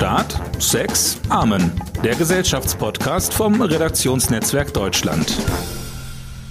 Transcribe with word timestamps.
Staat, 0.00 0.40
Sex, 0.58 1.20
Amen. 1.28 1.72
Der 2.02 2.14
Gesellschaftspodcast 2.14 3.34
vom 3.34 3.60
Redaktionsnetzwerk 3.60 4.72
Deutschland. 4.72 5.36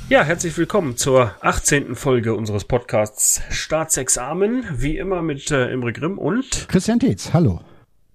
Ja, 0.07 0.21
herzlich 0.21 0.55
willkommen 0.55 0.97
zur 0.97 1.33
18. 1.41 1.95
Folge 1.95 2.35
unseres 2.35 2.65
Podcasts 2.65 3.41
Staat, 3.49 3.91
Sex, 3.91 4.19
Amen. 4.19 4.65
Wie 4.73 4.99
immer 4.99 5.23
mit 5.23 5.49
äh, 5.49 5.71
Imre 5.71 5.93
Grimm 5.93 6.19
und 6.19 6.69
Christian 6.69 6.99
Tetz. 6.99 7.33
Hallo. 7.33 7.61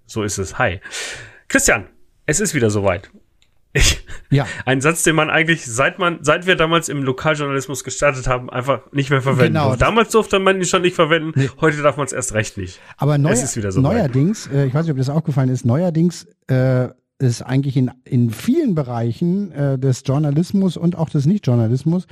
So 0.06 0.22
ist 0.22 0.38
es. 0.38 0.56
Hi. 0.56 0.80
Christian, 1.48 1.88
es 2.26 2.38
ist 2.38 2.54
wieder 2.54 2.70
soweit. 2.70 3.10
Ich, 3.76 4.06
ja. 4.30 4.46
Ein 4.66 4.80
Satz, 4.80 5.02
den 5.02 5.16
man 5.16 5.30
eigentlich, 5.30 5.66
seit 5.66 5.98
man, 5.98 6.18
seit 6.22 6.46
wir 6.46 6.54
damals 6.54 6.88
im 6.88 7.02
Lokaljournalismus 7.02 7.82
gestartet 7.82 8.28
haben, 8.28 8.48
einfach 8.48 8.80
nicht 8.92 9.10
mehr 9.10 9.20
verwenden 9.20 9.54
genau, 9.54 9.74
Damals 9.74 10.12
durfte 10.12 10.38
man 10.38 10.58
ihn 10.58 10.64
schon 10.64 10.82
nicht 10.82 10.94
verwenden, 10.94 11.32
nee. 11.34 11.50
heute 11.60 11.82
darf 11.82 11.96
man 11.96 12.06
es 12.06 12.12
erst 12.12 12.34
recht 12.34 12.56
nicht. 12.56 12.80
Aber 12.96 13.18
neu, 13.18 13.30
es 13.30 13.42
ist 13.42 13.56
wieder 13.56 13.72
so 13.72 13.80
neuerdings, 13.80 14.46
äh, 14.46 14.66
ich 14.66 14.74
weiß 14.74 14.84
nicht, 14.84 14.92
ob 14.92 14.98
das 14.98 15.10
aufgefallen 15.10 15.48
ist, 15.48 15.64
neuerdings 15.64 16.28
äh, 16.46 16.88
ist 17.18 17.42
eigentlich 17.42 17.76
in, 17.76 17.90
in 18.04 18.30
vielen 18.30 18.76
Bereichen 18.76 19.50
äh, 19.50 19.76
des 19.76 20.04
Journalismus 20.06 20.76
und 20.76 20.96
auch 20.96 21.10
des 21.10 21.26
Nichtjournalismus 21.26 22.06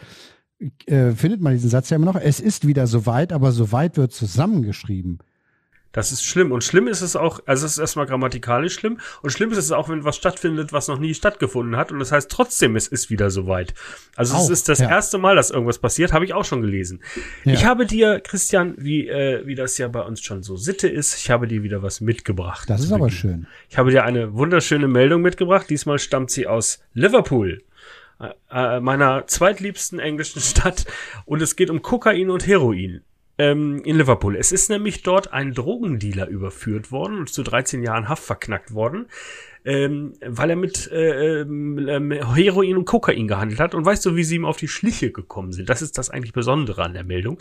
äh, 0.87 1.13
findet 1.13 1.41
man 1.41 1.53
diesen 1.53 1.71
Satz 1.71 1.91
ja 1.91 1.97
immer 1.97 2.07
noch. 2.07 2.17
Es 2.17 2.41
ist 2.41 2.67
wieder 2.67 2.89
soweit, 2.89 3.33
aber 3.33 3.53
soweit 3.53 3.97
wird 3.97 4.13
zusammengeschrieben. 4.13 5.19
Das 5.93 6.11
ist 6.11 6.25
schlimm. 6.25 6.53
Und 6.53 6.65
schlimm 6.65 6.89
ist 6.89 7.03
es 7.03 7.17
auch, 7.17 7.41
also 7.47 7.67
es 7.67 7.73
ist 7.73 7.79
erstmal 7.79 8.07
grammatikalisch 8.07 8.75
schlimm. 8.75 8.99
Und 9.21 9.31
schlimm 9.31 9.53
ist 9.53 9.59
es 9.59 9.73
auch, 9.73 9.89
wenn 9.91 10.05
was 10.05 10.17
stattfindet, 10.17 10.73
was 10.73 10.89
noch 10.89 10.99
nie 10.99 11.15
stattgefunden 11.15 11.77
hat. 11.77 11.93
Und 11.93 11.99
das 11.99 12.13
heißt 12.13 12.31
trotzdem, 12.31 12.77
es 12.77 12.89
ist 12.89 13.11
wieder 13.11 13.31
soweit. 13.31 13.75
Also 14.17 14.35
auch, 14.35 14.45
es 14.45 14.49
ist 14.49 14.69
das 14.69 14.79
ja. 14.79 14.89
erste 14.89 15.19
Mal, 15.19 15.37
dass 15.37 15.51
irgendwas 15.51 15.79
passiert, 15.79 16.13
habe 16.13 16.25
ich 16.25 16.33
auch 16.33 16.45
schon 16.45 16.63
gelesen. 16.63 17.01
Ja. 17.45 17.53
Ich 17.53 17.65
habe 17.67 17.87
dir, 17.87 18.21
Christian, 18.21 18.75
wie, 18.79 19.07
äh, 19.07 19.47
wie 19.47 19.55
das 19.55 19.77
ja 19.79 19.89
bei 19.89 20.01
uns 20.01 20.23
schon 20.23 20.43
so 20.43 20.57
Sitte 20.57 20.89
ist, 20.89 21.19
ich 21.19 21.31
habe 21.31 21.47
dir 21.47 21.63
wieder 21.63 21.83
was 21.83 22.01
mitgebracht. 22.01 22.71
Das 22.71 22.81
ist 22.83 22.93
aber 22.93 23.11
schön. 23.11 23.47
Ich 23.69 23.77
habe 23.77 23.91
dir 23.91 24.05
eine 24.05 24.33
wunderschöne 24.33 24.89
Meldung 24.89 25.21
mitgebracht. 25.21 25.69
Diesmal 25.69 25.99
stammt 25.99 26.31
sie 26.31 26.47
aus 26.47 26.81
Liverpool 26.95 27.63
äh, 28.19 28.31
äh 28.51 28.81
meiner 28.81 29.27
zweitliebsten 29.27 29.99
englischen 29.99 30.41
Stadt 30.41 30.87
und 31.27 31.43
es 31.43 31.57
geht 31.57 31.69
um 31.69 31.83
Kokain 31.83 32.31
und 32.31 32.47
Heroin 32.47 33.03
ähm, 33.39 33.83
in 33.85 33.97
Liverpool. 33.97 34.37
Es 34.37 34.53
ist 34.53 34.71
nämlich 34.71 35.03
dort 35.03 35.33
ein 35.33 35.55
Drogendealer 35.55 36.29
überführt 36.29 36.93
worden 36.93 37.19
und 37.19 37.29
zu 37.31 37.43
13 37.43 37.83
Jahren 37.83 38.09
Haft 38.09 38.25
verknackt 38.25 38.75
worden. 38.75 39.07
Ähm, 39.65 40.15
weil 40.27 40.51
er 40.51 40.57
mit 40.57 40.91
äh, 40.91 41.43
äh, 41.43 42.25
Heroin 42.35 42.79
und 42.79 42.85
Kokain 42.85 43.29
gehandelt 43.29 43.61
hat. 43.61 43.77
Und 43.77 43.85
weißt 43.85 44.05
du, 44.05 44.17
wie 44.17 44.25
sie 44.25 44.35
ihm 44.35 44.45
auf 44.45 44.57
die 44.57 44.67
Schliche 44.67 45.13
gekommen 45.13 45.53
sind? 45.53 45.71
Das 45.71 45.83
ist 45.83 45.99
das 45.99 46.11
eigentlich 46.11 46.33
Besondere 46.33 46.83
an 46.83 46.95
der 46.95 47.05
Meldung. 47.05 47.39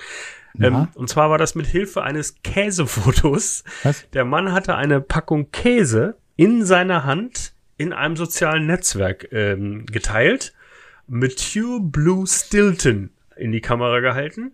Ähm, 0.60 0.90
und 0.94 1.10
zwar 1.10 1.32
war 1.32 1.40
das 1.40 1.56
mit 1.56 1.66
Hilfe 1.66 2.04
eines 2.04 2.36
Käsefotos. 2.44 3.64
Was? 3.82 4.08
Der 4.12 4.24
Mann 4.24 4.52
hatte 4.52 4.76
eine 4.76 5.02
Packung 5.02 5.50
Käse 5.52 6.16
in 6.36 6.64
seiner 6.64 7.06
Hand 7.06 7.54
in 7.78 7.92
einem 7.92 8.16
sozialen 8.16 8.68
Netzwerk 8.68 9.30
ähm, 9.32 9.88
geteilt, 9.88 10.54
mit 11.08 11.40
Hugh 11.40 11.80
Blue 11.82 12.28
Stilton 12.28 13.10
in 13.36 13.52
die 13.52 13.62
Kamera 13.62 14.00
gehalten 14.00 14.52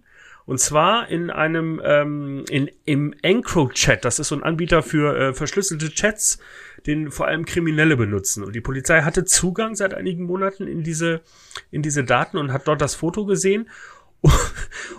und 0.47 0.61
zwar 0.61 1.09
in 1.09 1.29
einem, 1.29 1.81
ähm, 1.83 2.45
in, 2.49 2.71
im 2.85 3.13
EncroChat. 3.21 4.05
Das 4.05 4.17
ist 4.17 4.29
so 4.29 4.35
ein 4.35 4.43
Anbieter 4.43 4.81
für 4.81 5.15
äh, 5.19 5.33
verschlüsselte 5.33 5.89
Chats, 5.89 6.39
den 6.85 7.11
vor 7.11 7.27
allem 7.27 7.43
Kriminelle 7.43 7.97
benutzen. 7.97 8.45
Und 8.45 8.55
die 8.55 8.61
Polizei 8.61 9.01
hatte 9.01 9.25
Zugang 9.25 9.75
seit 9.75 9.93
einigen 9.93 10.23
Monaten 10.23 10.65
in 10.65 10.83
diese, 10.83 11.19
in 11.69 11.81
diese 11.81 12.05
Daten 12.05 12.37
und 12.37 12.53
hat 12.53 12.65
dort 12.65 12.79
das 12.81 12.95
Foto 12.95 13.25
gesehen. 13.25 13.69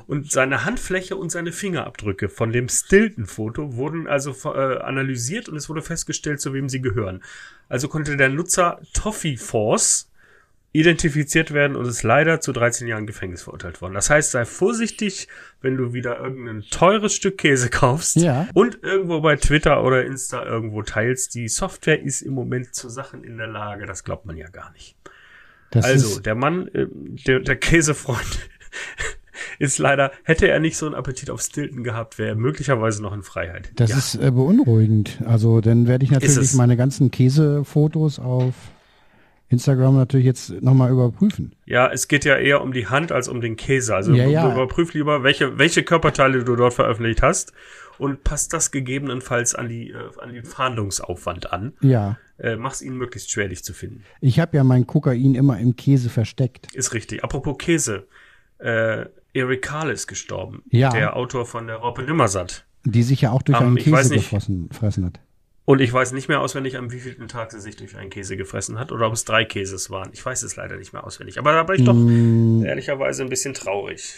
Und 0.07 0.31
seine 0.31 0.65
Handfläche 0.65 1.17
und 1.17 1.31
seine 1.31 1.51
Fingerabdrücke 1.51 2.29
von 2.29 2.53
dem 2.53 2.69
Stilton-Foto 2.69 3.75
wurden 3.75 4.07
also 4.07 4.33
äh, 4.45 4.79
analysiert 4.79 5.49
und 5.49 5.57
es 5.57 5.69
wurde 5.69 5.83
festgestellt, 5.83 6.41
zu 6.41 6.55
wem 6.55 6.69
sie 6.69 6.81
gehören. 6.81 7.23
Also 7.69 7.89
konnte 7.89 8.17
der 8.17 8.29
Nutzer 8.29 8.81
Toffee 8.95 9.37
Force 9.37 10.08
identifiziert 10.79 11.53
werden 11.53 11.77
und 11.77 11.87
ist 11.87 12.05
leider 12.05 12.41
zu 12.41 12.53
13 12.53 12.87
Jahren 12.87 13.07
Gefängnis 13.07 13.43
verurteilt 13.43 13.83
worden. 13.83 13.95
Das 13.95 14.11
heißt, 14.11 14.31
sei 14.31 14.45
vorsichtig, 14.45 15.27
wenn 15.61 15.77
du 15.77 15.93
wieder 15.93 16.21
irgendein 16.21 16.63
teures 16.71 17.15
Stück 17.15 17.39
Käse 17.39 17.69
kaufst 17.69 18.17
ja. 18.17 18.47
und 18.55 18.79
irgendwo 18.83 19.21
bei 19.21 19.35
Twitter 19.35 19.83
oder 19.83 20.05
Insta 20.05 20.45
irgendwo 20.45 20.83
teilst. 20.83 21.35
Die 21.35 21.49
Software 21.49 22.01
ist 22.01 22.23
im 22.23 22.33
Moment 22.33 22.77
zu 22.77 22.89
Sachen 22.89 23.25
in 23.25 23.39
der 23.39 23.49
Lage, 23.49 23.87
das 23.87 24.05
glaubt 24.05 24.25
man 24.25 24.37
ja 24.37 24.49
gar 24.49 24.71
nicht. 24.73 24.95
Das 25.71 25.85
also, 25.85 26.21
der 26.21 26.37
Mann, 26.37 26.69
äh, 26.69 26.87
der, 27.27 27.41
der 27.41 27.57
Käsefreund 27.57 28.49
ist 29.59 29.79
leider, 29.79 30.13
hätte 30.23 30.49
er 30.49 30.61
nicht 30.61 30.77
so 30.77 30.87
einen 30.87 30.95
Appetit 30.95 31.29
auf 31.29 31.43
Stilton 31.43 31.83
gehabt, 31.83 32.19
wäre 32.19 32.31
er 32.31 32.37
möglicherweise 32.37 33.03
noch 33.03 33.13
in 33.13 33.25
Freiheit. 33.25 33.73
Das 33.75 33.91
ja. 33.91 33.99
ist 33.99 34.15
äh, 34.15 34.31
beunruhigend. 34.31 35.19
Also, 35.27 35.61
dann 35.61 35.89
werde 35.89 36.05
ich 36.05 36.13
natürlich 36.13 36.55
meine 36.55 36.77
ganzen 36.77 37.11
Käsefotos 37.11 38.21
auf 38.21 38.55
Instagram 39.49 39.97
natürlich 39.97 40.27
jetzt 40.27 40.51
nochmal 40.63 40.91
überprüfen. 40.91 41.55
Ja, 41.65 41.91
es 41.91 42.09
geht 42.09 42.25
ja 42.25 42.37
eher 42.37 42.63
um 42.63 42.73
die 42.73 42.87
Hand 42.87 43.13
als 43.13 43.29
um 43.29 43.41
den 43.41 43.57
Käse. 43.57 43.95
Also 43.95 44.13
ja, 44.13 44.27
ja. 44.27 44.53
überprüf 44.53 44.93
lieber, 44.93 45.23
welche, 45.23 45.59
welche 45.59 45.83
Körperteile 45.83 46.45
du 46.45 46.55
dort 46.55 46.75
veröffentlicht 46.75 47.23
hast 47.23 47.53
und 47.99 48.25
passt 48.25 48.53
das 48.53 48.71
gegebenenfalls 48.71 49.55
an 49.55 49.69
die, 49.69 49.91
äh, 49.91 49.97
an 50.21 50.33
den 50.33 50.45
Fahndungsaufwand 50.45 51.53
an. 51.53 51.73
Ja. 51.81 52.19
Äh, 52.39 52.57
mach's 52.57 52.83
ihnen 52.83 52.97
möglichst 52.97 53.31
schwer, 53.31 53.49
dich 53.49 53.65
zu 53.65 53.73
finden. 53.73 54.05
Ich 54.21 54.39
habe 54.39 54.57
ja 54.57 54.65
mein 54.65 54.87
Kokain 54.87 55.35
immer 55.35 55.59
im 55.59 55.77
Käse 55.77 56.11
versteckt. 56.11 56.75
Ist 56.75 56.93
richtig. 56.95 57.25
Apropos 57.25 57.57
Käse. 57.59 58.07
Äh, 58.59 59.07
Eric 59.33 59.63
Carle 59.63 59.93
ist 59.93 60.07
gestorben. 60.07 60.63
Ja. 60.71 60.91
Der 60.91 61.17
Autor 61.17 61.47
von 61.47 61.67
der 61.67 61.77
Raupe 61.77 62.03
Nimmersatt. 62.03 62.65
Die 62.85 63.03
sich 63.03 63.23
ja 63.23 63.33
auch 63.33 63.43
durch 63.43 63.59
um, 63.61 63.67
einen 63.67 63.77
Käse 63.77 64.15
gefressen 64.15 65.05
hat. 65.05 65.21
Und 65.69 65.83
ich 65.83 65.93
weiß 65.93 66.13
nicht 66.13 66.29
mehr 66.29 66.41
auswendig, 66.41 66.79
am 66.79 66.93
wievielten 66.93 67.29
Tag 67.29 67.53
sie 67.53 67.61
sich 67.61 67.77
durch 67.77 67.95
einen 67.95 68.09
Käse 68.09 68.39
gefressen 68.39 68.79
hat 68.79 68.91
oder 68.91 69.07
ob 69.07 69.13
es 69.13 69.27
drei 69.27 69.45
Käses 69.45 69.91
waren. 69.91 70.09
Ich 70.15 70.25
weiß 70.25 70.43
es 70.43 70.57
leider 70.57 70.79
nicht 70.79 70.95
mehr 70.95 71.05
auswendig. 71.05 71.39
Aber 71.39 71.53
da 71.53 71.63
bin 71.63 71.77
ich 71.77 71.85
doch 71.85 71.93
mm. 71.93 72.65
ehrlicherweise 72.65 73.23
ein 73.23 73.29
bisschen 73.29 73.53
traurig. 73.53 74.15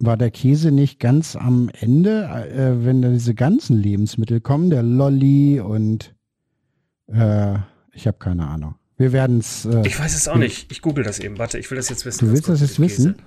War 0.00 0.16
der 0.16 0.32
Käse 0.32 0.72
nicht 0.72 0.98
ganz 0.98 1.36
am 1.36 1.70
Ende, 1.72 2.24
äh, 2.24 2.84
wenn 2.84 3.00
da 3.00 3.10
diese 3.10 3.32
ganzen 3.32 3.76
Lebensmittel 3.80 4.40
kommen, 4.40 4.70
der 4.70 4.82
Lolli 4.82 5.60
und 5.60 6.16
äh, 7.06 7.58
ich 7.92 8.08
habe 8.08 8.18
keine 8.18 8.48
Ahnung. 8.48 8.74
Wir 8.96 9.12
werden 9.12 9.38
es. 9.38 9.64
Äh, 9.64 9.86
ich 9.86 9.96
weiß 10.00 10.16
es 10.16 10.26
auch 10.26 10.34
nicht. 10.34 10.72
Ich 10.72 10.82
google 10.82 11.04
das 11.04 11.20
eben. 11.20 11.38
Warte, 11.38 11.60
ich 11.60 11.70
will 11.70 11.76
das 11.76 11.90
jetzt 11.90 12.04
wissen. 12.06 12.26
Du 12.26 12.32
willst 12.32 12.48
das 12.48 12.60
jetzt 12.60 12.80
wissen? 12.80 13.22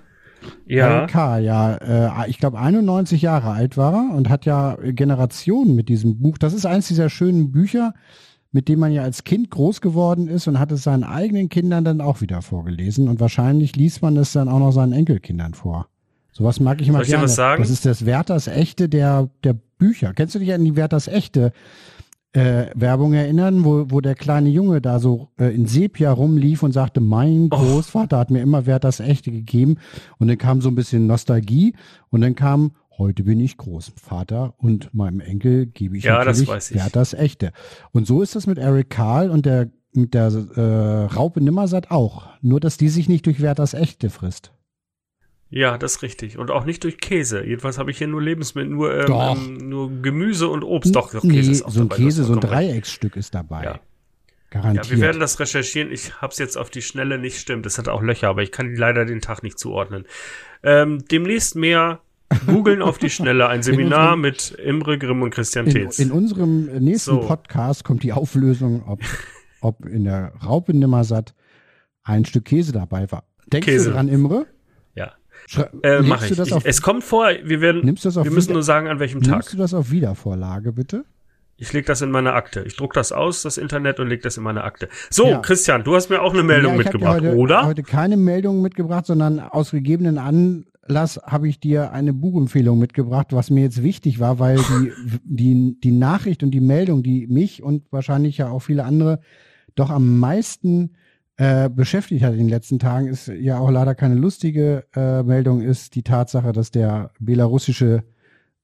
Ja. 0.66 1.06
LK, 1.06 1.40
ja. 1.44 1.76
Äh, 1.76 2.30
ich 2.30 2.38
glaube 2.40 2.60
91 2.60 3.22
Jahre 3.22 3.52
alt 3.52 3.78
war 3.78 3.94
er 3.94 4.16
und 4.16 4.30
hat 4.30 4.46
ja 4.46 4.78
Generationen 4.82 5.76
mit 5.76 5.90
diesem 5.90 6.20
Buch. 6.20 6.38
Das 6.38 6.54
ist 6.54 6.66
eins 6.66 6.88
dieser 6.88 7.10
schönen 7.10 7.52
Bücher, 7.52 7.94
mit 8.52 8.70
dem 8.70 8.80
man 8.80 8.92
ja 8.92 9.04
als 9.04 9.24
Kind 9.24 9.52
groß 9.52 9.82
geworden 9.82 10.28
ist 10.28 10.48
und 10.48 10.60
hat 10.60 10.72
es 10.72 10.84
seinen 10.84 11.04
eigenen 11.04 11.50
Kindern 11.50 11.84
dann 11.84 12.02
auch 12.02 12.22
wieder 12.22 12.42
vorgelesen. 12.42 13.10
Und 13.10 13.20
wahrscheinlich 13.20 13.76
liest 13.76 14.02
man 14.02 14.16
es 14.18 14.32
dann 14.32 14.48
auch 14.48 14.60
noch 14.60 14.72
seinen 14.72 14.94
Enkelkindern 14.94 15.54
vor. 15.54 15.88
Sowas 16.32 16.60
mag 16.60 16.82
ich 16.82 16.88
immer 16.88 17.00
Soll 17.00 17.04
ich 17.04 17.10
gerne. 17.12 17.24
Was 17.24 17.36
sagen? 17.36 17.62
Das 17.62 17.70
ist 17.70 17.86
das 17.86 18.06
Werthers 18.06 18.48
Echte 18.48 18.90
der, 18.90 19.30
der 19.44 19.56
Bücher. 19.78 20.14
Kennst 20.14 20.36
du 20.36 20.40
dich 20.40 20.54
an 20.54 20.64
die 20.66 20.76
Werthers 20.76 21.08
Echte 21.08 21.54
äh, 22.36 22.70
Werbung 22.76 23.14
erinnern, 23.14 23.64
wo, 23.64 23.86
wo 23.90 24.02
der 24.02 24.16
kleine 24.16 24.50
Junge 24.50 24.82
da 24.82 25.00
so 25.00 25.30
äh, 25.40 25.56
in 25.56 25.68
Sepia 25.68 26.12
rumlief 26.12 26.64
und 26.64 26.74
sagte, 26.74 27.00
mein 27.00 27.48
oh. 27.52 27.58
Großvater 27.58 28.18
hat 28.18 28.30
mir 28.30 28.42
immer 28.42 28.66
Wert 28.66 28.84
das 28.84 29.00
Echte 29.00 29.32
gegeben. 29.32 29.78
Und 30.18 30.28
dann 30.28 30.38
kam 30.38 30.62
so 30.62 30.70
ein 30.70 30.76
bisschen 30.76 31.08
Nostalgie 31.08 31.76
und 32.10 32.22
dann 32.22 32.36
kam, 32.36 32.74
heute 32.98 33.24
bin 33.24 33.40
ich 33.40 33.56
Großvater 33.56 34.54
und 34.58 34.94
meinem 34.94 35.22
Enkel 35.22 35.66
gebe 35.66 35.98
ich 35.98 36.04
ja, 36.04 36.24
natürlich 36.24 36.50
das 36.50 36.74
Wert 36.74 36.96
das 36.96 37.14
Echte. 37.14 37.52
Und 37.92 38.06
so 38.06 38.22
ist 38.22 38.36
das 38.36 38.48
mit 38.48 38.58
Eric 38.58 38.90
Karl 38.90 39.30
und 39.30 39.46
der 39.46 39.70
mit 39.94 40.14
der 40.14 40.26
äh, 40.28 41.06
Raupe 41.16 41.40
Nimmersatt 41.40 41.90
auch. 41.90 42.28
Nur, 42.42 42.60
dass 42.60 42.76
die 42.76 42.90
sich 42.90 43.08
nicht 43.08 43.26
durch 43.28 43.42
Wert 43.42 43.60
das 43.60 43.74
Echte 43.74 44.10
frisst. 44.10 44.52
Ja, 45.50 45.78
das 45.78 45.98
ist 45.98 46.02
richtig. 46.02 46.38
Und 46.38 46.52
auch 46.52 46.66
nicht 46.66 46.84
durch 46.84 46.98
Käse. 46.98 47.44
Jedenfalls 47.46 47.78
habe 47.78 47.92
ich 47.92 47.98
hier 47.98 48.08
nur 48.08 48.22
Lebensmittel, 48.22 48.72
nur, 48.72 49.08
ähm, 49.08 49.58
ähm, 49.60 49.70
nur 49.70 50.02
Gemüse 50.02 50.48
und 50.48 50.64
Obst. 50.64 50.96
Doch, 50.96 51.12
doch 51.12 51.22
Käse 51.22 51.50
nee, 51.50 51.52
ist 51.52 51.64
auch 51.64 51.72
so 51.72 51.82
ein 51.82 51.90
dabei, 51.90 52.04
Käse, 52.04 52.24
so 52.24 52.34
ein 52.34 52.42
Dreiecksstück 52.42 53.16
ist 53.16 53.36
dabei. 53.36 53.64
Ja. 53.64 53.80
Garantiert. 54.50 54.86
Ja, 54.86 54.92
wir 54.92 55.02
werden 55.02 55.20
das 55.20 55.40
recherchieren. 55.40 55.92
Ich 55.92 56.22
habe 56.22 56.32
es 56.32 56.40
jetzt 56.40 56.58
auf 56.58 56.70
die 56.70 56.82
Schnelle 56.82 57.18
nicht 57.18 57.40
stimmt. 57.40 57.66
Es 57.66 57.78
hat 57.78 57.88
auch 57.88 58.02
Löcher, 58.02 58.30
aber 58.30 58.42
ich 58.42 58.52
kann 58.52 58.76
leider 58.76 59.06
den 59.06 59.22
Tag 59.22 59.44
nicht 59.44 59.60
zuordnen. 59.60 60.06
Ähm, 60.64 61.04
demnächst 61.12 61.56
mehr 61.56 62.00
googeln 62.48 62.82
auf 62.82 62.98
die 62.98 63.10
Schnelle. 63.10 63.48
Ein 63.48 63.64
Seminar 63.64 64.14
unserem, 64.14 64.22
mit 64.22 64.52
Imre 64.52 64.98
Grimm 64.98 65.22
und 65.22 65.32
Christian 65.32 65.66
Tetz. 65.68 66.00
In, 66.00 66.08
in 66.08 66.12
unserem 66.12 66.66
nächsten 66.66 67.12
so. 67.12 67.20
Podcast 67.22 67.84
kommt 67.84 68.04
die 68.04 68.14
Auflösung, 68.14 68.84
ob, 68.88 69.02
ob 69.62 69.86
in 69.86 70.06
der 70.06 70.34
Raupe 70.44 70.74
Nimmersatt 70.74 71.36
ein 72.04 72.26
Stück 72.26 72.46
Käse 72.46 72.72
dabei 72.72 73.12
war. 73.12 73.24
Denkst 73.48 73.68
Käse. 73.68 73.90
du 73.90 73.92
dran, 73.92 74.08
Imre? 74.08 74.48
Äh, 75.84 76.02
Mache 76.02 76.26
ich. 76.26 76.40
ich 76.40 76.66
es 76.66 76.82
kommt 76.82 77.04
vor, 77.04 77.30
wir 77.44 77.62
werden, 77.62 77.86
nimmst 77.86 78.04
du 78.04 78.10
das 78.10 78.18
auf 78.18 78.24
wir 78.26 78.32
müssen 78.32 78.54
nur 78.54 78.64
sagen, 78.64 78.88
an 78.88 79.00
welchem 79.00 79.20
nimmst 79.20 79.30
Tag. 79.30 79.38
Nimmst 79.40 79.54
du 79.54 79.58
das 79.58 79.74
auf 79.74 79.92
Wiedervorlage, 79.92 80.72
bitte? 80.74 81.06
Ich 81.58 81.72
leg 81.72 81.86
das 81.86 82.02
in 82.02 82.12
meine 82.12 82.34
Akte. 82.34 82.64
Ich 82.66 82.76
druck 82.76 82.94
das 82.94 83.12
aus, 83.12 83.42
das 83.44 83.58
Internet, 83.58 84.00
und 84.00 84.08
leg 84.10 84.22
das 84.24 84.38
in 84.38 84.44
meine 84.44 84.64
Akte. 84.64 84.90
So, 85.10 85.28
Ja. 85.30 85.40
Christian, 85.40 85.84
du 85.84 85.96
hast 85.96 86.10
mir 86.10 86.22
auch 86.22 86.34
eine 86.34 86.44
Meldung 86.44 86.74
Ja, 86.74 86.78
mitgebracht, 86.80 87.22
heute, 87.22 87.36
oder? 87.36 87.66
Heute 87.66 87.84
keine 87.84 88.18
Meldung 88.18 88.62
mitgebracht, 88.62 89.06
sondern 89.06 89.40
aus 89.40 89.72
gegebenen 89.72 90.18
Anlass 90.18 91.18
habe 91.24 91.48
ich 91.48 91.60
dir 91.60 91.94
eine 91.94 92.12
Buchempfehlung 92.12 92.78
mitgebracht, 92.78 93.28
was 93.32 93.50
mir 93.52 93.62
jetzt 93.62 93.84
wichtig 93.84 94.20
war, 94.20 94.40
weil 94.40 94.58
die, 94.58 94.92
die, 95.24 95.80
die 95.80 95.92
Nachricht 95.92 96.44
und 96.44 96.52
die 96.52 96.60
Meldung, 96.60 97.04
die 97.04 97.28
mich 97.28 97.64
und 97.64 97.84
wahrscheinlich 97.92 98.38
ja 98.38 98.50
auch 98.50 98.60
viele 98.60 98.84
andere 98.84 99.22
doch 99.76 99.90
am 99.92 100.20
meisten 100.20 100.96
äh, 101.38 101.70
beschäftigt 101.70 102.24
hat 102.24 102.34
in 102.34 102.40
den 102.40 102.50
letzten 102.50 102.80
Tagen, 102.80 103.08
ist 103.08 103.28
ja 103.28 103.60
auch 103.60 103.70
leider 103.70 103.96
keine 103.96 104.16
lustige 104.16 104.86
äh, 104.96 105.24
Meldung, 105.24 105.62
ist 105.62 105.96
die 105.96 106.04
Tatsache, 106.04 106.54
dass 106.54 106.72
der 106.72 107.12
belarussische 107.20 108.04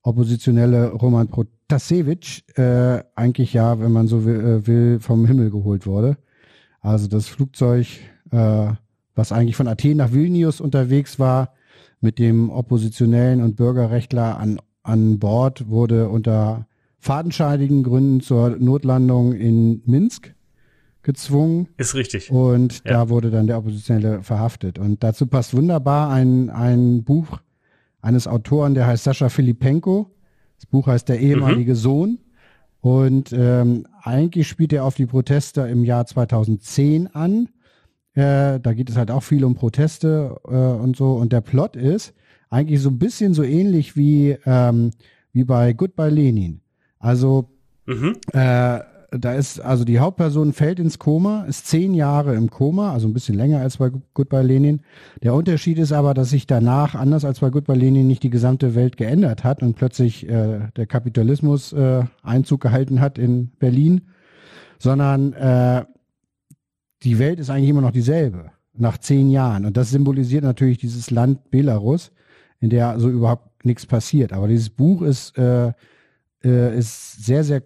Oppositionelle 0.03 0.91
Roman 0.93 1.27
Protasevich 1.27 2.45
äh, 2.55 3.03
eigentlich 3.15 3.53
ja, 3.53 3.79
wenn 3.79 3.91
man 3.91 4.07
so 4.07 4.25
will, 4.25 4.39
äh, 4.39 4.67
will, 4.67 4.99
vom 4.99 5.25
Himmel 5.25 5.51
geholt 5.51 5.85
wurde. 5.85 6.17
Also 6.79 7.07
das 7.07 7.27
Flugzeug, 7.27 7.87
äh, 8.31 8.71
was 9.13 9.31
eigentlich 9.31 9.55
von 9.55 9.67
Athen 9.67 9.97
nach 9.97 10.13
Vilnius 10.13 10.59
unterwegs 10.61 11.19
war, 11.19 11.53
mit 11.99 12.17
dem 12.17 12.49
Oppositionellen 12.49 13.43
und 13.43 13.57
Bürgerrechtler 13.57 14.39
an, 14.39 14.59
an 14.81 15.19
Bord, 15.19 15.69
wurde 15.69 16.09
unter 16.09 16.65
fadenscheinigen 16.97 17.83
Gründen 17.83 18.21
zur 18.21 18.51
Notlandung 18.57 19.33
in 19.33 19.83
Minsk 19.85 20.33
gezwungen. 21.03 21.67
Ist 21.77 21.95
richtig. 21.95 22.31
Und 22.31 22.81
Ja. 22.85 22.91
da 22.91 23.09
wurde 23.09 23.31
dann 23.31 23.47
der 23.47 23.57
Oppositionelle 23.57 24.23
verhaftet. 24.23 24.77
Und 24.79 25.03
dazu 25.03 25.27
passt 25.27 25.55
wunderbar 25.55 26.09
ein, 26.09 26.49
ein 26.49 27.03
Buch 27.03 27.39
eines 28.01 28.27
Autoren, 28.27 28.73
der 28.73 28.87
heißt 28.87 29.03
Sascha 29.03 29.29
Filipenko. 29.29 30.11
Das 30.57 30.65
Buch 30.67 30.87
heißt 30.87 31.09
Der 31.09 31.19
ehemalige 31.19 31.75
Sohn. 31.75 32.19
Und 32.81 33.31
ähm, 33.33 33.85
eigentlich 34.01 34.47
spielt 34.47 34.73
er 34.73 34.85
auf 34.85 34.95
die 34.95 35.05
Proteste 35.05 35.61
im 35.61 35.83
Jahr 35.83 36.05
2010 36.05 37.07
an. 37.13 37.49
Äh, 38.13 38.59
da 38.59 38.73
geht 38.73 38.89
es 38.89 38.97
halt 38.97 39.11
auch 39.11 39.21
viel 39.23 39.45
um 39.45 39.55
Proteste 39.55 40.35
äh, 40.47 40.55
und 40.55 40.95
so. 40.95 41.13
Und 41.13 41.31
der 41.31 41.41
Plot 41.41 41.75
ist 41.75 42.13
eigentlich 42.49 42.81
so 42.81 42.89
ein 42.89 42.97
bisschen 42.99 43.33
so 43.33 43.43
ähnlich 43.43 43.95
wie, 43.95 44.35
ähm, 44.45 44.91
wie 45.31 45.43
bei 45.43 45.73
Goodbye 45.73 46.09
Lenin. 46.09 46.61
Also 46.99 47.49
Mhm. 47.85 48.17
äh, 48.33 48.79
da 49.11 49.33
ist, 49.33 49.59
also 49.59 49.83
die 49.83 49.99
Hauptperson 49.99 50.53
fällt 50.53 50.79
ins 50.79 50.97
Koma, 50.97 51.43
ist 51.43 51.67
zehn 51.67 51.93
Jahre 51.93 52.33
im 52.35 52.49
Koma, 52.49 52.93
also 52.93 53.09
ein 53.09 53.13
bisschen 53.13 53.35
länger 53.35 53.59
als 53.59 53.77
bei 53.77 53.91
Goodbye 54.13 54.41
Lenin. 54.41 54.81
Der 55.21 55.33
Unterschied 55.33 55.79
ist 55.79 55.91
aber, 55.91 56.13
dass 56.13 56.29
sich 56.29 56.47
danach, 56.47 56.95
anders 56.95 57.25
als 57.25 57.41
bei 57.41 57.49
Goodbye 57.49 57.75
Lenin, 57.75 58.07
nicht 58.07 58.23
die 58.23 58.29
gesamte 58.29 58.73
Welt 58.73 58.95
geändert 58.95 59.43
hat 59.43 59.61
und 59.63 59.75
plötzlich 59.75 60.27
äh, 60.29 60.61
der 60.77 60.87
Kapitalismus 60.87 61.73
äh, 61.73 62.03
Einzug 62.23 62.61
gehalten 62.61 63.01
hat 63.01 63.17
in 63.17 63.51
Berlin, 63.59 64.01
sondern 64.79 65.33
äh, 65.33 65.83
die 67.03 67.19
Welt 67.19 67.41
ist 67.41 67.49
eigentlich 67.49 67.69
immer 67.69 67.81
noch 67.81 67.91
dieselbe, 67.91 68.51
nach 68.73 68.97
zehn 68.97 69.29
Jahren. 69.29 69.65
Und 69.65 69.75
das 69.75 69.89
symbolisiert 69.89 70.45
natürlich 70.45 70.77
dieses 70.77 71.11
Land 71.11 71.51
Belarus, 71.51 72.13
in 72.61 72.69
der 72.69 72.97
so 72.97 73.09
überhaupt 73.09 73.65
nichts 73.65 73.85
passiert. 73.85 74.31
Aber 74.31 74.47
dieses 74.47 74.69
Buch 74.69 75.01
ist, 75.01 75.37
äh, 75.37 75.73
äh, 76.43 76.77
ist 76.77 77.25
sehr, 77.25 77.43
sehr 77.43 77.61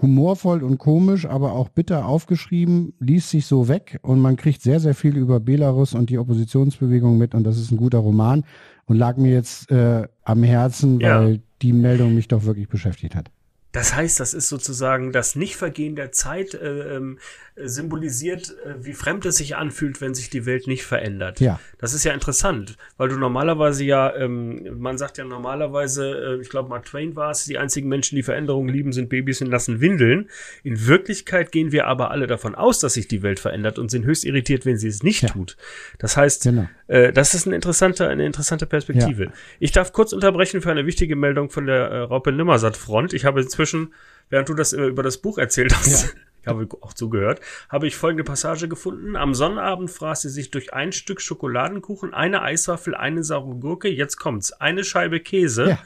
humorvoll 0.00 0.62
und 0.62 0.78
komisch, 0.78 1.26
aber 1.26 1.52
auch 1.52 1.68
bitter 1.68 2.06
aufgeschrieben, 2.06 2.92
liest 3.00 3.30
sich 3.30 3.46
so 3.46 3.68
weg 3.68 3.98
und 4.02 4.20
man 4.20 4.36
kriegt 4.36 4.62
sehr, 4.62 4.80
sehr 4.80 4.94
viel 4.94 5.16
über 5.16 5.40
Belarus 5.40 5.94
und 5.94 6.10
die 6.10 6.18
Oppositionsbewegung 6.18 7.16
mit 7.18 7.34
und 7.34 7.44
das 7.44 7.58
ist 7.58 7.70
ein 7.70 7.76
guter 7.78 7.98
Roman 7.98 8.44
und 8.86 8.96
lag 8.96 9.16
mir 9.16 9.32
jetzt 9.32 9.70
äh, 9.70 10.06
am 10.22 10.42
Herzen, 10.42 11.00
Ja. 11.00 11.20
weil 11.20 11.40
die 11.62 11.72
Meldung 11.72 12.14
mich 12.14 12.28
doch 12.28 12.44
wirklich 12.44 12.68
beschäftigt 12.68 13.14
hat. 13.14 13.30
Das 13.76 13.94
heißt, 13.94 14.18
das 14.20 14.32
ist 14.32 14.48
sozusagen 14.48 15.12
das 15.12 15.36
Nichtvergehen 15.36 15.96
der 15.96 16.10
Zeit 16.10 16.54
äh, 16.54 16.96
äh, 16.96 17.16
symbolisiert, 17.62 18.56
äh, 18.64 18.74
wie 18.84 18.94
fremd 18.94 19.26
es 19.26 19.36
sich 19.36 19.54
anfühlt, 19.56 20.00
wenn 20.00 20.14
sich 20.14 20.30
die 20.30 20.46
Welt 20.46 20.66
nicht 20.66 20.84
verändert. 20.84 21.40
Ja. 21.40 21.60
Das 21.78 21.92
ist 21.92 22.02
ja 22.04 22.12
interessant, 22.14 22.78
weil 22.96 23.10
du 23.10 23.16
normalerweise 23.16 23.84
ja, 23.84 24.14
ähm, 24.16 24.78
man 24.80 24.96
sagt 24.96 25.18
ja 25.18 25.24
normalerweise, 25.24 26.38
äh, 26.38 26.40
ich 26.40 26.48
glaube 26.48 26.70
Mark 26.70 26.86
Twain 26.86 27.16
war 27.16 27.30
es, 27.30 27.44
die 27.44 27.58
einzigen 27.58 27.88
Menschen, 27.90 28.16
die 28.16 28.22
Veränderungen 28.22 28.70
lieben, 28.70 28.92
sind 28.94 29.10
Babys 29.10 29.42
und 29.42 29.48
lassen 29.50 29.80
Windeln. 29.82 30.30
In 30.64 30.86
Wirklichkeit 30.86 31.52
gehen 31.52 31.70
wir 31.70 31.86
aber 31.86 32.10
alle 32.10 32.26
davon 32.26 32.54
aus, 32.54 32.80
dass 32.80 32.94
sich 32.94 33.08
die 33.08 33.22
Welt 33.22 33.40
verändert 33.40 33.78
und 33.78 33.90
sind 33.90 34.06
höchst 34.06 34.24
irritiert, 34.24 34.64
wenn 34.64 34.78
sie 34.78 34.88
es 34.88 35.02
nicht 35.02 35.22
Ja. 35.22 35.28
tut. 35.28 35.58
Das 35.98 36.16
heißt, 36.16 36.44
Genau. 36.44 36.66
Äh, 36.88 37.12
das 37.12 37.34
ist 37.34 37.46
eine 37.46 37.54
interessante, 37.56 38.08
eine 38.08 38.24
interessante 38.26 38.66
Perspektive. 38.66 39.32
Ich 39.60 39.72
darf 39.72 39.92
kurz 39.92 40.12
unterbrechen 40.12 40.60
für 40.62 40.70
eine 40.70 40.86
wichtige 40.86 41.16
Meldung 41.16 41.50
von 41.50 41.66
der 41.66 41.90
äh, 41.90 41.98
Raupe 42.00 42.32
Nimmersatt 42.32 42.76
Front. 42.76 43.12
Ich 43.12 43.24
habe 43.24 43.40
inzwischen, 43.40 43.92
während 44.30 44.48
du 44.48 44.54
das 44.54 44.72
äh, 44.72 44.84
über 44.84 45.02
das 45.02 45.18
Buch 45.18 45.38
erzählt 45.38 45.74
hast, 45.76 46.04
Ja. 46.04 46.20
ich 46.42 46.46
habe 46.46 46.68
auch 46.80 46.92
zugehört, 46.92 47.40
habe 47.68 47.86
ich 47.88 47.96
folgende 47.96 48.22
Passage 48.24 48.68
gefunden. 48.68 49.16
Am 49.16 49.34
Sonnabend 49.34 49.90
fraß 49.90 50.22
sie 50.22 50.28
sich 50.30 50.50
durch 50.52 50.72
ein 50.74 50.92
Stück 50.92 51.20
Schokoladenkuchen, 51.20 52.14
eine 52.14 52.42
Eiswaffel, 52.42 52.94
eine 52.94 53.24
saure 53.24 53.56
Gurke, 53.56 53.88
jetzt 53.88 54.16
kommt's, 54.16 54.52
eine 54.52 54.84
Scheibe 54.84 55.18
Käse, 55.20 55.70
Ja. 55.70 55.78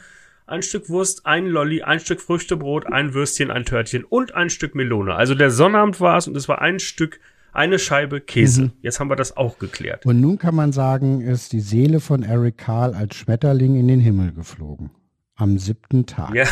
ein 0.46 0.62
Stück 0.62 0.91
Wurst, 0.91 1.25
ein 1.25 1.46
Lolli, 1.46 1.82
ein 1.82 2.00
Stück 2.00 2.20
Früchtebrot, 2.20 2.87
ein 2.87 3.14
Würstchen, 3.14 3.50
ein 3.50 3.64
Törtchen 3.64 4.05
und 4.05 4.35
ein 4.35 4.50
Stück 4.50 4.75
Melone. 4.75 5.14
Also 5.14 5.35
der 5.35 5.50
Sonnabend 5.50 5.99
war 6.00 6.19
es 6.19 6.29
und 6.29 6.37
es 6.37 6.46
war 6.49 6.61
ein 6.61 6.79
Stück, 6.79 7.20
eine 7.52 7.79
Scheibe 7.79 8.20
Käse. 8.20 8.62
Mhm. 8.64 8.73
Jetzt 8.82 9.00
haben 9.00 9.08
wir 9.11 9.17
das 9.17 9.37
auch 9.37 9.58
geklärt. 9.58 10.06
Und 10.06 10.20
nun 10.20 10.38
kann 10.38 10.55
man 10.55 10.73
sagen, 10.73 11.20
ist 11.20 11.52
die 11.52 11.61
Seele 11.61 12.00
von 12.00 12.23
Eric 12.23 12.58
Carl 12.58 12.94
als 12.94 13.17
Schmetterling 13.17 13.76
in 13.76 13.88
den 13.88 14.00
Himmel 14.00 14.32
geflogen. 14.32 14.91
Am 15.37 15.58
siebten 15.58 16.06
Tag. 16.06 16.35
Ja. 16.35 16.44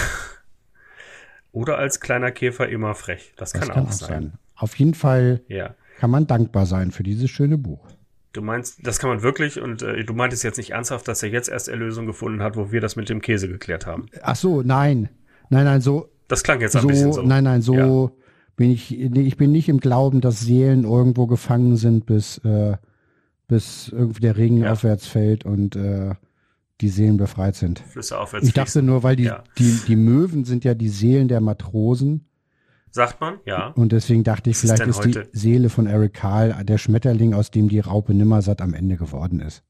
Oder 1.53 1.79
als 1.79 2.00
kleiner 2.00 2.31
Käfer 2.31 2.69
immer 2.69 2.95
frech. 2.95 3.33
Das, 3.37 3.53
das 3.53 3.69
kann, 3.69 3.87
auch 3.87 3.93
sein. 3.93 4.35
Auf 4.55 4.75
jeden 4.77 4.95
Fall 4.95 5.43
Ja. 5.49 5.75
kann 5.99 6.11
man 6.11 6.27
dankbar 6.27 6.67
sein 6.67 6.91
für 6.91 7.03
dieses 7.03 7.31
schöne 7.31 7.59
Buch. 7.59 7.87
Du 8.33 8.43
meinst, 8.43 8.87
das 8.87 8.99
kann 8.99 9.09
man 9.11 9.23
wirklich 9.23 9.61
und 9.61 9.83
äh, 9.83 10.05
du 10.05 10.12
meintest 10.12 10.44
jetzt 10.44 10.59
nicht 10.59 10.71
ernsthaft, 10.71 11.09
dass 11.09 11.23
er 11.23 11.31
jetzt 11.31 11.49
erst 11.49 11.69
Erlösung 11.69 12.06
gefunden 12.06 12.43
hat, 12.43 12.56
wo 12.56 12.71
wir 12.71 12.81
das 12.81 12.94
mit 12.94 13.09
dem 13.09 13.23
Käse 13.23 13.49
geklärt 13.49 13.87
haben. 13.87 14.06
Ach 14.23 14.37
so, 14.37 14.62
nein. 14.62 15.09
Nein, 15.49 15.65
nein, 15.65 15.81
so, 15.81 16.11
Das 16.29 16.43
klang 16.43 16.61
jetzt 16.61 16.77
ein 16.77 16.83
so, 16.83 16.89
bisschen 16.89 17.12
so. 17.15 17.23
nein, 17.23 17.44
nein, 17.44 17.62
so 17.62 17.75
Ja. 17.75 18.11
Bin 18.58 18.70
ich, 18.72 18.99
ich 19.00 19.37
bin 19.38 19.52
nicht 19.52 19.69
im 19.70 19.78
Glauben, 19.81 20.20
dass 20.20 20.40
Seelen 20.40 20.84
irgendwo 20.84 21.26
gefangen 21.26 21.76
sind, 21.76 22.05
bis, 22.05 22.38
äh, 22.38 22.76
bis 23.46 23.88
irgendwie 23.88 24.20
der 24.20 24.37
Regen 24.37 24.58
Ja. 24.58 24.72
aufwärts 24.72 25.06
fällt 25.06 25.46
und 25.46 25.76
äh, 25.76 26.14
die 26.81 26.88
Seelen 26.88 27.16
befreit 27.16 27.55
sind. 27.56 27.78
Flüsse 27.78 28.19
aufwärts 28.19 28.46
Ich 28.46 28.52
dachte 28.52 28.82
nur, 28.82 29.02
weil 29.05 29.16
die, 29.16 29.25
Ja. 29.25 29.44
die, 29.58 29.78
die 29.87 29.96
Möwen 29.96 30.44
sind 30.44 30.64
ja 30.64 30.75
die 30.75 30.88
Seelen 30.90 31.28
der 31.28 31.40
Matrosen 31.40 32.26
Sagt 32.90 33.20
man, 33.20 33.34
ja. 33.46 33.69
und 33.69 33.93
deswegen 33.93 34.25
dachte 34.25 34.50
ich, 34.50 34.56
Was 34.56 34.64
ist 34.64 34.70
vielleicht 34.82 35.05
denn 35.05 35.12
ist, 35.12 35.28
die? 35.32 35.38
Seele 35.38 35.69
von 35.70 35.87
Eric 35.87 36.14
Carl 36.14 36.55
der 36.64 36.78
Schmetterling, 36.78 37.34
aus 37.34 37.50
dem 37.50 37.69
die 37.69 37.81
Raupe 37.81 38.12
Nimmersatt 38.12 38.60
am 38.60 38.75
Ende 38.75 38.96
geworden 38.96 39.40
ist. 39.40 39.62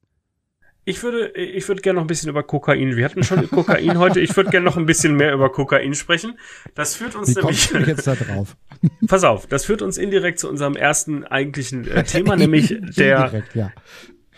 Ich 0.88 1.02
würde, 1.02 1.28
ich 1.32 1.68
würde 1.68 1.82
gerne 1.82 1.96
noch 1.96 2.04
ein 2.04 2.06
bisschen 2.06 2.30
über 2.30 2.42
Kokain. 2.42 2.96
Wir 2.96 3.04
hatten 3.04 3.22
schon 3.22 3.50
Kokain 3.50 3.98
heute. 3.98 4.20
Ich 4.20 4.34
würde 4.34 4.48
gerne 4.48 4.64
noch 4.64 4.78
ein 4.78 4.86
bisschen 4.86 5.16
mehr 5.16 5.34
über 5.34 5.52
Kokain 5.52 5.94
sprechen. 5.94 6.38
Das 6.74 6.94
führt 6.94 7.14
uns 7.14 7.28
Wie 7.28 7.40
nämlich, 7.40 7.68
du 7.68 7.78
jetzt 7.80 8.06
da 8.06 8.14
drauf? 8.14 8.56
pass 9.06 9.22
auf, 9.22 9.46
das 9.46 9.66
führt 9.66 9.82
uns 9.82 9.98
indirekt 9.98 10.38
zu 10.38 10.48
unserem 10.48 10.76
ersten 10.76 11.24
eigentlichen 11.24 11.86
äh, 11.86 12.04
Thema, 12.04 12.36
nämlich 12.38 12.68
der, 12.96 13.26
Indirekt, 13.26 13.54
ja. 13.54 13.70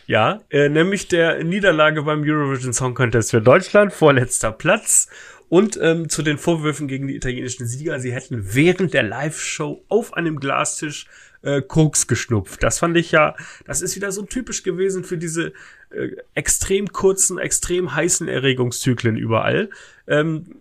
Ja, 0.06 0.40
äh, 0.50 0.68
nämlich 0.68 1.06
der 1.06 1.44
Niederlage 1.44 2.02
beim 2.02 2.24
Eurovision 2.24 2.72
Song 2.72 2.94
Contest 2.94 3.30
für 3.30 3.40
Deutschland, 3.40 3.92
vorletzter 3.92 4.50
Platz. 4.50 5.08
Und 5.48 5.78
ähm, 5.80 6.08
zu 6.08 6.22
den 6.22 6.36
Vorwürfen 6.36 6.88
gegen 6.88 7.06
die 7.06 7.14
italienischen 7.14 7.66
Sieger, 7.66 8.00
sie 8.00 8.12
hätten 8.12 8.54
während 8.54 8.92
der 8.92 9.04
Live-Show 9.04 9.84
auf 9.88 10.14
einem 10.14 10.40
Glastisch 10.40 11.06
äh, 11.42 11.62
Koks 11.62 12.06
geschnupft. 12.06 12.62
Das 12.62 12.78
fand 12.78 12.96
ich 12.96 13.12
ja, 13.12 13.34
das 13.66 13.82
ist 13.82 13.96
wieder 13.96 14.12
so 14.12 14.22
typisch 14.22 14.62
gewesen 14.62 15.04
für 15.04 15.18
diese 15.18 15.52
äh, 15.90 16.16
extrem 16.34 16.92
kurzen, 16.92 17.38
extrem 17.38 17.94
heißen 17.94 18.28
Erregungszyklen 18.28 19.16
überall. 19.16 19.70
Ähm, 20.06 20.60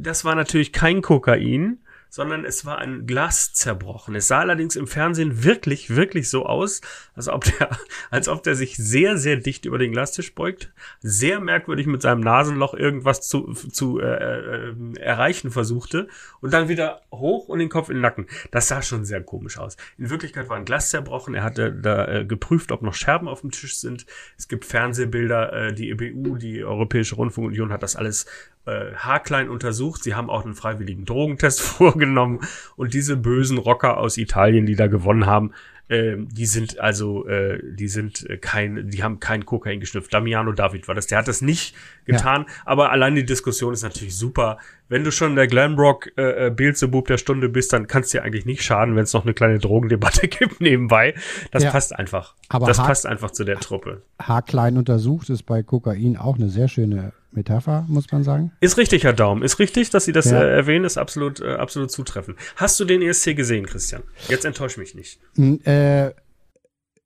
das 0.00 0.24
war 0.24 0.34
natürlich 0.34 0.72
kein 0.72 1.02
Kokain, 1.02 1.78
sondern 2.10 2.44
es 2.44 2.64
war 2.64 2.78
ein 2.78 3.06
Glas 3.06 3.52
zerbrochen. 3.52 4.14
Es 4.14 4.28
sah 4.28 4.40
allerdings 4.40 4.76
im 4.76 4.86
Fernsehen 4.86 5.44
wirklich, 5.44 5.94
wirklich 5.94 6.30
so 6.30 6.46
aus, 6.46 6.80
als 7.14 7.28
ob 7.28 7.44
der, 7.44 7.70
als 8.10 8.28
ob 8.28 8.42
der 8.42 8.54
sich 8.54 8.76
sehr, 8.76 9.18
sehr 9.18 9.36
dicht 9.36 9.64
über 9.64 9.78
den 9.78 9.92
Glastisch 9.92 10.34
beugt, 10.34 10.72
sehr 11.00 11.40
merkwürdig 11.40 11.86
mit 11.86 12.02
seinem 12.02 12.20
Nasenloch 12.20 12.74
irgendwas 12.74 13.28
zu, 13.28 13.52
zu 13.52 14.00
äh, 14.00 14.06
äh, 14.06 14.74
erreichen 15.00 15.50
versuchte 15.50 16.08
und 16.40 16.52
dann 16.52 16.68
wieder 16.68 17.02
hoch 17.12 17.48
und 17.48 17.58
den 17.58 17.68
Kopf 17.68 17.88
in 17.88 17.96
den 17.96 18.02
Nacken. 18.02 18.26
Das 18.50 18.68
sah 18.68 18.82
schon 18.82 19.04
sehr 19.04 19.22
komisch 19.22 19.58
aus. 19.58 19.76
In 19.96 20.10
Wirklichkeit 20.10 20.48
war 20.48 20.56
ein 20.56 20.64
Glas 20.64 20.90
zerbrochen. 20.90 21.34
Er 21.34 21.42
hatte 21.42 21.72
da 21.72 22.06
äh, 22.06 22.24
geprüft, 22.24 22.72
ob 22.72 22.82
noch 22.82 22.94
Scherben 22.94 23.28
auf 23.28 23.40
dem 23.42 23.50
Tisch 23.50 23.76
sind. 23.76 24.06
Es 24.36 24.48
gibt 24.48 24.64
Fernsehbilder, 24.64 25.52
äh, 25.52 25.74
die 25.74 25.90
EBU, 25.90 26.36
die 26.36 26.64
Europäische 26.64 27.16
Rundfunkunion 27.16 27.72
hat 27.72 27.82
das 27.82 27.96
alles 27.96 28.26
äh, 28.66 28.94
haarklein 28.94 29.48
untersucht. 29.48 30.02
Sie 30.02 30.14
haben 30.14 30.30
auch 30.30 30.44
einen 30.44 30.54
freiwilligen 30.54 31.04
Drogentest 31.04 31.60
vorgenommen 31.62 32.40
und 32.76 32.94
diese 32.94 33.16
bösen 33.16 33.58
Rocker 33.58 33.98
aus 33.98 34.16
Italien, 34.16 34.66
die 34.66 34.76
da 34.76 34.86
gewonnen 34.86 35.26
haben, 35.26 35.52
ähm, 35.90 36.28
die 36.30 36.46
sind 36.46 36.78
also, 36.78 37.26
äh, 37.26 37.60
die 37.62 37.88
sind 37.88 38.28
äh, 38.28 38.36
kein, 38.36 38.90
die 38.90 39.02
haben 39.02 39.20
kein 39.20 39.46
Kokain 39.46 39.80
geschnüpft. 39.80 40.12
Damiano 40.12 40.52
David 40.52 40.86
war 40.86 40.94
das, 40.94 41.06
der 41.06 41.18
hat 41.18 41.28
das 41.28 41.40
nicht 41.40 41.74
getan, 42.04 42.44
ja. 42.46 42.54
aber 42.66 42.92
allein 42.92 43.14
die 43.14 43.24
Diskussion 43.24 43.72
ist 43.72 43.82
natürlich 43.82 44.16
super. 44.16 44.58
Wenn 44.88 45.04
du 45.04 45.12
schon 45.12 45.36
der 45.36 45.46
Glamrock 45.46 46.10
äh, 46.16 46.46
äh 46.46 46.50
Beelzebub 46.50 47.06
der 47.06 47.18
Stunde 47.18 47.48
bist, 47.48 47.72
dann 47.72 47.86
kannst 47.86 48.12
dir 48.14 48.22
eigentlich 48.22 48.46
nicht 48.46 48.62
schaden, 48.62 48.96
wenn 48.96 49.04
es 49.04 49.12
noch 49.12 49.24
eine 49.24 49.34
kleine 49.34 49.58
Drogendebatte 49.58 50.28
gibt 50.28 50.60
nebenbei. 50.60 51.14
Das 51.50 51.62
ja. 51.62 51.70
passt 51.70 51.94
einfach. 51.94 52.34
Aber 52.48 52.66
das 52.66 52.78
passt 52.78 53.06
einfach 53.06 53.30
zu 53.30 53.44
der 53.44 53.60
Truppe. 53.60 54.02
Haarklein 54.20 54.76
untersucht 54.78 55.30
ist 55.30 55.44
bei 55.44 55.62
Kokain 55.62 56.16
auch 56.16 56.36
eine 56.36 56.48
sehr 56.48 56.68
schöne 56.68 57.12
Metapher, 57.30 57.84
muss 57.88 58.10
man 58.10 58.24
sagen. 58.24 58.52
Ist 58.60 58.78
richtig, 58.78 59.04
Herr 59.04 59.12
Daum. 59.12 59.42
Ist 59.42 59.58
richtig, 59.58 59.90
dass 59.90 60.04
Sie 60.04 60.12
das 60.12 60.30
ja. 60.30 60.42
äh, 60.42 60.56
erwähnen, 60.56 60.84
ist 60.84 60.96
absolut, 60.96 61.40
äh, 61.40 61.54
absolut 61.54 61.90
zutreffend. 61.90 62.38
Hast 62.56 62.80
du 62.80 62.84
den 62.84 63.02
ESC 63.02 63.36
gesehen, 63.36 63.66
Christian? 63.66 64.02
Jetzt 64.28 64.44
enttäusch 64.44 64.78
mich 64.78 64.94
nicht. 64.94 65.20
N 65.36 65.60
äh, 65.64 66.12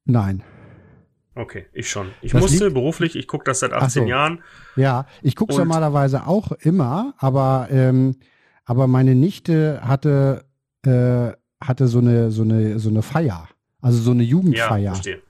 nein. 0.05 0.43
Okay, 1.35 1.67
ich 1.73 1.89
schon. 1.89 2.09
Ich 2.21 2.33
das 2.33 2.43
musste 2.43 2.65
liegt, 2.65 2.75
beruflich, 2.75 3.17
ich 3.17 3.27
gucke 3.27 3.45
das 3.45 3.61
seit 3.61 3.73
18 3.73 4.03
so. 4.03 4.09
Jahren. 4.09 4.43
Ja, 4.77 5.07
ich 5.23 5.35
gucke 5.35 5.55
normalerweise 5.55 6.27
auch 6.27 6.53
immer, 6.53 7.15
aber, 7.19 7.69
ähm, 7.71 8.17
aber 8.65 8.87
meine 8.87 9.15
Nichte 9.15 9.81
hatte, 9.83 10.45
äh, 10.85 11.33
hatte 11.61 11.87
so 11.87 12.01
eine, 12.01 12.31
so 12.31 12.43
eine, 12.43 12.79
so 12.79 12.91
eine 12.91 13.03
Feier. 13.03 13.49
Also 13.81 13.99
so 13.99 14.11
eine 14.11 14.23
Jugendfeier. 14.23 14.79
Ja, 14.79 14.93
verstehe. 14.93 15.23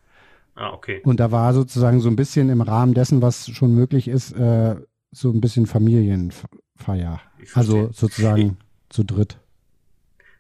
Ah, 0.54 0.71
okay. 0.73 1.00
Und 1.04 1.21
da 1.21 1.30
war 1.30 1.54
sozusagen 1.54 2.00
so 2.00 2.09
ein 2.09 2.16
bisschen 2.16 2.50
im 2.50 2.61
Rahmen 2.61 2.94
dessen, 2.94 3.23
was 3.23 3.49
schon 3.49 3.75
möglich 3.75 4.09
ist, 4.09 4.32
äh, 4.32 4.76
so 5.11 5.30
ein 5.30 5.40
bisschen 5.40 5.66
Familienfeier. 5.66 7.21
Also 7.54 7.90
sozusagen 7.92 8.59
ich, 8.59 8.94
zu 8.94 9.04
dritt. 9.04 9.38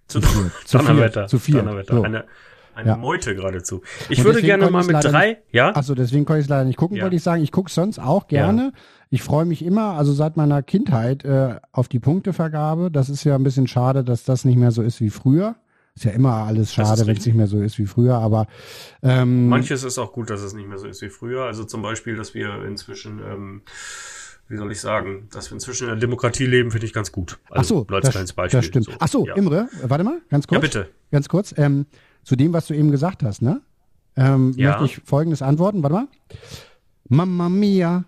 Zu, 0.08 0.20
zu, 0.20 0.50
zu 0.66 0.78
Donnerwetter. 0.78 1.26
Zu 1.28 1.38
vier. 1.38 1.56
Donnerwetter. 1.56 1.94
So. 1.94 2.02
Eine, 2.02 2.24
eine 2.74 2.90
ja. 2.90 2.96
Meute 2.96 3.34
geradezu. 3.34 3.82
Ich 4.08 4.18
Und 4.18 4.24
würde 4.24 4.42
gerne 4.42 4.70
mal 4.70 4.84
mit 4.84 5.02
drei, 5.02 5.28
nicht, 5.28 5.40
ja? 5.52 5.74
Achso, 5.74 5.94
deswegen 5.94 6.24
konnte 6.24 6.40
ich 6.40 6.46
es 6.46 6.50
leider 6.50 6.64
nicht 6.64 6.76
gucken, 6.76 6.96
ja. 6.96 7.02
wollte 7.04 7.16
ich 7.16 7.22
sagen. 7.22 7.42
Ich 7.42 7.52
gucke 7.52 7.70
sonst 7.70 7.98
auch 7.98 8.26
gerne. 8.26 8.72
Ja. 8.74 8.80
Ich 9.10 9.22
freue 9.22 9.44
mich 9.44 9.64
immer, 9.64 9.92
also 9.92 10.12
seit 10.12 10.36
meiner 10.36 10.62
Kindheit, 10.62 11.24
äh, 11.24 11.56
auf 11.70 11.88
die 11.88 11.98
Punktevergabe. 11.98 12.90
Das 12.90 13.08
ist 13.08 13.24
ja 13.24 13.34
ein 13.34 13.44
bisschen 13.44 13.66
schade, 13.66 14.04
dass 14.04 14.24
das 14.24 14.44
nicht 14.44 14.56
mehr 14.56 14.70
so 14.70 14.82
ist 14.82 15.00
wie 15.00 15.10
früher. 15.10 15.56
Ist 15.94 16.04
ja 16.04 16.12
immer 16.12 16.32
alles 16.32 16.72
schade, 16.72 17.06
wenn 17.06 17.18
es 17.18 17.26
nicht 17.26 17.34
mehr 17.34 17.46
so 17.46 17.60
ist 17.60 17.78
wie 17.78 17.84
früher, 17.84 18.14
aber 18.14 18.46
ähm, 19.02 19.48
manches 19.48 19.84
ist 19.84 19.98
auch 19.98 20.14
gut, 20.14 20.30
dass 20.30 20.40
es 20.40 20.54
nicht 20.54 20.66
mehr 20.66 20.78
so 20.78 20.86
ist 20.86 21.02
wie 21.02 21.10
früher. 21.10 21.44
Also 21.44 21.64
zum 21.64 21.82
Beispiel, 21.82 22.16
dass 22.16 22.32
wir 22.32 22.64
inzwischen 22.64 23.18
ähm, 23.18 23.62
wie 24.48 24.56
soll 24.56 24.70
ich 24.70 24.80
sagen, 24.80 25.28
dass 25.32 25.50
wir 25.50 25.54
inzwischen 25.54 25.84
in 25.84 25.90
der 25.90 25.98
Demokratie 25.98 26.46
leben, 26.46 26.70
finde 26.70 26.86
ich 26.86 26.92
ganz 26.92 27.10
gut. 27.10 27.38
Also, 27.50 27.86
Ach 27.86 27.90
so, 27.90 28.00
das, 28.00 28.10
kleines 28.10 28.32
Beispiel. 28.32 28.58
Das 28.58 28.66
stimmt. 28.66 28.84
So, 28.86 28.92
Ach 28.98 29.08
so, 29.08 29.26
ja. 29.26 29.34
Imre, 29.34 29.68
warte 29.82 30.04
mal, 30.04 30.20
ganz 30.30 30.46
kurz. 30.46 30.56
Ja, 30.56 30.60
bitte. 30.60 30.88
Ganz 31.10 31.28
kurz. 31.28 31.54
Ähm, 31.56 31.86
zu 32.22 32.36
dem, 32.36 32.52
was 32.52 32.66
du 32.66 32.74
eben 32.74 32.90
gesagt 32.90 33.22
hast, 33.22 33.42
ne? 33.42 33.60
Ähm, 34.16 34.52
ja. 34.56 34.78
Möchte 34.80 34.84
ich 34.84 35.06
Folgendes 35.06 35.42
antworten. 35.42 35.82
Warte 35.82 35.94
mal. 35.94 36.08
Mama 37.08 37.48
mia, 37.48 38.04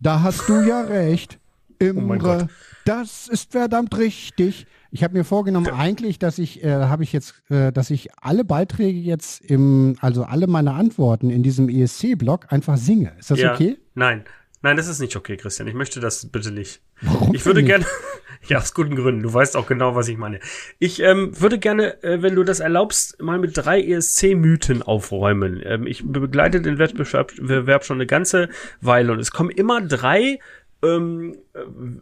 da 0.00 0.22
hast 0.22 0.48
du 0.48 0.60
ja 0.60 0.80
recht. 0.88 1.38
Imre, 1.78 2.44
oh 2.44 2.52
das 2.86 3.28
ist 3.28 3.52
verdammt 3.52 3.98
richtig. 3.98 4.66
Ich 4.90 5.04
habe 5.04 5.18
mir 5.18 5.24
vorgenommen, 5.24 5.66
eigentlich, 5.68 6.18
dass 6.18 6.38
ich, 6.38 6.64
äh, 6.64 6.70
habe 6.70 7.02
ich 7.02 7.12
jetzt, 7.12 7.34
äh, 7.50 7.70
dass 7.70 7.90
ich 7.90 8.08
alle 8.16 8.44
Beiträge 8.44 8.98
jetzt 8.98 9.42
im, 9.42 9.96
also 10.00 10.24
alle 10.24 10.46
meine 10.46 10.72
Antworten 10.72 11.28
in 11.28 11.42
diesem 11.42 11.68
ESC-Blog 11.68 12.46
einfach 12.50 12.78
singe. 12.78 13.12
Ist 13.18 13.30
das 13.30 13.40
ja, 13.40 13.52
okay? 13.52 13.76
Nein. 13.94 14.24
Nein, 14.62 14.76
das 14.76 14.88
ist 14.88 15.00
nicht 15.00 15.14
okay, 15.16 15.36
Christian. 15.36 15.68
Ich 15.68 15.74
möchte 15.74 16.00
das 16.00 16.26
bitte 16.26 16.50
nicht. 16.50 16.80
Warum 17.02 17.34
ich 17.34 17.44
würde 17.44 17.62
gerne, 17.62 17.84
ja, 18.48 18.58
aus 18.58 18.74
guten 18.74 18.96
Gründen. 18.96 19.22
Du 19.22 19.32
weißt 19.32 19.56
auch 19.56 19.66
genau, 19.66 19.94
was 19.94 20.08
ich 20.08 20.16
meine. 20.16 20.40
Ich 20.78 21.00
ähm, 21.02 21.38
würde 21.40 21.58
gerne, 21.58 22.02
äh, 22.02 22.22
wenn 22.22 22.34
du 22.34 22.44
das 22.44 22.60
erlaubst, 22.60 23.20
mal 23.22 23.38
mit 23.38 23.56
drei 23.56 23.82
ESC-Mythen 23.82 24.82
aufräumen. 24.82 25.60
Ähm, 25.64 25.86
ich 25.86 26.04
begleite 26.04 26.60
den 26.60 26.78
Wettbewerb 26.78 27.84
schon 27.84 27.96
eine 27.96 28.06
ganze 28.06 28.48
Weile 28.80 29.12
und 29.12 29.20
es 29.20 29.30
kommen 29.30 29.50
immer 29.50 29.80
drei 29.80 30.38
ähm, 30.82 31.36
äh, 31.54 31.60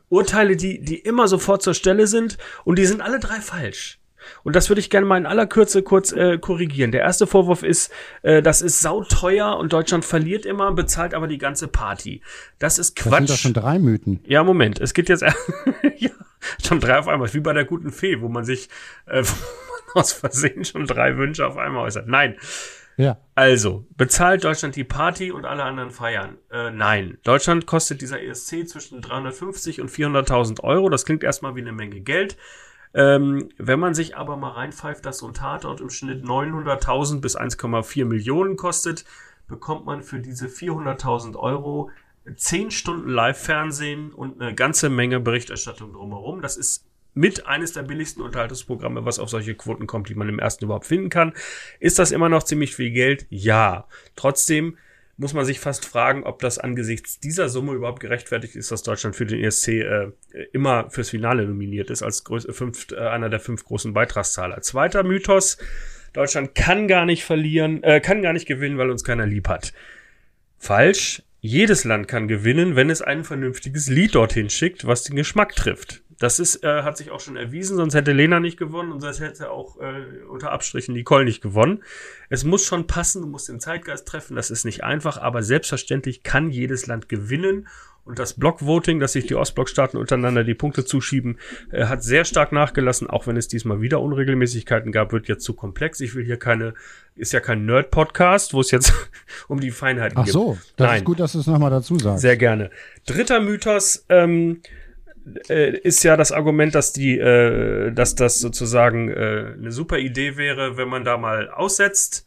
Urteile, 0.09 0.57
die, 0.57 0.81
die 0.81 0.99
immer 0.99 1.29
sofort 1.29 1.63
zur 1.63 1.75
Stelle 1.75 2.07
sind 2.07 2.39
und 2.65 2.79
die 2.79 2.87
sind 2.87 3.01
alle 3.01 3.21
drei 3.21 3.41
falsch. 3.41 3.99
Und 4.43 4.57
das 4.57 4.69
würde 4.69 4.81
ich 4.81 4.91
gerne 4.91 5.07
mal 5.07 5.17
in 5.17 5.27
aller 5.27 5.47
Kürze 5.47 5.83
kurz 5.83 6.13
äh, 6.13 6.39
korrigieren. 6.39 6.93
Der 6.93 7.03
erste 7.03 7.27
Vorwurf 7.27 7.63
ist, 7.63 7.93
äh, 8.23 8.43
das 8.43 8.63
ist 8.63 8.81
sauteuer 8.81 9.57
und 9.57 9.73
Deutschland 9.73 10.05
verliert 10.05 10.47
immer, 10.47 10.73
bezahlt 10.73 11.15
aber 11.15 11.27
die 11.27 11.39
ganze 11.39 11.69
Party. 11.69 12.23
Das 12.59 12.79
ist 12.79 12.97
Quatsch. 12.97 13.11
Das 13.11 13.19
sind 13.19 13.31
doch 13.31 13.37
schon 13.37 13.55
drei 13.55 13.79
Mythen. 13.79 14.21
Ja, 14.27 14.43
Moment. 14.45 14.81
Es 14.81 14.95
geht 14.95 15.09
jetzt 15.09 15.23
ja, 15.97 16.11
schon 16.65 16.81
drei 16.81 16.99
auf 16.99 17.09
einmal. 17.09 17.33
Wie 17.33 17.41
bei 17.41 17.53
der 17.53 17.65
guten 17.65 17.91
Fee, 17.91 18.21
wo 18.21 18.29
man 18.29 18.45
sich 18.45 18.69
äh, 19.07 19.23
aus 19.95 20.13
Versehen 20.13 20.65
schon 20.65 20.87
drei 20.87 21.17
Wünsche 21.17 21.47
auf 21.47 21.57
einmal 21.57 21.85
äußert. 21.85 22.09
Nein. 22.09 22.37
Ja. 22.97 23.19
Also, 23.35 23.87
bezahlt 23.97 24.45
Deutschland 24.45 24.77
die 24.77 24.85
Party 24.85 25.33
und 25.33 25.45
alle 25.45 25.65
anderen 25.65 25.91
feiern? 25.91 26.39
Äh, 26.51 26.71
nein. 26.71 27.19
Deutschland 27.25 27.67
kostet 27.67 28.01
dieser 28.01 28.23
ESC 28.23 28.69
zwischen 28.69 29.01
350 29.01 29.81
und 29.81 29.91
400.000 29.91 30.63
Euro. 30.63 30.89
Das 30.89 31.05
klingt 31.05 31.25
erstmal 31.25 31.57
wie 31.57 31.61
eine 31.61 31.73
Menge 31.73 32.01
Geld. 32.01 32.37
Ähm, 32.95 33.49
wenn 33.59 33.81
man 33.81 33.95
sich 33.95 34.17
aber 34.17 34.37
mal 34.37 34.53
reinpfeift, 34.53 35.05
dass 35.05 35.19
so 35.19 35.27
ein 35.27 35.35
Tatort 35.35 35.81
im 35.81 35.91
Schnitt 35.91 36.25
900.000 36.25 37.21
bis 37.21 37.37
1,4 37.37 38.05
Millionen 38.05 38.57
kostet, 38.57 39.05
bekommt 39.49 39.85
man 39.85 40.03
für 40.03 40.21
diese 40.21 40.47
400.000 40.47 41.37
Euro 41.37 41.91
10 42.35 42.71
Stunden 42.71 43.11
Live-Fernsehen 43.11 44.13
und 44.13 44.41
eine 44.41 44.55
ganze 44.55 44.89
Menge 44.89 45.21
Berichterstattung 45.21 45.93
drumherum. 45.93 46.41
Das 46.41 46.57
ist 46.57 46.87
mit 47.13 47.47
eines 47.47 47.73
der 47.73 47.83
billigsten 47.83 48.23
Unterhaltungsprogramme, 48.23 49.05
was 49.05 49.19
auf 49.19 49.29
solche 49.29 49.55
Quoten 49.55 49.87
kommt, 49.87 50.09
die 50.09 50.15
man 50.15 50.29
im 50.29 50.39
ersten 50.39 50.65
überhaupt 50.65 50.87
finden 50.87 51.11
kann. 51.11 51.33
Ist 51.81 51.99
das 51.99 52.13
immer 52.13 52.29
noch 52.29 52.43
ziemlich 52.43 52.75
viel 52.75 52.91
Geld? 52.91 53.27
Ja. 53.29 53.87
Trotzdem 54.17 54.79
muss 55.17 55.33
man 55.33 55.45
sich 55.45 55.61
fast 55.61 55.85
fragen, 55.85 56.25
ob 56.25 56.41
das 56.41 56.59
angesichts 56.59 57.21
dieser 57.21 57.49
Summe 57.49 57.73
überhaupt 57.73 58.01
gerechtfertigt 58.01 58.57
ist, 58.57 58.73
dass 58.73 58.83
Deutschland 58.83 59.15
für 59.15 59.27
den 59.27 59.43
ESC 59.43 59.69
äh, 59.69 60.11
immer 60.53 60.91
fürs 60.91 61.11
Finale 61.11 61.47
nominiert 61.47 61.91
ist, 61.91 62.03
als 62.03 62.25
größ, 62.25 62.49
fünf, 62.51 62.89
äh, 62.91 62.97
einer 62.97 63.29
der 63.29 63.41
fünf 63.41 63.65
großen 63.65 63.93
Beitragszahler. 63.93 64.61
Zweiter 64.63 65.05
Mythos, 65.05 65.59
Deutschland 66.13 66.55
kann 66.55 66.89
gar 66.89 67.07
nicht 67.07 67.25
verlieren, 67.25 67.83
äh, 67.83 68.01
kann 68.01 68.23
gar 68.23 68.33
nicht 68.33 68.47
gewinnen, 68.47 68.79
weil 68.79 68.91
uns 68.91 69.05
keiner 69.05 69.27
lieb 69.27 69.49
hat. 69.49 69.73
Falsch. 70.59 71.23
Jedes 71.41 71.85
Land 71.85 72.09
kann 72.09 72.27
gewinnen, 72.27 72.75
wenn 72.75 72.89
es 72.89 73.03
ein 73.03 73.23
vernünftiges 73.23 73.91
Lied 73.91 74.15
dorthin 74.15 74.49
schickt, 74.49 74.87
was 74.87 75.03
den 75.03 75.15
Geschmack 75.15 75.55
trifft. 75.55 76.03
Das 76.25 76.39
ist, 76.39 76.65
äh, 76.65 76.85
hat 76.85 76.97
sich 76.97 77.11
auch 77.11 77.21
schon 77.21 77.37
erwiesen, 77.37 77.77
sonst 77.77 77.95
hätte 77.95 78.13
Lena 78.13 78.41
nicht 78.41 78.57
gewonnen 78.57 78.93
und 78.93 79.03
sonst 79.03 79.21
hätte 79.21 79.51
auch 79.51 79.79
äh, 79.79 80.25
unter 80.27 80.53
Abstrichen 80.53 80.95
Nicole 80.95 81.27
nicht 81.27 81.43
gewonnen. 81.43 81.83
Es 82.31 82.45
muss 82.45 82.65
schon 82.65 82.87
passen, 82.87 83.21
du 83.21 83.29
musst 83.29 83.51
den 83.51 83.61
Zeitgeist 83.61 84.09
treffen, 84.09 84.35
das 84.35 84.51
ist 84.51 84.65
nicht 84.65 84.83
einfach, 84.83 85.19
aber 85.19 85.43
selbstverständlich 85.43 86.23
kann 86.23 86.49
jedes 86.49 86.87
Land 86.87 87.11
gewinnen. 87.11 87.69
Und 88.07 88.19
das 88.19 88.35
Blockvoting, 88.35 89.01
dass 89.01 89.13
sich 89.13 89.27
die 89.27 89.35
Ostblockstaaten 89.35 90.01
untereinander 90.01 90.45
die 90.45 90.55
Punkte 90.55 90.87
zuschieben, 90.87 91.39
äh, 91.71 91.85
hat 91.85 92.03
sehr 92.03 92.25
stark 92.25 92.53
nachgelassen, 92.53 93.11
auch 93.11 93.27
wenn 93.27 93.37
es 93.37 93.49
diesmal 93.49 93.83
wieder 93.83 94.01
Unregelmäßigkeiten 94.01 94.93
gab, 94.93 95.13
wird 95.13 95.29
jetzt 95.29 95.45
zu 95.45 95.53
komplex. 95.53 96.01
Ich 96.01 96.15
will 96.15 96.25
hier 96.25 96.39
keine, 96.39 96.73
ist 97.17 97.35
ja 97.35 97.41
kein 97.41 97.67
Nerd-Podcast, 97.67 98.55
wo 98.55 98.61
es 98.61 98.71
jetzt 98.71 98.95
um 99.49 99.61
die 99.61 99.71
Feinheiten 99.71 100.17
geht. 100.25 100.29
Ach 100.29 100.33
so, 100.33 100.59
das 100.77 100.87
Nein. 100.87 100.97
ist 101.01 101.05
gut, 101.05 101.21
dass 101.21 101.33
du 101.33 101.41
es 101.41 101.47
nochmal 101.47 101.71
dazu 101.71 101.99
sagst. 101.99 102.23
Sehr 102.23 102.39
gerne. 102.39 102.71
Dritter 103.05 103.41
Mythos, 103.41 104.07
ähm, 104.09 104.63
äh, 105.49 105.77
ist 105.79 106.03
ja 106.03 106.17
das 106.17 106.33
Argument, 106.33 106.75
dass 106.75 106.93
die, 106.93 107.19
äh, 107.19 107.93
dass 107.93 108.15
das 108.15 108.41
sozusagen 108.41 109.09
äh, 109.09 109.55
eine 109.59 109.73
super 109.73 109.99
Idee 109.99 110.37
wäre, 110.37 110.77
wenn 110.77 110.89
man 110.89 111.05
da 111.05 111.17
mal 111.17 111.51
aussetzt. 111.51 112.27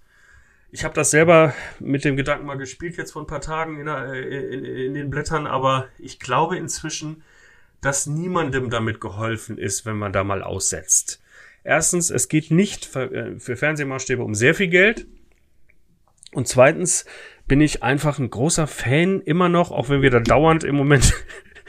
Ich 0.71 0.83
habe 0.83 0.93
das 0.93 1.11
selber 1.11 1.53
mit 1.79 2.03
dem 2.03 2.17
Gedanken 2.17 2.45
mal 2.45 2.57
gespielt 2.57 2.97
jetzt 2.97 3.11
vor 3.11 3.21
ein 3.21 3.27
paar 3.27 3.41
Tagen 3.41 3.79
in, 3.79 3.85
der, 3.85 4.13
in, 4.13 4.65
in 4.65 4.93
den 4.93 5.09
Blättern, 5.09 5.47
aber 5.47 5.87
ich 5.97 6.19
glaube 6.19 6.57
inzwischen, 6.57 7.23
dass 7.81 8.07
niemandem 8.07 8.69
damit 8.69 8.99
geholfen 8.99 9.57
ist, 9.57 9.85
wenn 9.85 9.97
man 9.97 10.11
da 10.11 10.23
mal 10.23 10.43
aussetzt. 10.43 11.21
Erstens, 11.63 12.09
es 12.09 12.27
geht 12.27 12.51
nicht 12.51 12.85
für, 12.85 13.11
äh, 13.11 13.39
für 13.39 13.55
Fernsehmaßstäbe 13.55 14.23
um 14.23 14.35
sehr 14.35 14.55
viel 14.55 14.67
Geld. 14.67 15.05
Und 16.33 16.47
zweitens 16.47 17.05
bin 17.47 17.61
ich 17.61 17.83
einfach 17.83 18.19
ein 18.19 18.29
großer 18.29 18.67
Fan 18.67 19.21
immer 19.21 19.49
noch, 19.49 19.71
auch 19.71 19.89
wenn 19.89 20.01
wir 20.01 20.09
da 20.09 20.19
dauernd 20.19 20.63
im 20.63 20.75
Moment 20.75 21.13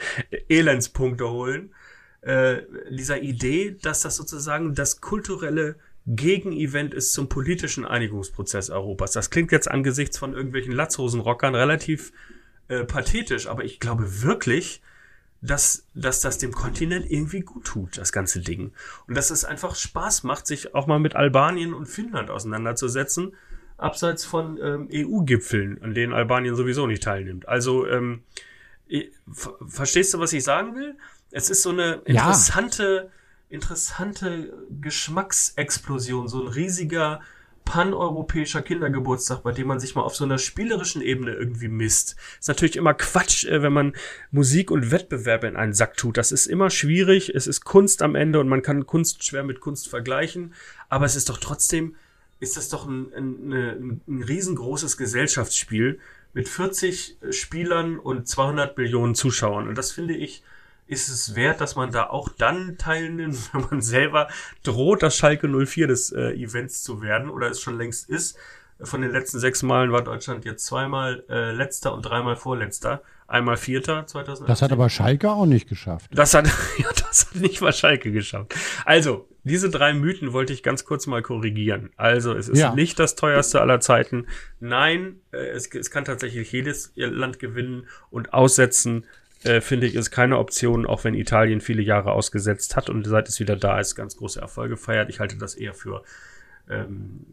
Elendspunkte 0.49 1.29
holen. 1.29 1.73
Äh, 2.21 2.63
dieser 2.89 3.21
Idee, 3.21 3.77
dass 3.81 4.01
das 4.01 4.15
sozusagen 4.15 4.75
das 4.75 5.01
kulturelle 5.01 5.75
Gegenevent 6.05 6.93
ist 6.93 7.13
zum 7.13 7.29
politischen 7.29 7.85
Einigungsprozess 7.85 8.69
Europas. 8.69 9.11
Das 9.11 9.29
klingt 9.29 9.51
jetzt 9.51 9.69
angesichts 9.69 10.17
von 10.17 10.33
irgendwelchen 10.33 10.73
Latzhosenrockern 10.73 11.55
relativ 11.55 12.11
äh, 12.67 12.83
pathetisch, 12.83 13.47
aber 13.47 13.63
ich 13.63 13.79
glaube 13.79 14.23
wirklich, 14.23 14.81
dass, 15.41 15.85
dass 15.93 16.21
das 16.21 16.37
dem 16.37 16.51
Kontinent 16.51 17.09
irgendwie 17.09 17.41
gut 17.41 17.65
tut, 17.65 17.97
das 17.97 18.11
ganze 18.11 18.41
Ding. 18.41 18.73
Und 19.07 19.15
dass 19.15 19.29
es 19.29 19.45
einfach 19.45 19.75
Spaß 19.75 20.23
macht, 20.23 20.47
sich 20.47 20.75
auch 20.75 20.87
mal 20.87 20.99
mit 20.99 21.15
Albanien 21.15 21.73
und 21.73 21.85
Finnland 21.85 22.29
auseinanderzusetzen, 22.29 23.33
abseits 23.77 24.25
von 24.25 24.59
ähm, 24.61 24.89
EU-Gipfeln, 24.91 25.81
an 25.81 25.93
denen 25.93 26.11
Albanien 26.11 26.55
sowieso 26.55 26.87
nicht 26.87 27.03
teilnimmt. 27.03 27.47
Also 27.47 27.87
ähm, 27.87 28.23
Verstehst 29.67 30.13
du, 30.13 30.19
was 30.19 30.33
ich 30.33 30.43
sagen 30.43 30.75
will? 30.75 30.97
Es 31.31 31.49
ist 31.49 31.61
so 31.61 31.69
eine 31.69 32.01
interessante, 32.05 32.83
ja. 33.11 33.11
interessante 33.49 34.53
Geschmacksexplosion, 34.81 36.27
so 36.27 36.41
ein 36.41 36.47
riesiger 36.47 37.21
paneuropäischer 37.69 38.63
Kindergeburtstag, 38.63 39.43
bei 39.43 39.51
dem 39.51 39.67
man 39.67 39.79
sich 39.79 39.93
mal 39.93 40.01
auf 40.01 40.15
so 40.15 40.23
einer 40.23 40.39
spielerischen 40.39 41.03
Ebene 41.03 41.33
irgendwie 41.33 41.67
misst. 41.67 42.15
Ist 42.39 42.47
natürlich 42.47 42.75
immer 42.75 42.95
Quatsch, 42.95 43.45
äh, 43.45 43.61
wenn 43.61 43.73
man 43.73 43.93
Musik 44.31 44.71
und 44.71 44.89
Wettbewerbe 44.89 45.45
in 45.45 45.55
einen 45.55 45.75
Sack 45.75 45.95
tut. 45.95 46.17
Das 46.17 46.31
ist 46.31 46.47
immer 46.47 46.71
schwierig. 46.71 47.29
Es 47.35 47.45
ist 47.45 47.63
Kunst 47.65 48.01
am 48.01 48.15
Ende 48.15 48.39
und 48.39 48.49
man 48.49 48.63
kann 48.63 48.87
Kunst 48.87 49.23
schwer 49.23 49.43
mit 49.43 49.59
Kunst 49.59 49.87
vergleichen. 49.87 50.55
Aber 50.89 51.05
es 51.05 51.15
ist 51.15 51.29
doch 51.29 51.37
trotzdem, 51.37 51.95
ist 52.39 52.57
das 52.57 52.69
doch 52.69 52.87
ein, 52.87 53.13
ein, 53.13 53.53
ein, 53.53 54.01
ein 54.07 54.23
riesengroßes 54.23 54.97
Gesellschaftsspiel 54.97 55.99
mit 56.33 56.47
40 56.47 57.17
Spielern 57.31 57.99
und 57.99 58.27
200 58.27 58.77
Millionen 58.77 59.15
Zuschauern. 59.15 59.67
Und 59.67 59.77
das 59.77 59.91
finde 59.91 60.15
ich, 60.15 60.43
ist 60.87 61.07
es 61.09 61.35
wert, 61.35 61.61
dass 61.61 61.75
man 61.75 61.91
da 61.91 62.07
auch 62.07 62.29
dann 62.29 62.77
teilnimmt, 62.77 63.37
wenn 63.53 63.65
man 63.69 63.81
selber 63.81 64.27
droht, 64.63 65.03
das 65.03 65.15
Schalke 65.15 65.47
04 65.47 65.87
des 65.87 66.11
äh, 66.11 66.31
Events 66.33 66.83
zu 66.83 67.01
werden 67.01 67.29
oder 67.29 67.49
es 67.49 67.61
schon 67.61 67.77
längst 67.77 68.09
ist. 68.09 68.37
Von 68.81 69.01
den 69.01 69.11
letzten 69.11 69.39
sechs 69.39 69.61
Malen 69.61 69.91
war 69.91 70.03
Deutschland 70.03 70.45
jetzt 70.45 70.65
zweimal 70.65 71.23
äh, 71.29 71.51
letzter 71.51 71.93
und 71.93 72.01
dreimal 72.03 72.37
vorletzter. 72.37 73.01
Einmal 73.27 73.57
Vierter 73.57 74.07
2018. 74.07 74.47
Das 74.47 74.61
hat 74.61 74.71
aber 74.71 74.89
Schalke 74.89 75.29
auch 75.29 75.45
nicht 75.45 75.67
geschafft. 75.67 76.09
Das 76.13 76.33
hat, 76.33 76.47
ja, 76.77 76.89
das 77.09 77.27
hat 77.27 77.35
nicht 77.35 77.61
mal 77.61 77.73
Schalke 77.73 78.11
geschafft. 78.11 78.55
Also, 78.85 79.27
diese 79.43 79.69
drei 79.69 79.93
Mythen 79.93 80.33
wollte 80.33 80.53
ich 80.53 80.63
ganz 80.63 80.85
kurz 80.85 81.07
mal 81.07 81.21
korrigieren. 81.21 81.91
Also, 81.97 82.33
es 82.33 82.49
ist 82.49 82.59
ja. 82.59 82.73
nicht 82.73 82.99
das 82.99 83.15
teuerste 83.15 83.61
aller 83.61 83.79
Zeiten. 83.79 84.27
Nein, 84.59 85.21
äh, 85.31 85.37
es, 85.37 85.73
es 85.73 85.91
kann 85.91 86.05
tatsächlich 86.05 86.51
jedes 86.51 86.93
Land 86.95 87.39
gewinnen 87.39 87.87
und 88.09 88.33
aussetzen 88.33 89.05
äh, 89.43 89.61
finde 89.61 89.87
ich, 89.87 89.95
ist 89.95 90.11
keine 90.11 90.37
Option, 90.37 90.85
auch 90.85 91.05
wenn 91.05 91.13
Italien 91.13 91.61
viele 91.61 91.81
Jahre 91.81 92.11
ausgesetzt 92.11 92.75
hat 92.75 92.89
und 92.89 93.07
seit 93.07 93.29
es 93.29 93.39
wieder 93.39 93.55
da 93.55 93.79
ist, 93.79 93.95
ganz 93.95 94.17
große 94.17 94.41
Erfolge 94.41 94.75
feiert. 94.75 95.09
Ich 95.09 95.21
halte 95.21 95.37
das 95.37 95.55
eher 95.55 95.73
für, 95.73 96.03
ähm, 96.69 97.25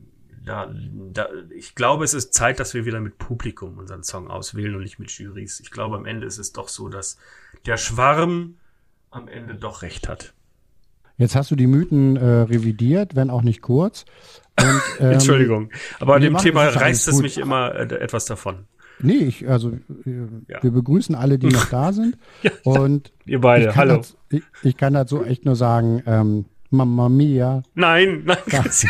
da, 0.45 0.73
da, 1.13 1.29
ich 1.51 1.75
glaube, 1.75 2.05
es 2.05 2.15
ist 2.15 2.33
Zeit, 2.33 2.61
dass 2.61 2.75
wir 2.75 2.85
wieder 2.85 3.01
mit 3.01 3.19
Publikum 3.19 3.79
unseren 3.79 4.05
Song 4.05 4.31
auswählen 4.31 4.77
und 4.77 4.83
nicht 4.83 5.01
mit 5.01 5.11
Jurys. 5.11 5.59
Ich 5.59 5.73
glaube, 5.73 5.97
am 5.97 6.07
Ende 6.07 6.27
ist 6.27 6.39
es 6.39 6.53
doch 6.53 6.69
so, 6.69 6.89
dass 6.89 7.19
der 7.67 7.77
Schwarm 7.77 8.57
am 9.11 9.29
Ende 9.29 9.55
doch 9.55 9.83
recht 9.83 10.09
hat. 10.09 10.35
Jetzt 11.19 11.35
hast 11.35 11.51
du 11.51 11.57
die 11.57 11.67
Mythen 11.67 12.17
äh, 12.17 12.25
revidiert, 12.25 13.17
wenn 13.17 13.31
auch 13.31 13.43
nicht 13.43 13.63
kurz. 13.63 14.05
Und, 14.61 14.83
ähm, 15.01 15.13
Entschuldigung, 15.13 15.71
aber 15.99 16.17
an 16.17 16.23
dem 16.23 16.37
Thema 16.37 16.67
reißt 16.67 17.09
es 17.09 17.21
mich 17.21 17.39
immer 17.39 17.75
äh, 17.75 17.95
etwas 17.95 18.27
davon. 18.27 18.67
Nee, 18.99 19.25
ich, 19.25 19.47
also 19.49 19.73
ja. 20.49 20.63
wir 20.63 20.71
begrüßen 20.71 21.15
alle, 21.15 21.39
die 21.39 21.49
noch 21.49 21.67
da 21.67 21.93
sind. 21.93 22.17
ja, 22.43 22.51
und 22.65 23.13
ihr 23.27 23.41
beide, 23.41 23.75
hallo. 23.77 23.99
Das, 23.99 24.17
ich, 24.31 24.43
ich, 24.63 24.77
kann 24.77 24.95
dazu 24.95 25.25
echt 25.25 25.45
nur 25.45 25.57
sagen, 25.57 26.03
ähm, 26.07 26.47
Mamma 26.71 27.09
mia. 27.09 27.63
Nein, 27.75 28.23
nein, 28.25 28.39
das 28.51 28.85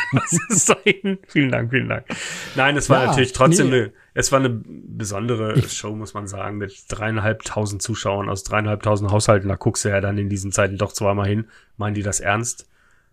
ist 0.49 0.67
sein. 0.67 1.19
Vielen 1.29 1.51
Dank, 1.51 1.71
vielen 1.71 1.89
Dank. 1.89 2.07
Nein, 2.55 2.77
es 2.77 2.89
war 2.89 3.03
ja, 3.03 3.07
natürlich 3.09 3.33
trotzdem 3.33 3.71
nee. 3.71 3.77
eine, 3.77 3.93
es 4.17 4.33
war 4.33 4.39
eine 4.39 4.49
besondere 4.49 5.59
ich, 5.59 5.75
Show, 5.75 5.95
muss 5.95 6.15
man 6.15 6.27
sagen, 6.27 6.57
mit 6.57 6.85
dreieinhalbtausend 6.89 7.83
Zuschauern 7.83 8.31
aus 8.31 8.45
dreieinhalbtausend 8.45 9.11
Haushalten. 9.11 9.49
Da 9.49 9.57
guckst 9.57 9.85
du 9.85 9.91
ja 9.91 10.01
dann 10.01 10.17
in 10.17 10.31
diesen 10.31 10.53
Zeiten 10.53 10.79
doch 10.79 10.93
zweimal 10.93 11.29
hin. 11.29 11.45
Meinen 11.77 11.95
die 11.95 12.03
das 12.03 12.21
ernst? 12.21 12.67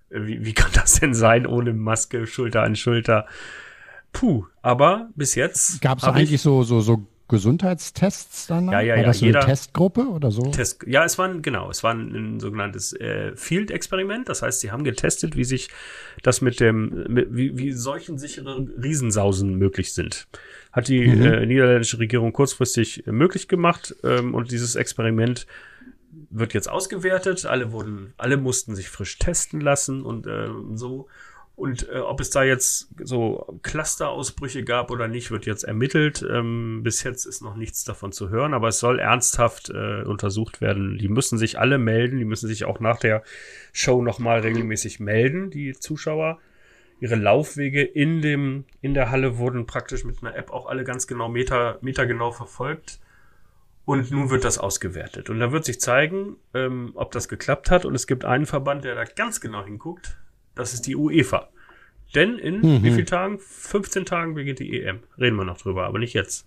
Wie, 0.09 0.45
wie 0.45 0.53
kann 0.53 0.71
das 0.73 1.01
denn 1.01 1.13
sein, 1.13 1.45
ohne 1.45 1.73
Maske, 1.73 2.25
Schulter 2.25 2.63
an 2.63 2.77
Schulter? 2.77 3.27
Puh, 4.13 4.45
aber 4.61 5.09
bis 5.15 5.35
jetzt. 5.35 5.81
Gab 5.81 5.97
es 5.97 6.05
eigentlich 6.05 6.41
so, 6.41 6.63
so, 6.63 6.79
so 6.79 7.05
Gesundheitstests 7.27 8.47
dann? 8.47 8.71
Ja, 8.71 8.79
ja, 8.79 8.93
war 8.93 9.01
ja. 9.01 9.07
Das 9.07 9.19
so 9.19 9.25
jeder, 9.25 9.39
eine 9.39 9.49
Testgruppe 9.49 10.07
oder 10.07 10.31
so? 10.31 10.51
Test, 10.51 10.85
ja, 10.87 11.03
es 11.03 11.17
war 11.17 11.27
ein, 11.27 11.41
genau, 11.41 11.69
es 11.69 11.83
war 11.83 11.93
ein, 11.93 12.15
ein 12.15 12.39
sogenanntes 12.39 12.93
äh, 12.93 13.35
Field-Experiment. 13.35 14.29
Das 14.29 14.41
heißt, 14.41 14.61
sie 14.61 14.71
haben 14.71 14.85
getestet, 14.85 15.35
wie 15.35 15.43
sich 15.43 15.67
das 16.21 16.39
mit 16.39 16.61
dem, 16.61 17.05
mit, 17.09 17.27
wie, 17.35 17.57
wie 17.57 17.73
solchen 17.73 18.17
sicheren 18.17 18.69
Riesensausen 18.81 19.55
möglich 19.55 19.93
sind. 19.93 20.27
Hat 20.73 20.87
die 20.89 21.07
mhm. 21.07 21.21
äh, 21.21 21.45
niederländische 21.45 21.99
Regierung 21.99 22.33
kurzfristig 22.33 23.03
möglich 23.05 23.47
gemacht 23.47 23.95
ähm, 24.03 24.33
und 24.33 24.51
dieses 24.51 24.75
Experiment 24.75 25.47
wird 26.29 26.53
jetzt 26.53 26.69
ausgewertet. 26.69 27.45
Alle 27.45 27.71
wurden, 27.71 28.13
alle 28.17 28.37
mussten 28.37 28.75
sich 28.75 28.89
frisch 28.89 29.17
testen 29.19 29.61
lassen 29.61 30.03
und 30.03 30.27
äh, 30.27 30.49
so. 30.73 31.07
Und 31.55 31.87
äh, 31.89 31.99
ob 31.99 32.19
es 32.19 32.31
da 32.31 32.43
jetzt 32.43 32.89
so 33.03 33.59
Clusterausbrüche 33.61 34.63
gab 34.63 34.89
oder 34.89 35.07
nicht, 35.07 35.29
wird 35.29 35.45
jetzt 35.45 35.63
ermittelt. 35.63 36.25
Ähm, 36.27 36.81
bis 36.83 37.03
jetzt 37.03 37.25
ist 37.25 37.43
noch 37.43 37.55
nichts 37.55 37.83
davon 37.83 38.11
zu 38.11 38.29
hören, 38.29 38.55
aber 38.55 38.69
es 38.69 38.79
soll 38.79 38.97
ernsthaft 38.97 39.69
äh, 39.69 40.01
untersucht 40.01 40.61
werden. 40.61 40.97
Die 40.97 41.09
müssen 41.09 41.37
sich 41.37 41.59
alle 41.59 41.77
melden, 41.77 42.17
die 42.17 42.25
müssen 42.25 42.47
sich 42.47 42.65
auch 42.65 42.79
nach 42.79 42.97
der 42.97 43.21
Show 43.71 44.01
nochmal 44.01 44.39
regelmäßig 44.39 44.99
melden, 44.99 45.51
die 45.51 45.73
Zuschauer. 45.73 46.39
Ihre 46.99 47.15
Laufwege 47.15 47.83
in 47.83 48.21
dem, 48.21 48.65
in 48.81 48.93
der 48.93 49.11
Halle 49.11 49.37
wurden 49.37 49.65
praktisch 49.65 50.05
mit 50.05 50.21
einer 50.21 50.35
App 50.35 50.51
auch 50.51 50.67
alle 50.67 50.83
ganz 50.83 51.07
genau 51.07 51.29
Meter, 51.29 51.77
Meter 51.81 52.05
genau 52.05 52.31
verfolgt. 52.31 52.99
Und 53.85 54.11
nun 54.11 54.29
wird 54.29 54.45
das 54.45 54.57
ausgewertet. 54.57 55.29
Und 55.29 55.39
da 55.39 55.51
wird 55.51 55.65
sich 55.65 55.81
zeigen, 55.81 56.37
ähm, 56.53 56.91
ob 56.95 57.11
das 57.11 57.27
geklappt 57.27 57.69
hat. 57.69 57.83
Und 57.83 57.95
es 57.95 58.07
gibt 58.07 58.23
einen 58.23 58.45
Verband, 58.45 58.85
der 58.85 58.95
da 58.95 59.03
ganz 59.03 59.41
genau 59.41 59.65
hinguckt. 59.65 60.17
Das 60.55 60.73
ist 60.73 60.87
die 60.87 60.95
UEFA. 60.95 61.49
Denn 62.15 62.37
in 62.37 62.59
mhm. 62.59 62.83
wie 62.83 62.91
vielen 62.91 63.05
Tagen? 63.05 63.39
15 63.39 64.05
Tagen 64.05 64.35
beginnt 64.35 64.59
die 64.59 64.81
EM. 64.81 64.99
Reden 65.19 65.35
wir 65.35 65.43
noch 65.43 65.57
drüber, 65.57 65.85
aber 65.85 65.99
nicht 65.99 66.13
jetzt. 66.13 66.45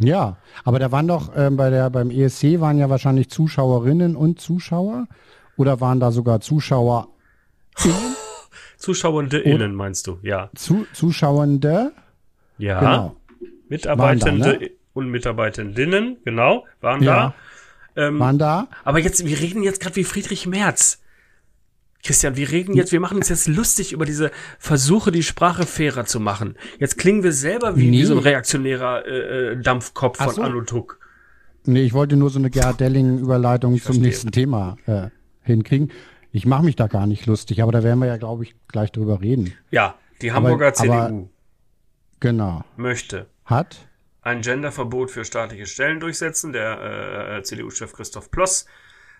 Ja, 0.00 0.36
aber 0.64 0.78
da 0.78 0.92
waren 0.92 1.08
doch 1.08 1.32
ähm, 1.34 1.56
bei 1.56 1.70
der 1.70 1.90
beim 1.90 2.10
ESC 2.10 2.60
waren 2.60 2.78
ja 2.78 2.88
wahrscheinlich 2.88 3.30
Zuschauerinnen 3.30 4.14
und 4.14 4.40
Zuschauer 4.40 5.08
oder 5.56 5.80
waren 5.80 5.98
da 5.98 6.12
sogar 6.12 6.40
Zuschauer 6.40 7.08
Zuschauende 8.78 9.38
innen 9.38 9.74
meinst 9.74 10.06
du? 10.06 10.18
Ja. 10.22 10.50
Zu, 10.54 10.86
Zuschauende? 10.92 11.92
Ja. 12.58 12.80
Genau. 12.80 13.16
Mitarbeitende 13.68 14.52
da, 14.52 14.58
ne? 14.58 14.70
und 14.94 15.10
Mitarbeitendinnen, 15.10 16.16
genau, 16.24 16.64
waren 16.80 17.02
ja. 17.02 17.34
da. 17.94 18.04
Ähm, 18.08 18.18
waren 18.18 18.38
da. 18.38 18.68
Aber 18.84 19.00
jetzt, 19.00 19.26
wir 19.26 19.38
reden 19.38 19.62
jetzt 19.62 19.80
gerade 19.80 19.96
wie 19.96 20.04
Friedrich 20.04 20.46
Merz. 20.46 21.02
Christian, 22.04 22.36
wir 22.36 22.50
reden 22.50 22.74
jetzt, 22.74 22.92
wir 22.92 23.00
machen 23.00 23.16
uns 23.16 23.28
jetzt 23.28 23.48
lustig 23.48 23.92
über 23.92 24.04
diese 24.04 24.30
Versuche, 24.58 25.10
die 25.10 25.24
Sprache 25.24 25.66
fairer 25.66 26.06
zu 26.06 26.20
machen. 26.20 26.56
Jetzt 26.78 26.96
klingen 26.96 27.24
wir 27.24 27.32
selber 27.32 27.76
wie, 27.76 27.90
nee. 27.90 27.98
wie 27.98 28.04
so 28.04 28.14
ein 28.14 28.20
reaktionärer 28.20 29.04
äh, 29.04 29.52
äh 29.52 29.60
Dampfkopf 29.60 30.18
von 30.18 30.34
so. 30.34 30.42
Anutuk. 30.42 31.00
Nee, 31.64 31.82
ich 31.82 31.92
wollte 31.92 32.16
nur 32.16 32.30
so 32.30 32.38
eine 32.38 32.50
Gerhard 32.50 32.80
Delling-Überleitung 32.80 33.80
zum 33.80 33.96
nächsten 33.96 34.30
Thema 34.30 34.76
äh, 34.86 35.08
hinkriegen. 35.42 35.90
Ich 36.32 36.46
mache 36.46 36.64
mich 36.64 36.76
da 36.76 36.86
gar 36.86 37.06
nicht 37.06 37.26
lustig, 37.26 37.62
aber 37.62 37.72
da 37.72 37.82
werden 37.82 37.98
wir 38.00 38.06
ja, 38.06 38.16
glaube 38.16 38.44
ich, 38.44 38.54
gleich 38.68 38.92
drüber 38.92 39.20
reden. 39.20 39.54
Ja, 39.70 39.94
die 40.20 40.32
Hamburger 40.32 40.66
aber, 40.66 40.74
CDU 40.74 40.92
aber, 40.92 41.28
genau. 42.20 42.64
möchte 42.76 43.26
hat 43.44 43.88
ein 44.28 44.42
Genderverbot 44.42 45.10
für 45.10 45.24
staatliche 45.24 45.66
Stellen 45.66 46.00
durchsetzen. 46.00 46.52
Der 46.52 47.38
äh, 47.38 47.42
CDU-Chef 47.42 47.92
Christoph 47.92 48.30
Ploss 48.30 48.66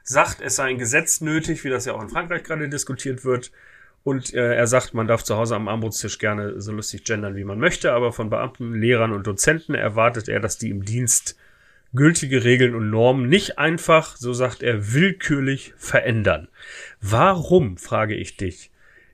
sagt, 0.02 0.40
es 0.40 0.56
sei 0.56 0.64
ein 0.64 0.78
Gesetz 0.78 1.20
nötig, 1.20 1.64
wie 1.64 1.70
das 1.70 1.86
ja 1.86 1.94
auch 1.94 2.02
in 2.02 2.08
Frankreich 2.08 2.42
gerade 2.42 2.68
diskutiert 2.68 3.24
wird. 3.24 3.50
Und 4.04 4.32
äh, 4.32 4.54
er 4.54 4.66
sagt, 4.66 4.94
man 4.94 5.06
darf 5.06 5.24
zu 5.24 5.36
Hause 5.36 5.56
am 5.56 5.68
Armutstisch 5.68 6.18
gerne 6.18 6.60
so 6.60 6.72
lustig 6.72 7.04
gendern, 7.04 7.36
wie 7.36 7.44
man 7.44 7.58
möchte, 7.58 7.92
aber 7.92 8.12
von 8.12 8.30
Beamten, 8.30 8.74
Lehrern 8.74 9.12
und 9.12 9.26
Dozenten 9.26 9.74
erwartet 9.74 10.28
er, 10.28 10.40
dass 10.40 10.56
die 10.56 10.70
im 10.70 10.84
Dienst 10.84 11.36
gültige 11.94 12.44
Regeln 12.44 12.74
und 12.74 12.90
Normen 12.90 13.28
nicht 13.28 13.58
einfach, 13.58 14.16
so 14.16 14.32
sagt 14.32 14.62
er, 14.62 14.92
willkürlich 14.92 15.74
verändern. 15.76 16.48
Warum, 17.00 17.76
frage 17.78 18.14
ich 18.14 18.36
dich, 18.36 18.70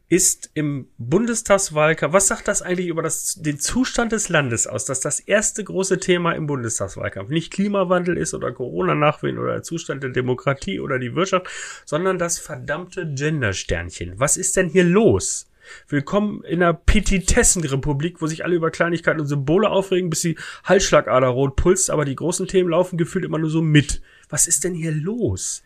ist 0.08 0.50
im 0.54 0.88
Bundestagswahlkampf, 0.98 2.12
was 2.12 2.28
sagt 2.28 2.46
das 2.46 2.62
eigentlich 2.62 2.88
über 2.88 3.02
das, 3.02 3.36
den 3.36 3.58
Zustand 3.58 4.12
des 4.12 4.28
Landes 4.28 4.66
aus, 4.66 4.84
dass 4.84 5.00
das 5.00 5.18
erste 5.18 5.64
große 5.64 5.98
Thema 5.98 6.32
im 6.32 6.46
Bundestagswahlkampf 6.46 7.30
nicht 7.30 7.52
Klimawandel 7.52 8.18
ist 8.18 8.34
oder 8.34 8.52
Corona-Nachwehen 8.52 9.38
oder 9.38 9.54
der 9.54 9.62
Zustand 9.62 10.02
der 10.02 10.10
Demokratie 10.10 10.78
oder 10.78 10.98
die 10.98 11.14
Wirtschaft, 11.14 11.48
sondern 11.86 12.18
das 12.18 12.38
verdammte 12.38 13.12
Gendersternchen. 13.12 14.12
Was 14.20 14.36
ist 14.36 14.56
denn 14.56 14.68
hier 14.68 14.84
los? 14.84 15.48
Willkommen 15.88 16.42
in 16.44 16.62
einer 16.62 16.74
Petitessenrepublik, 16.74 18.20
wo 18.20 18.26
sich 18.26 18.44
alle 18.44 18.54
über 18.54 18.70
Kleinigkeiten 18.70 19.20
und 19.20 19.26
Symbole 19.26 19.70
aufregen, 19.70 20.10
bis 20.10 20.22
die 20.22 20.36
Halsschlagader 20.64 21.28
rot 21.28 21.56
pulst, 21.56 21.90
aber 21.90 22.04
die 22.04 22.16
großen 22.16 22.46
Themen 22.46 22.70
laufen 22.70 22.98
gefühlt 22.98 23.24
immer 23.24 23.38
nur 23.38 23.50
so 23.50 23.62
mit. 23.62 24.02
Was 24.28 24.46
ist 24.46 24.64
denn 24.64 24.74
hier 24.74 24.92
los? 24.92 25.62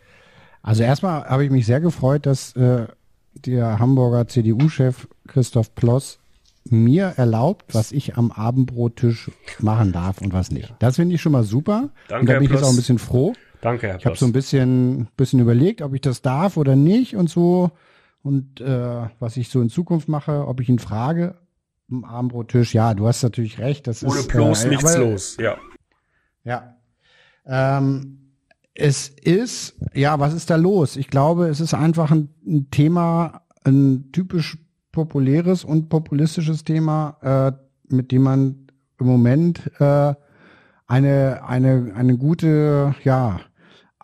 Also 0.63 0.83
erstmal 0.83 1.25
habe 1.25 1.45
ich 1.45 1.51
mich 1.51 1.67
sehr 1.67 1.81
gefreut, 1.81 2.27
dass 2.27 2.55
äh, 2.57 2.87
der 3.35 3.79
Hamburger 3.79 4.27
CDU-Chef 4.27 5.07
Christoph 5.27 5.75
Ploss 5.75 6.19
mir 6.71 7.15
erlaubt, 7.17 7.75
was 7.75 7.93
ich 7.93 8.17
am 8.17 8.31
Abendbrottisch 8.31 9.31
machen 9.59 9.93
darf 9.93 10.21
und 10.21 10.33
was 10.33 10.51
nicht. 10.51 10.75
Das 10.81 10.97
finde 10.97 11.15
ich 11.15 11.23
schon 11.23 11.33
mal 11.33 11.45
super. 11.45 11.91
Danke, 12.09 12.21
und 12.21 12.27
da 12.29 12.35
bin 12.35 12.45
ich 12.45 12.51
jetzt 12.51 12.63
auch 12.63 12.71
ein 12.71 12.77
bisschen 12.77 12.99
froh. 12.99 13.33
Danke, 13.61 13.89
Herr 13.89 13.97
Ich 13.97 14.07
habe 14.07 14.17
so 14.17 14.27
ein 14.27 14.33
bisschen, 14.33 15.09
bisschen 15.17 15.41
überlegt, 15.41 15.83
ob 15.83 15.95
ich 15.95 16.01
das 16.01 16.23
darf 16.23 16.57
oder 16.57 16.77
nicht 16.77 17.17
und 17.17 17.29
so. 17.31 17.71
Und 18.23 18.61
äh, 18.61 19.09
was 19.19 19.37
ich 19.37 19.49
so 19.49 19.61
in 19.61 19.71
Zukunft 19.71 20.09
mache, 20.09 20.47
ob 20.47 20.61
ich 20.61 20.69
ihn 20.69 20.79
frage 20.79 21.37
am 21.91 22.05
Abendbrottisch. 22.05 22.75
Ja, 22.75 22.95
du 22.95 23.07
hast 23.07 23.23
natürlich 23.23 23.59
recht. 23.59 23.87
Das 23.87 24.05
Ohne 24.05 24.21
ist, 24.21 24.29
bloß 24.29 24.65
äh, 24.65 24.69
nichts 24.69 24.95
aber, 24.95 25.11
los, 25.11 25.37
ja. 25.41 25.57
Ja. 26.45 26.77
Ähm, 27.47 28.33
es 28.75 29.09
ist, 29.09 29.77
ja, 29.95 30.21
was 30.21 30.35
ist 30.35 30.51
da 30.51 30.57
los? 30.57 30.97
Ich 30.97 31.09
glaube, 31.09 31.49
es 31.49 31.61
ist 31.61 31.75
einfach 31.75 32.11
ein, 32.11 32.29
ein 32.47 32.71
Thema, 32.71 33.43
ein 33.65 34.11
typisch 34.13 34.59
populäres 34.93 35.65
und 35.65 35.89
populistisches 35.89 36.65
Thema, 36.65 37.17
äh, 37.23 37.53
mit 37.95 38.13
dem 38.13 38.23
man 38.23 38.67
im 39.01 39.07
Moment 39.07 39.71
äh, 39.81 40.15
eine, 40.87 41.43
eine, 41.45 41.93
eine 41.95 42.17
gute, 42.17 42.95
ja, 43.05 43.41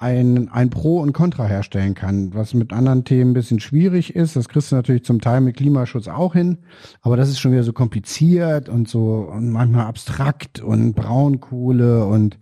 ein, 0.05 0.51
ein 0.51 0.69
Pro 0.69 1.01
und 1.01 1.15
Contra 1.15 1.47
herstellen 1.47 1.95
kann, 1.95 2.35
was 2.35 2.53
mit 2.53 2.75
anderen 2.75 3.05
Themen 3.05 3.31
ein 3.31 3.35
bisschen 3.35 3.59
schwierig 3.59 4.15
ist. 4.15 4.37
Das 4.37 4.51
kriegst 4.51 4.71
du 4.71 4.77
natürlich 4.77 5.03
zum 5.03 5.23
Teil 5.23 5.41
mit 5.41 5.57
Klimaschutz 5.57 6.09
auch 6.09 6.35
hin, 6.35 6.59
aber 7.01 7.17
das 7.17 7.31
ist 7.31 7.41
schon 7.41 7.53
wieder 7.53 7.63
so 7.63 7.73
kompliziert 7.73 8.69
und 8.69 8.87
so 8.87 9.31
und 9.33 9.51
manchmal 9.51 9.87
abstrakt 9.87 10.61
und 10.61 10.93
Braunkohle 10.93 12.05
und 12.05 12.39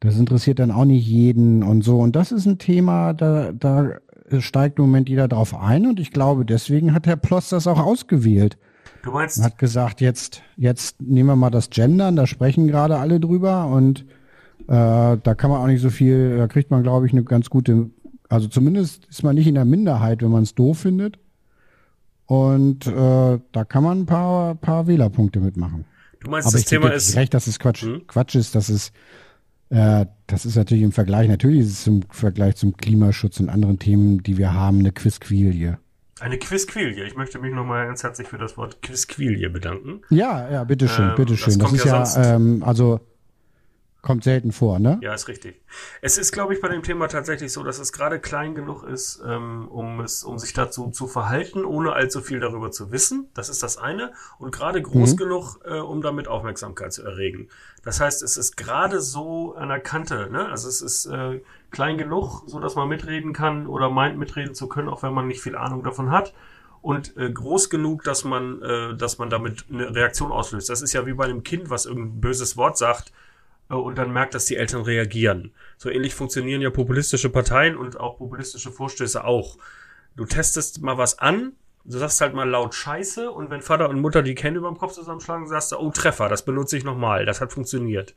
das 0.00 0.18
interessiert 0.18 0.58
dann 0.58 0.70
auch 0.70 0.86
nicht 0.86 1.06
jeden 1.06 1.62
und 1.62 1.84
so. 1.84 1.98
Und 1.98 2.16
das 2.16 2.32
ist 2.32 2.46
ein 2.46 2.58
Thema, 2.58 3.12
da, 3.12 3.52
da 3.52 3.98
steigt 4.38 4.78
im 4.78 4.86
Moment 4.86 5.10
jeder 5.10 5.28
drauf 5.28 5.54
ein 5.54 5.86
und 5.86 6.00
ich 6.00 6.10
glaube, 6.10 6.46
deswegen 6.46 6.94
hat 6.94 7.06
Herr 7.06 7.16
Ploss 7.16 7.50
das 7.50 7.66
auch 7.66 7.78
ausgewählt. 7.78 8.56
Du 9.02 9.12
meinst? 9.12 9.42
Hat 9.42 9.58
gesagt, 9.58 10.00
jetzt, 10.00 10.42
jetzt 10.56 11.02
nehmen 11.02 11.28
wir 11.28 11.36
mal 11.36 11.50
das 11.50 11.68
Gendern, 11.68 12.16
da 12.16 12.26
sprechen 12.26 12.66
gerade 12.66 12.96
alle 12.96 13.20
drüber 13.20 13.66
und 13.66 14.06
äh, 14.68 15.16
da 15.22 15.34
kann 15.36 15.50
man 15.50 15.60
auch 15.60 15.66
nicht 15.66 15.80
so 15.82 15.90
viel, 15.90 16.36
da 16.38 16.46
kriegt 16.48 16.70
man, 16.70 16.82
glaube 16.82 17.06
ich, 17.06 17.12
eine 17.12 17.22
ganz 17.24 17.50
gute, 17.50 17.90
also 18.28 18.48
zumindest 18.48 19.04
ist 19.06 19.22
man 19.22 19.34
nicht 19.34 19.46
in 19.46 19.54
der 19.54 19.64
Minderheit, 19.64 20.22
wenn 20.22 20.30
man 20.30 20.42
es 20.42 20.54
doof 20.54 20.78
findet. 20.80 21.18
Und 22.26 22.86
äh, 22.86 23.38
da 23.52 23.64
kann 23.64 23.82
man 23.84 24.00
ein 24.00 24.06
paar, 24.06 24.54
paar 24.54 24.86
Wählerpunkte 24.86 25.40
mitmachen. 25.40 25.84
Du 26.20 26.30
meinst, 26.30 26.46
Aber 26.46 26.52
das 26.54 26.62
ich 26.62 26.66
Thema 26.68 26.88
ist. 26.90 27.16
recht, 27.16 27.34
dass 27.34 27.46
es 27.46 27.58
Quatsch, 27.58 27.82
Hm? 27.82 28.06
Quatsch 28.06 28.34
ist, 28.34 28.54
dass 28.54 28.68
es 28.70 28.92
äh, 29.70 30.06
das 30.26 30.46
ist 30.46 30.56
natürlich 30.56 30.84
im 30.84 30.92
Vergleich, 30.92 31.28
natürlich 31.28 31.60
ist 31.60 31.72
es 31.80 31.86
im 31.86 32.02
Vergleich 32.10 32.56
zum 32.56 32.76
Klimaschutz 32.76 33.40
und 33.40 33.48
anderen 33.48 33.78
Themen, 33.78 34.22
die 34.22 34.36
wir 34.38 34.52
haben, 34.54 34.78
eine 34.78 34.92
Quizquilie. 34.92 35.78
Eine 36.20 36.38
Quizquilie. 36.38 37.04
Ich 37.06 37.16
möchte 37.16 37.38
mich 37.40 37.52
nochmal 37.52 37.86
ganz 37.86 38.02
herzlich 38.02 38.28
für 38.28 38.38
das 38.38 38.56
Wort 38.56 38.80
Quizquilie 38.82 39.50
bedanken. 39.50 40.00
Ja, 40.10 40.50
ja, 40.50 40.64
bitteschön, 40.64 41.10
Ähm, 41.10 41.14
bitteschön. 41.16 41.46
das 41.46 41.58
Das, 41.58 41.66
kommt 41.66 41.78
ist 41.78 41.84
ja 41.86 41.98
ja, 41.98 42.06
sonst- 42.06 42.26
ähm, 42.28 42.62
also 42.64 43.00
kommt 44.04 44.22
selten 44.22 44.52
vor, 44.52 44.78
ne? 44.78 44.98
Ja, 45.00 45.14
ist 45.14 45.28
richtig. 45.28 45.62
Es 46.02 46.18
ist, 46.18 46.30
glaube 46.30 46.52
ich, 46.54 46.60
bei 46.60 46.68
dem 46.68 46.82
Thema 46.82 47.08
tatsächlich 47.08 47.50
so, 47.52 47.62
dass 47.62 47.78
es 47.78 47.90
gerade 47.90 48.20
klein 48.20 48.54
genug 48.54 48.84
ist, 48.84 49.22
ähm, 49.26 49.66
um 49.68 50.00
es, 50.00 50.22
um 50.24 50.38
sich 50.38 50.52
dazu 50.52 50.90
zu 50.90 51.06
verhalten, 51.08 51.64
ohne 51.64 51.94
allzu 51.94 52.20
viel 52.20 52.38
darüber 52.38 52.70
zu 52.70 52.92
wissen. 52.92 53.28
Das 53.32 53.48
ist 53.48 53.62
das 53.62 53.78
eine. 53.78 54.12
Und 54.38 54.54
gerade 54.54 54.82
groß 54.82 55.12
Mhm. 55.14 55.16
genug, 55.16 55.56
äh, 55.64 55.78
um 55.78 56.02
damit 56.02 56.28
Aufmerksamkeit 56.28 56.92
zu 56.92 57.02
erregen. 57.02 57.48
Das 57.82 57.98
heißt, 57.98 58.22
es 58.22 58.36
ist 58.36 58.56
gerade 58.58 59.00
so 59.00 59.54
an 59.54 59.70
der 59.70 59.80
Kante, 59.80 60.28
ne? 60.30 60.48
Also 60.50 60.68
es 60.68 60.82
ist 60.82 61.06
äh, 61.06 61.40
klein 61.70 61.96
genug, 61.96 62.42
so 62.46 62.60
dass 62.60 62.74
man 62.76 62.88
mitreden 62.88 63.32
kann 63.32 63.66
oder 63.66 63.88
meint 63.88 64.18
mitreden 64.18 64.54
zu 64.54 64.68
können, 64.68 64.88
auch 64.90 65.02
wenn 65.02 65.14
man 65.14 65.26
nicht 65.26 65.40
viel 65.40 65.56
Ahnung 65.56 65.82
davon 65.82 66.10
hat. 66.10 66.34
Und 66.82 67.16
äh, 67.16 67.32
groß 67.32 67.70
genug, 67.70 68.04
dass 68.04 68.24
man, 68.24 68.60
äh, 68.60 68.94
dass 68.94 69.16
man 69.16 69.30
damit 69.30 69.64
eine 69.72 69.94
Reaktion 69.94 70.30
auslöst. 70.30 70.68
Das 70.68 70.82
ist 70.82 70.92
ja 70.92 71.06
wie 71.06 71.14
bei 71.14 71.24
einem 71.24 71.42
Kind, 71.42 71.70
was 71.70 71.86
irgendein 71.86 72.20
böses 72.20 72.58
Wort 72.58 72.76
sagt 72.76 73.10
und 73.68 73.96
dann 73.98 74.12
merkt, 74.12 74.34
dass 74.34 74.44
die 74.44 74.56
Eltern 74.56 74.82
reagieren. 74.82 75.52
So 75.78 75.90
ähnlich 75.90 76.14
funktionieren 76.14 76.60
ja 76.60 76.70
populistische 76.70 77.30
Parteien 77.30 77.76
und 77.76 77.98
auch 77.98 78.18
populistische 78.18 78.70
Vorstöße 78.70 79.24
auch. 79.24 79.56
Du 80.16 80.24
testest 80.26 80.82
mal 80.82 80.98
was 80.98 81.18
an, 81.18 81.52
du 81.84 81.98
sagst 81.98 82.20
halt 82.20 82.34
mal 82.34 82.48
laut 82.48 82.74
Scheiße 82.74 83.30
und 83.30 83.50
wenn 83.50 83.62
Vater 83.62 83.88
und 83.88 84.00
Mutter 84.00 84.22
die 84.22 84.34
Hände 84.34 84.58
über 84.58 84.68
dem 84.68 84.78
Kopf 84.78 84.92
zusammenschlagen, 84.92 85.48
sagst 85.48 85.72
du, 85.72 85.76
oh 85.78 85.90
Treffer, 85.90 86.28
das 86.28 86.44
benutze 86.44 86.76
ich 86.76 86.84
nochmal, 86.84 87.26
das 87.26 87.40
hat 87.40 87.52
funktioniert. 87.52 88.14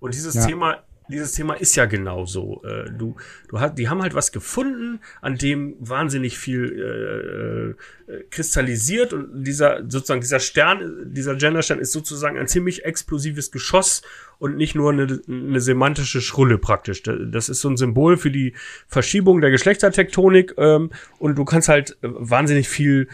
Und 0.00 0.14
dieses 0.14 0.34
Ja. 0.34 0.46
Thema, 0.46 0.82
dieses 1.08 1.32
Thema 1.32 1.54
ist 1.54 1.76
ja 1.76 1.84
genauso. 1.84 2.62
Äh, 2.64 2.90
du, 2.90 3.16
du 3.48 3.60
hast, 3.60 3.74
die 3.76 3.88
haben 3.88 4.00
halt 4.02 4.14
was 4.14 4.32
gefunden, 4.32 5.00
an 5.20 5.36
dem 5.36 5.76
wahnsinnig 5.78 6.38
viel 6.38 7.76
äh, 8.08 8.12
äh, 8.12 8.24
kristallisiert 8.30 9.12
und 9.12 9.44
dieser 9.44 9.82
sozusagen 9.88 10.20
dieser 10.20 10.40
Stern, 10.40 11.12
dieser 11.12 11.34
Genderstern 11.36 11.78
ist 11.78 11.92
sozusagen 11.92 12.38
ein 12.38 12.48
ziemlich 12.48 12.84
explosives 12.84 13.50
Geschoss 13.50 14.02
und 14.38 14.56
nicht 14.56 14.74
nur 14.74 14.92
eine, 14.92 15.20
eine 15.28 15.60
semantische 15.60 16.20
Schrulle 16.20 16.58
praktisch. 16.58 17.02
Da- 17.02 17.16
Das 17.16 17.48
ist 17.48 17.60
so 17.60 17.68
ein 17.68 17.76
Symbol 17.76 18.16
für 18.16 18.30
die 18.30 18.54
Verschiebung 18.88 19.40
der 19.40 19.50
Geschlechtertektonik 19.50 20.54
ähm, 20.56 20.90
und 21.18 21.36
du 21.36 21.44
kannst 21.44 21.68
halt 21.68 21.96
wahnsinnig 22.02 22.68
viel 22.68 23.08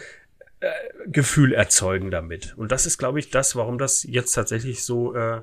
äh, 0.61 0.69
Gefühl 1.07 1.53
erzeugen 1.53 2.09
damit. 2.11 2.53
Und 2.57 2.71
das 2.71 2.85
ist, 2.85 2.97
glaube 2.97 3.19
ich, 3.19 3.29
das, 3.31 3.55
warum 3.55 3.77
das 3.77 4.03
jetzt 4.03 4.33
tatsächlich 4.33 4.83
so 4.83 5.13
äh, 5.15 5.41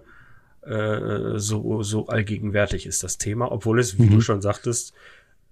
äh, 0.62 1.38
so, 1.38 1.82
so 1.82 2.06
allgegenwärtig 2.08 2.86
ist, 2.86 3.02
das 3.02 3.18
Thema, 3.18 3.50
obwohl 3.52 3.78
es, 3.80 3.98
wie 3.98 4.04
Mhm. 4.04 4.10
du 4.10 4.20
schon 4.20 4.42
sagtest, 4.42 4.92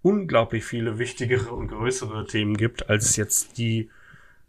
unglaublich 0.02 0.64
viele 0.64 0.98
wichtigere 0.98 1.50
und 1.52 1.68
größere 1.68 2.26
Themen 2.26 2.56
gibt, 2.56 2.88
als 2.90 3.16
jetzt 3.16 3.58
die 3.58 3.90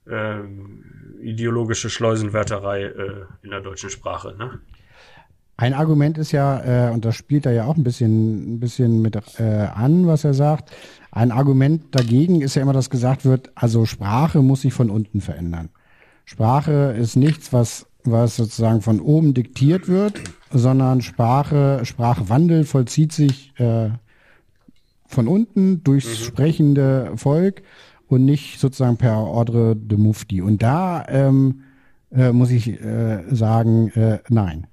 ähm, 0.10 0.84
ideologische 1.22 1.90
Schleusenwärterei 1.90 2.84
äh, 2.84 3.26
in 3.44 3.50
der 3.52 3.62
deutschen 3.62 3.90
Sprache. 3.90 4.36
Ne? 4.38 4.60
Ein 5.58 5.74
Argument 5.74 6.18
ist 6.20 6.32
ja, 6.32 6.90
äh, 6.90 6.94
und 6.94 7.04
das 7.04 7.16
spielt 7.16 7.46
er 7.48 7.52
ja 7.52 7.66
auch 7.66 7.76
ein 7.76 7.84
bisschen, 7.84 8.56
ein 8.56 8.60
bisschen 8.60 9.02
mit 9.02 9.16
äh, 9.40 9.44
an, 9.44 10.06
was 10.06 10.24
er 10.24 10.34
sagt. 10.36 10.72
Ein 11.12 11.32
Argument 11.32 11.96
dagegen 11.96 12.42
ist 12.42 12.56
ja 12.56 12.62
immer, 12.62 12.74
dass 12.74 12.92
gesagt 12.92 13.26
wird, 13.26 13.52
also 13.56 13.86
Sprache 13.86 14.42
muss 14.44 14.62
sich 14.62 14.74
von 14.74 14.90
unten 14.92 15.20
verändern. 15.20 15.70
Sprache 16.26 16.96
ist 16.98 17.16
nichts, 17.16 17.52
was, 17.54 17.88
was 18.04 18.36
sozusagen 18.36 18.82
von 18.82 19.00
oben 19.00 19.34
diktiert 19.34 19.88
wird, 19.88 20.22
sondern 20.52 21.02
Sprache, 21.02 21.82
Sprachwandel 21.84 22.64
vollzieht 22.64 23.12
sich 23.12 23.54
äh, 23.60 23.90
von 25.08 25.28
unten 25.28 25.84
durchs 25.84 26.18
sprechende 26.18 27.12
Volk 27.16 27.62
und 28.08 28.26
nicht 28.26 28.60
sozusagen 28.60 28.98
per 28.98 29.18
Ordre 29.18 29.76
de 29.76 29.98
Mufti. 29.98 30.42
Und 30.42 30.62
da 30.64 31.06
ähm, 31.08 31.62
äh, 32.12 32.32
muss 32.32 32.52
ich 32.52 32.70
äh, 32.82 33.24
sagen, 33.34 33.90
äh, 33.92 34.20
nein. 34.30 34.68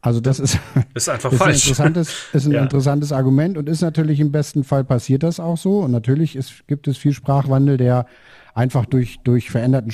Also 0.00 0.20
das 0.20 0.38
ist, 0.38 0.58
Ist 0.94 1.08
einfach 1.08 1.32
ist 1.32 1.40
ein 1.40 1.44
falsch. 1.46 1.66
interessantes, 1.66 2.14
ist 2.32 2.46
ein 2.46 2.52
Ja. 2.58 2.62
interessantes 2.62 3.12
Argument 3.12 3.58
und 3.58 3.68
ist 3.68 3.80
natürlich 3.82 4.20
im 4.20 4.32
besten 4.32 4.64
Fall 4.64 4.84
passiert 4.84 5.22
das 5.22 5.40
auch 5.40 5.58
so. 5.58 5.80
Und 5.80 5.90
natürlich 5.90 6.36
ist, 6.36 6.66
gibt 6.66 6.88
es 6.88 6.96
viel 6.96 7.12
Sprachwandel, 7.12 7.76
der 7.76 8.06
einfach 8.54 8.86
durch, 8.86 9.18
durch 9.24 9.50
veränderten 9.50 9.90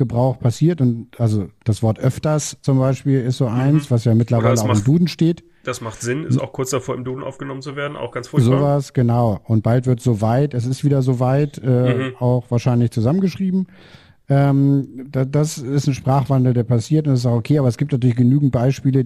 Sprachgebrauch 0.00 0.38
passiert. 0.38 0.80
Und 0.80 1.08
also 1.18 1.48
das 1.64 1.82
Wort 1.82 1.98
öfters 1.98 2.56
zum 2.62 2.78
Beispiel 2.78 3.20
ist 3.20 3.38
so 3.38 3.46
eins, 3.46 3.90
was 3.90 4.04
ja 4.04 4.14
mittlerweile 4.14 4.58
auch 4.58 4.64
im 4.64 4.68
macht- 4.68 4.86
Duden 4.86 5.08
steht. 5.08 5.44
Das 5.64 5.82
macht 5.82 6.00
Sinn, 6.00 6.24
ist 6.24 6.40
auch 6.40 6.52
kurz 6.54 6.70
davor 6.70 6.94
im 6.94 7.04
Duden 7.04 7.22
aufgenommen 7.22 7.60
zu 7.60 7.76
werden, 7.76 7.94
auch 7.96 8.12
ganz 8.12 8.28
furchtbar. 8.28 8.58
Sowas, 8.58 8.92
genau. 8.94 9.40
Und 9.44 9.62
bald 9.62 9.86
wird 9.86 10.00
soweit, 10.00 10.54
es 10.54 10.64
ist 10.64 10.84
wieder 10.84 11.02
soweit, 11.02 11.60
äh, 11.62 11.94
Mhm. 11.94 12.16
auch 12.18 12.50
wahrscheinlich 12.50 12.92
zusammengeschrieben. 12.92 13.66
Ähm, 14.30 15.06
da, 15.10 15.24
das 15.26 15.58
ist 15.58 15.86
ein 15.86 15.92
Sprachwandel, 15.94 16.54
der 16.54 16.62
passiert 16.64 17.06
und 17.06 17.12
das 17.12 17.20
ist 17.20 17.26
auch 17.26 17.36
okay, 17.36 17.58
aber 17.58 17.68
es 17.68 17.76
gibt 17.76 17.92
natürlich 17.92 18.16
genügend 18.16 18.52
Beispiele, 18.52 19.04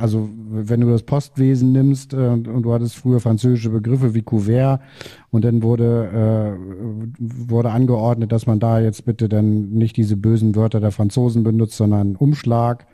also 0.00 0.28
wenn 0.50 0.80
du 0.80 0.90
das 0.90 1.02
Postwesen 1.02 1.72
nimmst 1.72 2.12
äh, 2.12 2.16
und, 2.16 2.44
du 2.44 2.72
hattest 2.72 2.96
früher 2.96 3.20
französische 3.20 3.70
Begriffe 3.70 4.14
wie 4.14 4.22
Couvert 4.22 4.80
und 5.30 5.44
dann 5.44 5.62
wurde, 5.62 6.56
äh, 6.58 7.16
wurde 7.18 7.70
angeordnet, 7.70 8.32
dass 8.32 8.46
man 8.46 8.60
da 8.60 8.80
jetzt 8.80 9.04
bitte 9.04 9.28
dann 9.28 9.70
nicht 9.70 9.96
diese 9.96 10.16
bösen 10.16 10.54
Wörter 10.54 10.80
der 10.80 10.92
Franzosen 10.92 11.42
benutzt, 11.42 11.76
sondern 11.76 12.16
Umschlag. 12.16 12.86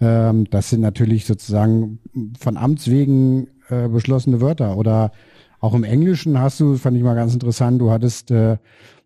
Ähm, 0.00 0.48
das 0.50 0.70
sind 0.70 0.80
natürlich 0.80 1.26
sozusagen 1.26 1.98
von 2.38 2.56
Amts 2.56 2.90
wegen 2.90 3.48
äh, 3.68 3.88
beschlossene 3.88 4.40
Wörter. 4.40 4.76
Oder 4.76 5.12
auch 5.60 5.74
im 5.74 5.84
Englischen 5.84 6.40
hast 6.40 6.58
du, 6.60 6.76
fand 6.76 6.96
ich 6.96 7.02
mal 7.02 7.14
ganz 7.14 7.34
interessant, 7.34 7.80
du 7.80 7.90
hattest 7.90 8.30
äh, 8.30 8.56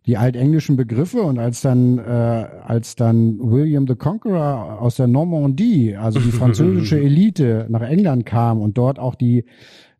die 0.06 0.16
altenglischen 0.16 0.76
Begriffe 0.76 1.22
und 1.22 1.38
als 1.38 1.60
dann, 1.60 1.98
äh, 1.98 2.02
als 2.02 2.94
dann 2.94 3.38
William 3.40 3.86
the 3.88 3.96
Conqueror 3.96 4.80
aus 4.80 4.96
der 4.96 5.08
Normandie, 5.08 5.96
also 5.96 6.20
die 6.20 6.30
französische 6.32 7.00
Elite 7.00 7.66
nach 7.68 7.82
England 7.82 8.24
kam 8.24 8.60
und 8.60 8.78
dort 8.78 8.98
auch 8.98 9.16
die, 9.16 9.44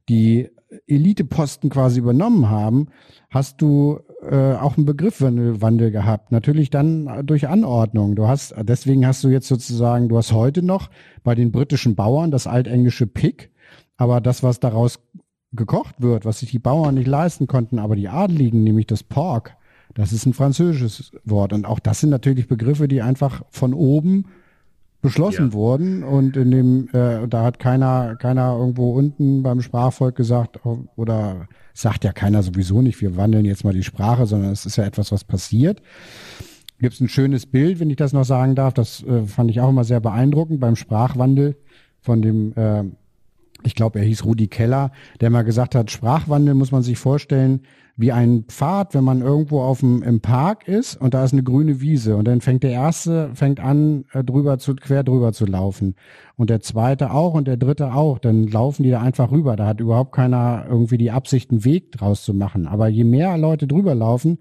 die 0.08 0.48
Eliteposten 0.86 1.70
quasi 1.70 1.98
übernommen 1.98 2.48
haben, 2.48 2.88
hast 3.30 3.60
du 3.60 3.98
äh, 4.22 4.54
auch 4.54 4.76
einen 4.76 4.86
Begriffswandel 4.86 5.60
Wandel 5.60 5.90
gehabt. 5.90 6.30
Natürlich 6.30 6.70
dann 6.70 7.26
durch 7.26 7.48
Anordnung. 7.48 8.14
Du 8.14 8.28
hast, 8.28 8.54
deswegen 8.62 9.06
hast 9.06 9.24
du 9.24 9.28
jetzt 9.28 9.48
sozusagen, 9.48 10.08
du 10.08 10.16
hast 10.16 10.32
heute 10.32 10.62
noch 10.62 10.90
bei 11.24 11.34
den 11.34 11.50
britischen 11.50 11.96
Bauern 11.96 12.30
das 12.30 12.46
altenglische 12.46 13.06
Pick, 13.06 13.50
aber 13.96 14.20
das, 14.20 14.42
was 14.42 14.60
daraus 14.60 15.00
gekocht 15.52 15.96
wird, 16.00 16.24
was 16.24 16.40
sich 16.40 16.50
die 16.50 16.58
Bauern 16.58 16.94
nicht 16.94 17.06
leisten 17.06 17.46
konnten, 17.46 17.78
aber 17.78 17.96
die 17.96 18.08
Adligen, 18.08 18.62
nämlich 18.62 18.86
das 18.86 19.02
Pork, 19.02 19.56
das 19.96 20.12
ist 20.12 20.26
ein 20.26 20.34
französisches 20.34 21.10
Wort. 21.24 21.54
Und 21.54 21.64
auch 21.64 21.78
das 21.80 22.00
sind 22.00 22.10
natürlich 22.10 22.48
Begriffe, 22.48 22.86
die 22.86 23.00
einfach 23.00 23.42
von 23.50 23.72
oben 23.72 24.26
beschlossen 25.00 25.46
Ja. 25.46 25.52
wurden 25.52 26.02
und 26.02 26.36
in 26.36 26.50
dem 26.50 26.88
äh, 26.92 27.28
da 27.28 27.44
hat 27.44 27.58
keiner 27.58 28.16
keiner 28.16 28.56
irgendwo 28.58 28.92
unten 28.92 29.42
beim 29.42 29.60
Sprachvolk 29.60 30.16
gesagt 30.16 30.64
oh, 30.64 30.80
oder 30.96 31.48
sagt 31.74 32.02
ja 32.02 32.12
keiner 32.12 32.42
sowieso 32.42 32.82
nicht 32.82 33.00
wir 33.00 33.16
wandeln 33.16 33.44
jetzt 33.44 33.62
mal 33.62 33.74
die 33.74 33.84
Sprache 33.84 34.26
sondern 34.26 34.50
es 34.50 34.66
ist 34.66 34.76
ja 34.76 34.84
etwas 34.84 35.12
was 35.12 35.22
passiert 35.22 35.80
gibt 36.80 36.94
es 36.94 37.00
ein 37.00 37.10
schönes 37.10 37.46
Bild 37.46 37.78
wenn 37.78 37.90
ich 37.90 37.96
das 37.96 38.14
noch 38.14 38.24
sagen 38.24 38.54
darf 38.54 38.72
das 38.72 39.04
äh, 39.04 39.26
fand 39.26 39.50
ich 39.50 39.60
auch 39.60 39.68
immer 39.68 39.84
sehr 39.84 40.00
beeindruckend 40.00 40.60
beim 40.60 40.76
Sprachwandel 40.76 41.56
von 42.00 42.22
dem 42.22 42.54
äh, 42.56 42.84
ich 43.62 43.74
glaube, 43.74 43.98
er 43.98 44.04
hieß 44.04 44.24
Rudi 44.24 44.46
Keller, 44.48 44.92
der 45.20 45.30
mal 45.30 45.42
gesagt 45.42 45.74
hat, 45.74 45.90
Sprachwandel 45.90 46.54
muss 46.54 46.72
man 46.72 46.82
sich 46.82 46.98
vorstellen 46.98 47.62
wie 47.98 48.12
ein 48.12 48.44
Pfad, 48.44 48.94
wenn 48.94 49.04
man 49.04 49.22
irgendwo 49.22 49.60
auf 49.62 49.80
dem, 49.80 50.02
im 50.02 50.20
Park 50.20 50.68
ist 50.68 51.00
und 51.00 51.14
da 51.14 51.24
ist 51.24 51.32
eine 51.32 51.42
grüne 51.42 51.80
Wiese 51.80 52.16
und 52.16 52.26
dann 52.26 52.42
fängt 52.42 52.62
der 52.62 52.72
erste, 52.72 53.30
fängt 53.34 53.58
an, 53.58 54.04
äh, 54.12 54.22
drüber 54.22 54.58
zu, 54.58 54.74
quer 54.74 55.02
drüber 55.02 55.32
zu 55.32 55.46
laufen 55.46 55.94
und 56.36 56.50
der 56.50 56.60
zweite 56.60 57.12
auch 57.12 57.32
und 57.34 57.48
der 57.48 57.56
dritte 57.56 57.94
auch, 57.94 58.18
dann 58.18 58.46
laufen 58.46 58.82
die 58.82 58.90
da 58.90 59.00
einfach 59.00 59.30
rüber. 59.30 59.56
Da 59.56 59.66
hat 59.66 59.80
überhaupt 59.80 60.12
keiner 60.12 60.66
irgendwie 60.68 60.98
die 60.98 61.10
Absicht, 61.10 61.50
einen 61.50 61.64
Weg 61.64 61.92
draus 61.92 62.22
zu 62.24 62.34
machen. 62.34 62.66
Aber 62.66 62.88
je 62.88 63.04
mehr 63.04 63.38
Leute 63.38 63.66
drüber 63.66 63.94
laufen, 63.94 64.38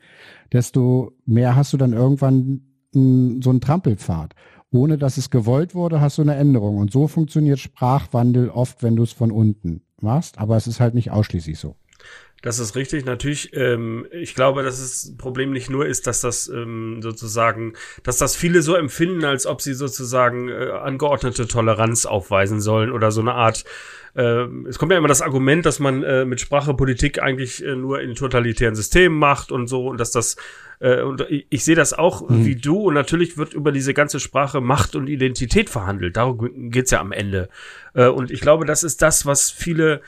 desto 0.52 1.14
mehr 1.26 1.56
hast 1.56 1.72
du 1.72 1.78
dann 1.78 1.94
irgendwann 1.94 2.62
m, 2.94 3.42
so 3.42 3.50
einen 3.50 3.62
Trampelpfad 3.62 4.36
ohne 4.72 4.98
dass 4.98 5.16
es 5.16 5.30
gewollt 5.30 5.74
wurde, 5.74 6.02
hast 6.02 6.18
du 6.18 6.22
eine 6.22 6.36
Änderung. 6.36 6.78
Und 6.78 6.92
so 6.92 7.08
funktioniert 7.08 7.60
Sprachwandel 7.60 8.50
oft, 8.50 8.84
wenn 8.84 8.98
du 8.98 9.04
es 9.04 9.14
von 9.14 9.32
unten 9.32 9.82
machst. 10.02 10.38
Aber 10.38 10.58
es 10.58 10.68
ist 10.68 10.82
halt 10.82 10.94
nicht 10.94 11.12
ausschließlich 11.12 11.58
so. 11.58 11.76
Das 12.46 12.60
ist 12.60 12.76
richtig. 12.76 13.06
Natürlich, 13.06 13.50
ähm, 13.54 14.06
ich 14.12 14.36
glaube, 14.36 14.62
dass 14.62 14.80
das 14.80 15.16
Problem 15.18 15.50
nicht 15.50 15.72
nur 15.72 15.88
ist, 15.88 16.06
dass 16.06 16.22
das 16.22 16.48
ähm, 16.48 17.02
sozusagen, 17.02 17.74
dass 18.04 18.20
das 18.20 18.36
viele 18.36 18.62
so 18.62 18.76
empfinden, 18.76 19.26
als 19.26 19.48
ob 19.48 19.64
sie 19.64 19.74
sozusagen 19.74 20.50
äh, 20.50 20.70
angeordnete 20.70 21.48
Toleranz 21.48 22.06
aufweisen 22.06 22.62
sollen 22.62 22.92
oder 22.92 23.10
so 23.10 23.22
eine 23.22 23.34
Art. 23.34 23.66
Äh, 24.14 24.46
es 24.70 24.78
kommt 24.78 24.92
ja 24.92 25.00
immer 25.00 25.08
das 25.08 25.24
Argument, 25.24 25.66
dass 25.66 25.80
man 25.80 26.04
äh, 26.04 26.24
mit 26.24 26.40
Sprache 26.40 26.76
Politik 26.76 27.20
eigentlich 27.20 27.66
äh, 27.66 27.76
nur 27.76 28.00
in 28.02 28.14
totalitären 28.14 28.76
Systemen 28.76 29.18
macht 29.18 29.52
und 29.52 29.66
so 29.66 29.88
und 29.88 30.00
dass 30.00 30.12
das 30.12 30.36
äh, 30.80 31.02
und 31.02 31.22
ich, 31.22 31.48
ich 31.50 31.66
sehe 31.66 31.76
das 31.76 31.94
auch 31.94 32.30
mhm. 32.30 32.46
wie 32.46 32.56
du 32.56 32.78
und 32.78 32.94
natürlich 32.94 33.38
wird 33.38 33.56
über 33.56 33.72
diese 33.72 33.96
ganze 33.96 34.20
Sprache 34.20 34.62
Macht 34.62 34.96
und 34.96 35.08
Identität 35.08 35.72
verhandelt. 35.72 36.16
Darum 36.16 36.70
geht's 36.70 36.92
ja 36.92 37.00
am 37.00 37.12
Ende. 37.12 37.50
Äh, 37.96 38.06
und 38.06 38.30
ich 38.30 38.42
glaube, 38.42 38.66
das 38.66 38.84
ist 38.84 39.02
das, 39.02 39.26
was 39.26 39.50
viele 39.50 40.02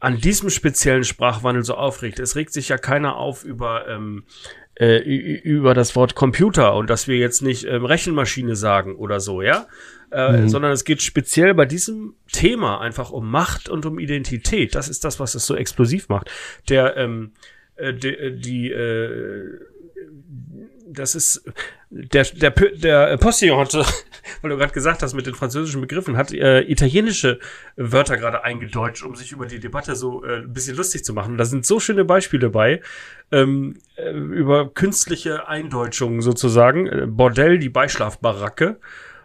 an 0.00 0.18
diesem 0.18 0.50
speziellen 0.50 1.04
Sprachwandel 1.04 1.64
so 1.64 1.74
aufregt. 1.74 2.18
Es 2.18 2.36
regt 2.36 2.52
sich 2.52 2.68
ja 2.68 2.78
keiner 2.78 3.16
auf 3.16 3.44
über, 3.44 3.88
ähm, 3.88 4.24
äh, 4.74 4.98
über 4.98 5.74
das 5.74 5.96
Wort 5.96 6.14
Computer 6.14 6.74
und 6.74 6.90
dass 6.90 7.08
wir 7.08 7.16
jetzt 7.16 7.42
nicht 7.42 7.64
ähm, 7.64 7.84
Rechenmaschine 7.84 8.56
sagen 8.56 8.96
oder 8.96 9.20
so, 9.20 9.42
ja? 9.42 9.66
Äh, 10.12 10.42
mhm. 10.42 10.48
Sondern 10.48 10.72
es 10.72 10.84
geht 10.84 11.02
speziell 11.02 11.54
bei 11.54 11.64
diesem 11.64 12.14
Thema 12.30 12.80
einfach 12.80 13.10
um 13.10 13.30
Macht 13.30 13.68
und 13.68 13.86
um 13.86 13.98
Identität. 13.98 14.74
Das 14.74 14.88
ist 14.88 15.04
das, 15.04 15.18
was 15.18 15.34
es 15.34 15.46
so 15.46 15.56
explosiv 15.56 16.08
macht. 16.08 16.30
Der, 16.68 16.96
ähm, 16.96 17.32
äh, 17.76 17.92
die, 17.92 18.38
die 18.38 18.70
äh, 18.70 19.58
das 20.88 21.14
ist 21.14 21.44
der 21.90 22.24
der 22.24 22.50
der 22.50 23.16
Postillon 23.16 23.58
hatte, 23.58 23.84
weil 24.42 24.50
du 24.50 24.56
gerade 24.56 24.72
gesagt 24.72 25.02
hast 25.02 25.14
mit 25.14 25.26
den 25.26 25.34
französischen 25.34 25.80
Begriffen, 25.80 26.16
hat 26.16 26.32
äh, 26.32 26.60
italienische 26.62 27.38
Wörter 27.76 28.16
gerade 28.16 28.44
eingedeutscht, 28.44 29.04
um 29.04 29.14
sich 29.14 29.32
über 29.32 29.46
die 29.46 29.60
Debatte 29.60 29.96
so 29.96 30.24
äh, 30.24 30.38
ein 30.38 30.52
bisschen 30.52 30.76
lustig 30.76 31.04
zu 31.04 31.12
machen. 31.12 31.36
Da 31.36 31.44
sind 31.44 31.66
so 31.66 31.80
schöne 31.80 32.04
Beispiele 32.04 32.50
bei 32.50 32.80
ähm, 33.32 33.76
äh, 33.96 34.10
über 34.10 34.72
künstliche 34.72 35.48
Eindeutschungen 35.48 36.20
sozusagen. 36.22 36.86
Äh, 36.86 37.06
Bordell, 37.06 37.58
die 37.58 37.68
Beischlafbaracke 37.68 38.78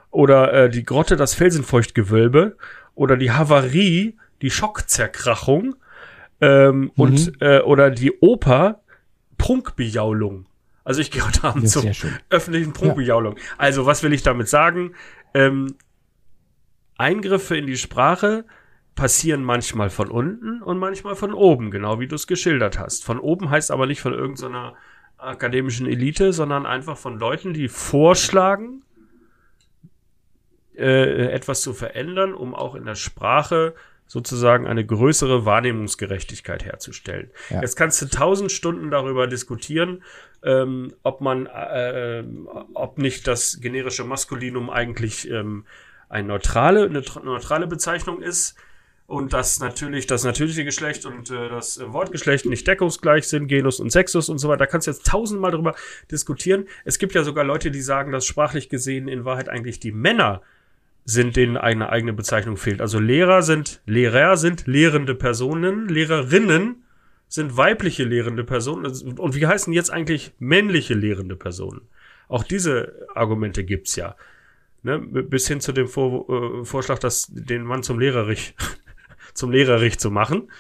oder 0.10 0.54
äh, 0.54 0.70
die 0.70 0.84
Grotte, 0.84 1.16
das 1.16 1.34
Felsenfeuchtgewölbe 1.34 2.58
oder 2.96 3.18
die 3.18 3.32
Havarie, 3.32 4.18
die 4.42 4.52
Schockzerkrachung 4.52 5.76
ähm, 6.42 6.80
mhm. 6.80 6.92
und 6.96 7.42
äh, 7.42 7.60
oder 7.62 7.92
die 7.92 8.12
Oper 8.20 8.82
Prunkbejaulung. 9.38 10.46
Also 10.84 11.02
ich 11.02 11.12
gehe 11.12 11.26
heute 11.26 11.44
Abend 11.44 11.70
zur 11.70 11.84
öffentlichen 12.30 12.74
Prunkbejaulung. 12.74 13.38
Ja. 13.38 13.44
Also 13.58 13.86
was 13.86 14.04
will 14.04 14.14
ich 14.14 14.24
damit 14.24 14.48
sagen? 14.48 14.96
Ähm, 15.34 15.76
Eingriffe 16.98 17.58
in 17.58 17.68
die 17.68 17.78
Sprache 17.78 18.46
passieren 18.96 19.44
manchmal 19.44 19.90
von 19.90 20.10
unten 20.10 20.62
und 20.62 20.78
manchmal 20.78 21.16
von 21.16 21.34
oben, 21.34 21.72
genau 21.72 22.00
wie 22.00 22.08
du 22.08 22.16
es 22.16 22.28
geschildert 22.28 22.78
hast. 22.78 23.04
Von 23.04 23.20
oben 23.20 23.50
heißt 23.50 23.72
aber 23.72 23.88
nicht 23.88 24.02
von 24.02 24.14
irgendeiner 24.14 24.76
akademischen 25.18 25.88
Elite, 25.88 26.34
sondern 26.34 26.66
einfach 26.66 26.98
von 26.98 27.20
Leuten, 27.20 27.54
die 27.54 27.68
vorschlagen, 27.68 28.84
äh, 30.76 31.32
etwas 31.32 31.62
zu 31.62 31.74
verändern, 31.74 32.34
um 32.34 32.56
auch 32.56 32.76
in 32.76 32.86
der 32.86 32.96
Sprache 32.96 33.76
sozusagen 34.08 34.68
eine 34.68 34.86
größere 34.86 35.46
Wahrnehmungsgerechtigkeit 35.46 36.66
herzustellen. 36.66 37.32
Ja. 37.50 37.62
Jetzt 37.62 37.76
kannst 37.76 38.02
du 38.02 38.08
tausend 38.08 38.52
Stunden 38.52 38.92
darüber 38.92 39.28
diskutieren, 39.28 40.04
ähm, 40.44 40.94
ob 41.04 41.22
man, 41.22 41.46
äh, 41.46 42.24
ob 42.74 42.98
nicht 42.98 43.28
das 43.28 43.60
generische 43.62 44.04
Maskulinum 44.04 44.70
eigentlich 44.70 45.30
ähm, 45.30 45.66
eine 46.10 46.28
neutrale, 46.28 46.86
eine 46.86 47.04
neutrale 47.24 47.68
Bezeichnung 47.68 48.22
ist 48.22 48.56
und 49.12 49.34
dass 49.34 49.60
natürlich 49.60 50.08
das 50.08 50.24
natürliche 50.24 50.64
Geschlecht 50.64 51.06
und 51.06 51.30
äh, 51.32 51.50
das 51.50 51.82
Wortgeschlecht 51.86 52.46
nicht 52.46 52.66
deckungsgleich 52.66 53.28
sind, 53.28 53.48
Genus 53.48 53.80
und 53.80 53.92
Sexus 53.92 54.30
und 54.30 54.38
so 54.38 54.48
weiter. 54.48 54.60
Da 54.60 54.66
kannst 54.68 54.88
du 54.88 54.92
jetzt 54.92 55.06
tausendmal 55.06 55.52
drüber 55.52 55.76
diskutieren. 56.10 56.66
Es 56.86 56.98
gibt 56.98 57.14
ja 57.14 57.24
sogar 57.24 57.44
Leute, 57.44 57.72
die 57.72 57.82
sagen, 57.82 58.12
dass 58.12 58.26
sprachlich 58.26 58.70
gesehen 58.70 59.08
in 59.08 59.26
Wahrheit 59.26 59.50
eigentlich 59.50 59.80
die 59.80 59.92
Männer 59.92 60.42
sind, 61.04 61.36
denen 61.36 61.58
eine 61.58 61.90
eigene 61.90 62.14
Bezeichnung 62.14 62.58
fehlt. 62.58 62.80
Also 62.80 63.00
Lehrer 63.00 63.42
sind 63.42 63.82
Lehrer 63.86 64.38
sind 64.38 64.66
lehrende 64.66 65.16
Personen, 65.16 65.88
Lehrerinnen 65.88 66.81
sind 67.32 67.56
weibliche 67.56 68.04
lehrende 68.04 68.44
Personen. 68.44 68.86
Und 69.18 69.36
wie 69.36 69.48
heißen 69.48 69.72
jetzt 69.72 69.90
eigentlich 69.90 70.34
männliche 70.38 70.94
lehrende 70.94 71.38
Personen? 71.38 71.88
Auch 72.28 72.44
diese 72.44 73.08
Argumente 73.16 73.64
gibt's 73.64 73.96
ja. 73.96 74.18
Ne? 74.84 75.00
Bis 75.00 75.48
hin 75.48 75.62
zu 75.62 75.72
dem 75.72 75.88
Vor 75.88 76.30
äh, 76.30 76.66
Vorschlag, 76.66 77.00
dass 77.00 77.28
den 77.30 77.64
Mann 77.64 77.84
zum 77.84 78.00
Lehrerich, 78.00 78.54
zum 79.34 79.50
Lehrerich 79.50 79.98
zu 79.98 80.12
machen. 80.12 80.52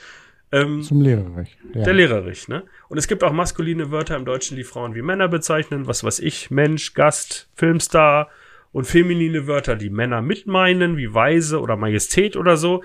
Ähm, 0.53 0.81
zum 0.81 1.01
Lehrerich. 1.01 1.57
Ja. 1.73 1.83
Der 1.83 1.93
Lehrerich, 1.93 2.47
ne? 2.47 2.63
Und 2.87 2.97
es 2.97 3.09
gibt 3.09 3.23
auch 3.25 3.33
maskuline 3.33 3.91
Wörter 3.91 4.15
im 4.15 4.23
Deutschen, 4.23 4.55
die 4.55 4.63
Frauen 4.63 4.95
wie 4.95 5.01
Männer 5.01 5.27
bezeichnen. 5.27 5.87
Was 5.87 6.05
weiß 6.05 6.19
ich, 6.19 6.51
Mensch, 6.51 6.93
Gast, 6.93 7.49
Filmstar. 7.53 8.29
Und 8.71 8.85
feminine 8.85 9.45
Wörter, 9.47 9.75
die 9.75 9.89
Männer 9.89 10.21
mitmeinen, 10.21 10.95
wie 10.95 11.13
Weise 11.13 11.59
oder 11.59 11.75
Majestät 11.75 12.37
oder 12.37 12.55
so. 12.55 12.81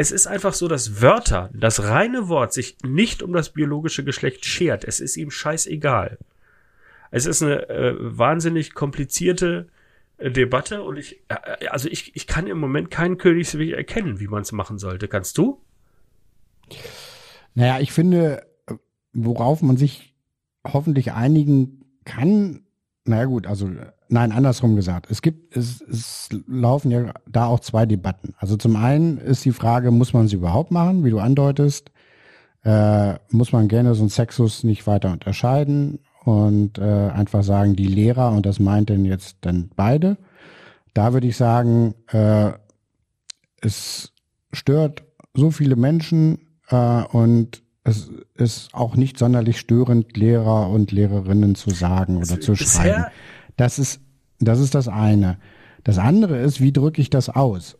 Es 0.00 0.12
ist 0.12 0.28
einfach 0.28 0.54
so, 0.54 0.68
dass 0.68 1.02
Wörter, 1.02 1.50
das 1.52 1.82
reine 1.82 2.28
Wort, 2.28 2.52
sich 2.52 2.76
nicht 2.84 3.20
um 3.20 3.32
das 3.32 3.50
biologische 3.50 4.04
Geschlecht 4.04 4.44
schert. 4.44 4.84
Es 4.84 5.00
ist 5.00 5.16
ihm 5.16 5.32
scheißegal. 5.32 6.18
Es 7.10 7.26
ist 7.26 7.42
eine 7.42 7.68
äh, 7.68 7.96
wahnsinnig 7.98 8.74
komplizierte 8.74 9.66
äh, 10.18 10.30
Debatte 10.30 10.84
und 10.84 10.98
ich, 10.98 11.20
äh, 11.26 11.66
also 11.66 11.88
ich, 11.88 12.14
ich 12.14 12.28
kann 12.28 12.46
im 12.46 12.60
Moment 12.60 12.92
keinen 12.92 13.18
Königsweg 13.18 13.72
erkennen, 13.72 14.20
wie 14.20 14.28
man 14.28 14.42
es 14.42 14.52
machen 14.52 14.78
sollte. 14.78 15.08
Kannst 15.08 15.36
du? 15.36 15.60
Naja, 17.54 17.80
ich 17.80 17.92
finde, 17.92 18.46
worauf 19.12 19.62
man 19.62 19.76
sich 19.76 20.14
hoffentlich 20.64 21.10
einigen 21.10 21.84
kann, 22.04 22.62
naja 23.04 23.24
gut, 23.24 23.48
also 23.48 23.68
nein, 24.08 24.32
andersrum 24.32 24.76
gesagt. 24.76 25.10
Es 25.10 25.22
gibt, 25.22 25.56
es, 25.56 25.80
es 25.82 26.28
laufen 26.46 26.90
ja 26.90 27.12
da 27.26 27.46
auch 27.46 27.60
zwei 27.60 27.86
Debatten. 27.86 28.34
Also 28.38 28.56
zum 28.56 28.76
einen 28.76 29.18
ist 29.18 29.44
die 29.44 29.52
Frage, 29.52 29.90
muss 29.90 30.12
man 30.12 30.28
sie 30.28 30.36
überhaupt 30.36 30.70
machen, 30.70 31.04
wie 31.04 31.10
du 31.10 31.18
andeutest? 31.18 31.90
Äh, 32.64 33.14
muss 33.30 33.52
man 33.52 33.68
Genus 33.68 34.00
und 34.00 34.10
Sexus 34.10 34.64
nicht 34.64 34.86
weiter 34.86 35.12
unterscheiden 35.12 36.00
und 36.24 36.78
äh, 36.78 36.82
einfach 36.82 37.42
sagen, 37.42 37.76
die 37.76 37.86
Lehrer, 37.86 38.32
und 38.32 38.44
das 38.46 38.58
meint 38.58 38.88
denn 38.88 39.04
jetzt 39.04 39.38
dann 39.42 39.70
beide. 39.74 40.18
Da 40.92 41.12
würde 41.12 41.28
ich 41.28 41.36
sagen, 41.36 41.94
äh, 42.08 42.50
es 43.60 44.12
stört 44.52 45.04
so 45.34 45.50
viele 45.50 45.76
Menschen 45.76 46.38
äh, 46.68 47.04
und 47.04 47.62
es 47.84 48.10
ist 48.34 48.74
auch 48.74 48.96
nicht 48.96 49.18
sonderlich 49.18 49.58
störend, 49.58 50.16
Lehrer 50.16 50.68
und 50.68 50.92
Lehrerinnen 50.92 51.54
zu 51.54 51.70
sagen 51.70 52.18
oder 52.18 52.40
zu 52.40 52.54
schreiben. 52.54 53.06
Das 53.58 53.78
ist, 53.78 54.00
das 54.38 54.60
ist 54.60 54.74
das 54.74 54.88
eine. 54.88 55.36
Das 55.84 55.98
andere 55.98 56.38
ist, 56.38 56.62
wie 56.62 56.72
drücke 56.72 57.02
ich 57.02 57.10
das 57.10 57.28
aus? 57.28 57.76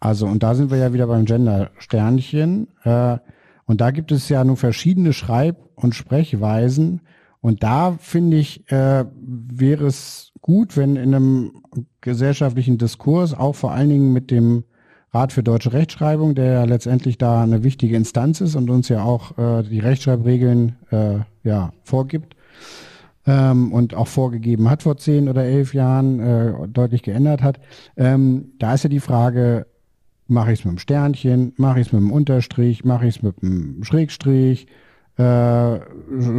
Also, 0.00 0.26
und 0.26 0.42
da 0.42 0.54
sind 0.54 0.70
wir 0.70 0.78
ja 0.78 0.92
wieder 0.92 1.06
beim 1.06 1.24
Gender-Sternchen. 1.24 2.66
Äh, 2.82 3.18
und 3.64 3.80
da 3.80 3.92
gibt 3.92 4.10
es 4.10 4.28
ja 4.28 4.44
nur 4.44 4.56
verschiedene 4.56 5.12
Schreib- 5.12 5.68
und 5.76 5.94
Sprechweisen. 5.94 7.02
Und 7.40 7.62
da 7.62 7.92
finde 8.00 8.36
ich, 8.36 8.68
äh, 8.70 9.04
wäre 9.14 9.86
es 9.86 10.32
gut, 10.40 10.76
wenn 10.76 10.96
in 10.96 11.14
einem 11.14 11.52
gesellschaftlichen 12.00 12.76
Diskurs 12.78 13.32
auch 13.32 13.54
vor 13.54 13.70
allen 13.70 13.90
Dingen 13.90 14.12
mit 14.12 14.32
dem 14.32 14.64
Rat 15.12 15.32
für 15.32 15.44
deutsche 15.44 15.72
Rechtschreibung, 15.72 16.34
der 16.34 16.52
ja 16.52 16.64
letztendlich 16.64 17.16
da 17.16 17.42
eine 17.42 17.62
wichtige 17.62 17.96
Instanz 17.96 18.40
ist 18.40 18.56
und 18.56 18.70
uns 18.70 18.88
ja 18.88 19.04
auch 19.04 19.38
äh, 19.38 19.62
die 19.62 19.78
Rechtschreibregeln 19.78 20.76
äh, 20.90 21.18
ja, 21.44 21.72
vorgibt 21.84 22.34
ähm, 23.26 23.72
und 23.72 23.94
auch 23.94 24.08
vorgegeben 24.08 24.68
hat 24.70 24.82
vor 24.82 24.96
zehn 24.96 25.28
oder 25.28 25.44
elf 25.44 25.74
Jahren, 25.74 26.20
äh, 26.20 26.68
deutlich 26.68 27.02
geändert 27.02 27.42
hat. 27.42 27.60
Ähm, 27.96 28.52
da 28.58 28.74
ist 28.74 28.84
ja 28.84 28.90
die 28.90 29.00
Frage, 29.00 29.66
mache 30.28 30.52
ich 30.52 30.60
es 30.60 30.64
mit 30.64 30.74
dem 30.74 30.78
Sternchen, 30.78 31.52
mache 31.56 31.80
ich 31.80 31.88
es 31.88 31.92
mit 31.92 32.02
dem 32.02 32.10
Unterstrich, 32.10 32.84
mache 32.84 33.06
ich 33.06 33.16
es 33.16 33.22
mit 33.22 33.42
dem 33.42 33.84
Schrägstrich, 33.84 34.66
äh, 35.18 35.80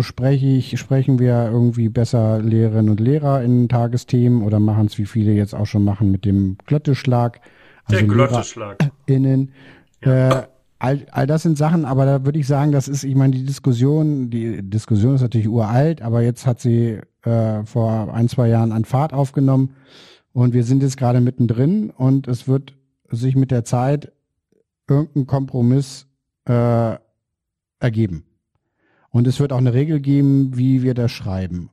spreche 0.02 0.46
ich, 0.46 0.80
sprechen 0.80 1.19
wir 1.19 1.50
irgendwie 1.52 1.89
besser 1.89 2.41
Lehrerinnen 2.41 2.89
und 2.89 3.00
Lehrer 3.00 3.43
in 3.43 3.69
Tagesthemen 3.69 4.41
oder 4.41 4.60
machen 4.60 4.88
es, 4.88 4.98
wie 4.98 5.06
viele 5.06 5.32
jetzt 5.34 5.54
auch 5.54 5.67
schon 5.67 5.84
machen, 5.84 6.12
mit 6.12 6.26
dem 6.26 6.58
Glotteschlag. 6.65 7.39
Also 7.86 8.00
Der 8.00 8.08
Glotteschlag. 8.08 8.78
Innen. 9.06 9.52
Ja. 10.04 10.39
Äh, 10.39 10.43
all, 10.84 11.06
all 11.12 11.26
das 11.26 11.43
sind 11.43 11.58
Sachen, 11.58 11.86
aber 11.86 12.06
da 12.06 12.26
würde 12.26 12.39
ich 12.39 12.46
sagen, 12.46 12.74
das 12.74 12.89
ist, 12.89 13.06
ich 13.06 13.15
meine, 13.15 13.34
die 13.34 13.46
Diskussion, 13.46 14.30
die 14.30 14.62
Diskussion 14.69 15.15
ist 15.15 15.22
natürlich 15.22 15.48
uralt, 15.48 16.02
aber 16.02 16.22
jetzt 16.22 16.46
hat 16.46 16.60
sie 16.60 17.00
äh, 17.24 17.63
vor 17.63 18.13
ein, 18.13 18.28
zwei 18.28 18.50
Jahren 18.50 18.74
an 18.74 18.84
Fahrt 18.84 19.13
aufgenommen 19.13 19.76
und 20.34 20.54
wir 20.54 20.65
sind 20.65 20.84
jetzt 20.84 20.98
gerade 20.98 21.22
mittendrin 21.22 21.89
und 21.89 22.28
es 22.28 22.50
wird 22.50 22.76
sich 23.10 23.38
mit 23.38 23.50
der 23.50 23.63
Zeit 23.63 24.12
irgendein 24.89 25.26
Kompromiss 25.26 26.06
äh, 26.50 26.98
ergeben. 27.80 28.26
Und 29.10 29.26
es 29.28 29.39
wird 29.39 29.54
auch 29.54 29.60
eine 29.60 29.74
Regel 29.74 30.02
geben, 30.02 30.58
wie 30.58 30.84
wir 30.84 30.96
das 30.96 31.12
schreiben. 31.12 31.69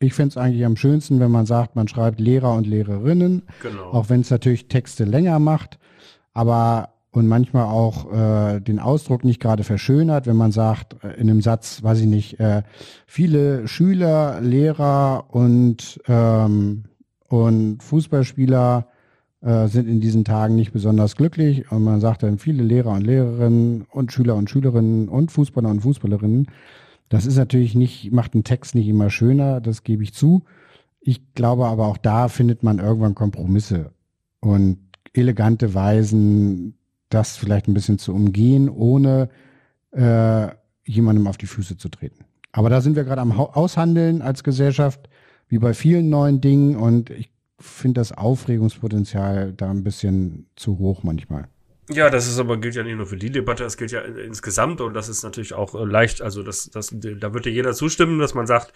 Ich 0.00 0.14
finde 0.14 0.30
es 0.30 0.36
eigentlich 0.36 0.64
am 0.64 0.76
schönsten, 0.76 1.20
wenn 1.20 1.30
man 1.30 1.46
sagt, 1.46 1.76
man 1.76 1.86
schreibt 1.86 2.18
Lehrer 2.18 2.54
und 2.54 2.66
Lehrerinnen, 2.66 3.42
genau. 3.62 3.92
auch 3.92 4.08
wenn 4.08 4.22
es 4.22 4.30
natürlich 4.30 4.66
Texte 4.66 5.04
länger 5.04 5.38
macht, 5.38 5.78
aber 6.32 6.94
und 7.10 7.26
manchmal 7.26 7.64
auch 7.64 8.12
äh, 8.12 8.60
den 8.60 8.78
Ausdruck 8.78 9.24
nicht 9.24 9.40
gerade 9.40 9.64
verschönert, 9.64 10.26
wenn 10.26 10.36
man 10.36 10.52
sagt 10.52 11.02
äh, 11.02 11.14
in 11.14 11.30
einem 11.30 11.40
Satz, 11.40 11.82
weiß 11.82 12.00
ich 12.00 12.06
nicht, 12.06 12.38
äh, 12.40 12.62
viele 13.06 13.66
Schüler, 13.66 14.40
Lehrer 14.40 15.26
und 15.28 16.00
ähm, 16.06 16.84
und 17.28 17.82
Fußballspieler 17.82 18.86
äh, 19.42 19.68
sind 19.68 19.86
in 19.86 20.00
diesen 20.00 20.24
Tagen 20.24 20.56
nicht 20.56 20.72
besonders 20.72 21.16
glücklich 21.16 21.70
und 21.70 21.84
man 21.84 22.00
sagt 22.00 22.22
dann 22.22 22.38
viele 22.38 22.62
Lehrer 22.62 22.92
und 22.92 23.06
Lehrerinnen 23.06 23.86
und 23.90 24.12
Schüler 24.12 24.34
und 24.34 24.48
Schülerinnen 24.48 25.08
und 25.08 25.30
Fußballer 25.30 25.68
und 25.68 25.80
Fußballerinnen 25.80 26.48
das 27.08 27.26
ist 27.26 27.36
natürlich 27.36 27.74
nicht, 27.74 28.12
macht 28.12 28.34
einen 28.34 28.44
Text 28.44 28.74
nicht 28.74 28.88
immer 28.88 29.10
schöner, 29.10 29.60
das 29.60 29.82
gebe 29.82 30.02
ich 30.02 30.12
zu. 30.12 30.44
Ich 31.00 31.34
glaube 31.34 31.66
aber 31.66 31.86
auch 31.86 31.96
da 31.96 32.28
findet 32.28 32.62
man 32.62 32.78
irgendwann 32.78 33.14
Kompromisse 33.14 33.92
und 34.40 34.78
elegante 35.14 35.74
Weisen, 35.74 36.77
das 37.08 37.36
vielleicht 37.36 37.68
ein 37.68 37.74
bisschen 37.74 37.98
zu 37.98 38.14
umgehen, 38.14 38.68
ohne 38.68 39.28
äh, 39.92 40.48
jemandem 40.84 41.26
auf 41.26 41.36
die 41.36 41.46
Füße 41.46 41.76
zu 41.76 41.88
treten. 41.88 42.24
Aber 42.52 42.70
da 42.70 42.80
sind 42.80 42.96
wir 42.96 43.04
gerade 43.04 43.20
am 43.20 43.32
Aushandeln 43.32 44.22
als 44.22 44.42
Gesellschaft, 44.42 45.08
wie 45.48 45.58
bei 45.58 45.74
vielen 45.74 46.08
neuen 46.08 46.40
Dingen 46.40 46.76
und 46.76 47.10
ich 47.10 47.30
finde 47.58 48.00
das 48.00 48.12
Aufregungspotenzial 48.12 49.52
da 49.52 49.70
ein 49.70 49.82
bisschen 49.82 50.46
zu 50.56 50.78
hoch 50.78 51.02
manchmal. 51.02 51.48
Ja, 51.90 52.10
das 52.10 52.28
ist 52.28 52.38
aber 52.38 52.58
gilt 52.58 52.74
ja 52.74 52.82
nicht 52.82 52.96
nur 52.96 53.06
für 53.06 53.16
die 53.16 53.30
Debatte, 53.30 53.64
es 53.64 53.78
gilt 53.78 53.92
ja 53.92 54.00
insgesamt 54.02 54.80
und 54.80 54.92
das 54.92 55.08
ist 55.08 55.22
natürlich 55.22 55.54
auch 55.54 55.74
äh, 55.74 55.84
leicht, 55.84 56.20
also 56.20 56.42
das, 56.42 56.70
das, 56.70 56.94
da 56.94 57.32
wird 57.32 57.46
ja 57.46 57.52
jeder 57.52 57.72
zustimmen, 57.72 58.18
dass 58.18 58.34
man 58.34 58.46
sagt, 58.46 58.74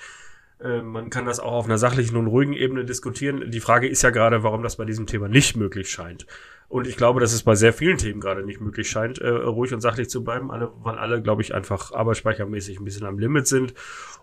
man 0.62 1.10
kann 1.10 1.26
das 1.26 1.40
auch 1.40 1.52
auf 1.52 1.64
einer 1.64 1.78
sachlichen 1.78 2.16
und 2.16 2.26
ruhigen 2.28 2.52
Ebene 2.52 2.84
diskutieren. 2.84 3.50
Die 3.50 3.60
Frage 3.60 3.88
ist 3.88 4.02
ja 4.02 4.10
gerade, 4.10 4.42
warum 4.42 4.62
das 4.62 4.76
bei 4.76 4.84
diesem 4.84 5.06
Thema 5.06 5.28
nicht 5.28 5.56
möglich 5.56 5.90
scheint. 5.90 6.26
Und 6.72 6.86
ich 6.86 6.96
glaube, 6.96 7.20
dass 7.20 7.34
es 7.34 7.42
bei 7.42 7.54
sehr 7.54 7.74
vielen 7.74 7.98
Themen 7.98 8.18
gerade 8.18 8.42
nicht 8.44 8.62
möglich 8.62 8.88
scheint, 8.88 9.18
äh, 9.18 9.28
ruhig 9.28 9.74
und 9.74 9.82
sachlich 9.82 10.08
zu 10.08 10.24
bleiben, 10.24 10.50
alle, 10.50 10.72
weil 10.82 10.96
alle, 10.96 11.20
glaube 11.20 11.42
ich, 11.42 11.54
einfach 11.54 11.92
arbeitsspeichermäßig 11.92 12.80
ein 12.80 12.84
bisschen 12.84 13.04
am 13.04 13.18
Limit 13.18 13.46
sind 13.46 13.74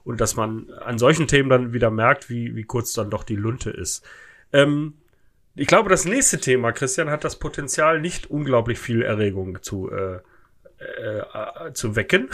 und 0.03 0.19
dass 0.19 0.35
man 0.35 0.71
an 0.71 0.97
solchen 0.97 1.27
Themen 1.27 1.49
dann 1.49 1.73
wieder 1.73 1.91
merkt, 1.91 2.27
wie, 2.27 2.55
wie 2.55 2.63
kurz 2.63 2.93
dann 2.93 3.11
doch 3.11 3.23
die 3.23 3.35
Lunte 3.35 3.69
ist. 3.69 4.03
Ähm, 4.51 4.95
ich 5.53 5.67
glaube, 5.67 5.89
das 5.89 6.05
nächste 6.05 6.39
Thema, 6.39 6.71
Christian, 6.71 7.11
hat 7.11 7.23
das 7.23 7.37
Potenzial, 7.37 8.01
nicht 8.01 8.31
unglaublich 8.31 8.79
viel 8.79 9.03
Erregung 9.03 9.61
zu, 9.61 9.91
äh, 9.91 10.19
äh, 10.79 11.19
äh 11.19 11.73
zu 11.73 11.95
wecken. 11.95 12.29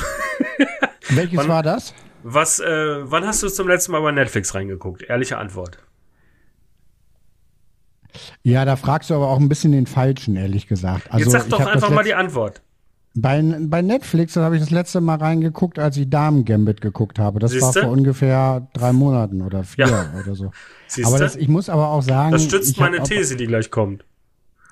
Welches 1.10 1.38
wann, 1.38 1.48
war 1.48 1.64
das? 1.64 1.94
Was, 2.24 2.60
äh, 2.60 2.66
wann 3.04 3.26
hast 3.26 3.44
du 3.44 3.50
zum 3.50 3.68
letzten 3.68 3.92
Mal 3.92 4.02
bei 4.02 4.12
Netflix 4.12 4.54
reingeguckt? 4.56 5.04
Ehrliche 5.04 5.38
Antwort. 5.38 5.78
Ja, 8.44 8.66
da 8.66 8.76
fragst 8.76 9.10
du 9.10 9.16
aber 9.16 9.30
auch 9.30 9.40
ein 9.40 9.50
bisschen 9.50 9.72
den 9.72 9.88
Falschen, 9.88 10.36
ehrlich 10.36 10.68
gesagt. 10.68 11.12
Also, 11.12 11.32
Jetzt 11.32 11.50
sag 11.50 11.50
doch 11.50 11.66
einfach 11.66 11.90
mal 11.90 12.04
die 12.04 12.14
Antwort. 12.14 12.62
Bei, 13.18 13.42
bei 13.42 13.82
Netflix 13.82 14.36
habe 14.36 14.56
ich 14.56 14.62
das 14.62 14.72
letzte 14.72 15.00
Mal 15.00 15.16
reingeguckt, 15.16 15.80
als 15.80 15.96
ich 15.96 16.10
Damen 16.10 16.44
Gambit 16.44 16.82
geguckt 16.82 17.18
habe. 17.18 17.40
Das 17.40 17.52
Siehste? 17.52 17.66
war 17.76 17.84
vor 17.84 17.92
ungefähr 17.92 18.68
drei 18.74 18.92
Monaten 18.92 19.42
oder 19.42 19.64
vier 19.64 19.88
ja. 19.88 20.14
oder 20.22 20.36
so. 20.36 20.52
Siehste? 20.88 21.08
Aber 21.08 21.20
das, 21.20 21.38
ich 21.38 21.48
muss 21.48 21.70
aber 21.70 21.90
auch 21.90 22.02
sagen. 22.02 22.34
Das 22.34 22.44
stützt 22.44 22.78
meine 22.78 23.04
These, 23.04 23.38
die 23.38 23.48
gleich 23.48 23.72
kommt. 23.72 24.04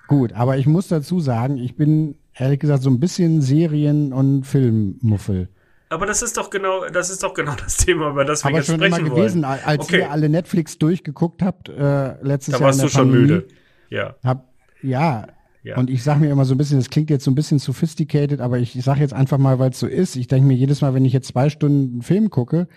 Gut, 0.08 0.34
aber 0.34 0.58
ich 0.58 0.68
muss 0.68 0.90
dazu 0.90 1.22
sagen, 1.22 1.58
ich 1.58 1.78
bin 1.78 2.16
ehrlich 2.34 2.60
gesagt 2.60 2.84
so 2.84 2.90
ein 2.90 3.00
bisschen 3.00 3.42
Serien- 3.42 4.12
und 4.12 4.44
Filmmuffel. 4.44 5.48
Aber 5.94 6.06
das 6.06 6.22
ist 6.22 6.38
doch 6.38 6.50
genau, 6.50 6.88
das 6.88 7.10
ist 7.10 7.24
doch 7.24 7.34
genau 7.34 7.54
das 7.64 7.78
Thema, 7.78 8.10
über 8.10 8.26
das 8.26 8.44
wir 8.44 8.50
aber 8.50 8.58
jetzt 8.58 8.68
schon 8.68 8.76
sprechen 8.76 9.06
immer 9.06 9.16
gewesen, 9.16 9.44
wollen. 9.44 9.60
als 9.64 9.84
okay. 9.84 10.00
ihr 10.00 10.12
alle 10.12 10.30
Netflix 10.30 10.78
durchgeguckt 10.78 11.42
habt 11.42 11.70
äh, 11.70 12.22
letztes 12.22 12.54
da 12.54 12.60
Jahr. 12.60 12.60
Da 12.60 12.66
warst 12.66 12.84
du 12.84 12.90
schon 12.90 13.10
Pandemie, 13.10 13.22
müde. 13.22 13.48
Ja. 13.90 14.16
Hab, 14.24 14.48
ja, 14.82 15.28
ja. 15.64 15.78
Und 15.78 15.90
ich 15.90 16.04
sage 16.04 16.20
mir 16.20 16.30
immer 16.30 16.44
so 16.44 16.56
ein 16.56 16.58
bisschen, 16.58 16.78
das 16.80 16.90
klingt 16.90 17.10
jetzt 17.10 17.24
so 17.24 17.32
ein 17.32 17.36
bisschen 17.36 17.58
sophisticated, 17.58 18.42
aber 18.42 18.58
ich 18.58 18.74
sage 18.84 19.00
jetzt 19.00 19.14
einfach 19.14 19.38
mal, 19.38 19.60
weil 19.60 19.70
es 19.70 19.80
so 19.80 19.88
ist. 19.88 20.18
Ich 20.18 20.28
denke 20.28 20.46
mir 20.46 20.56
jedes 20.56 20.82
Mal, 20.82 20.94
wenn 20.94 21.06
ich 21.06 21.14
jetzt 21.14 21.30
zwei 21.30 21.50
Stunden 21.50 21.94
einen 21.94 22.02
Film 22.02 22.30
gucke, 22.30 22.68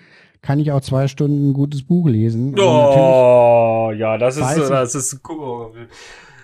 kann 0.40 0.60
ich 0.60 0.70
auch 0.70 0.80
zwei 0.80 1.08
Stunden 1.08 1.50
ein 1.50 1.52
gutes 1.52 1.82
Buch 1.82 2.08
lesen. 2.08 2.54
Oh, 2.56 3.92
ja, 3.96 4.18
das 4.18 4.36
ist, 4.36 4.44
das 4.44 4.94
ist, 4.94 5.18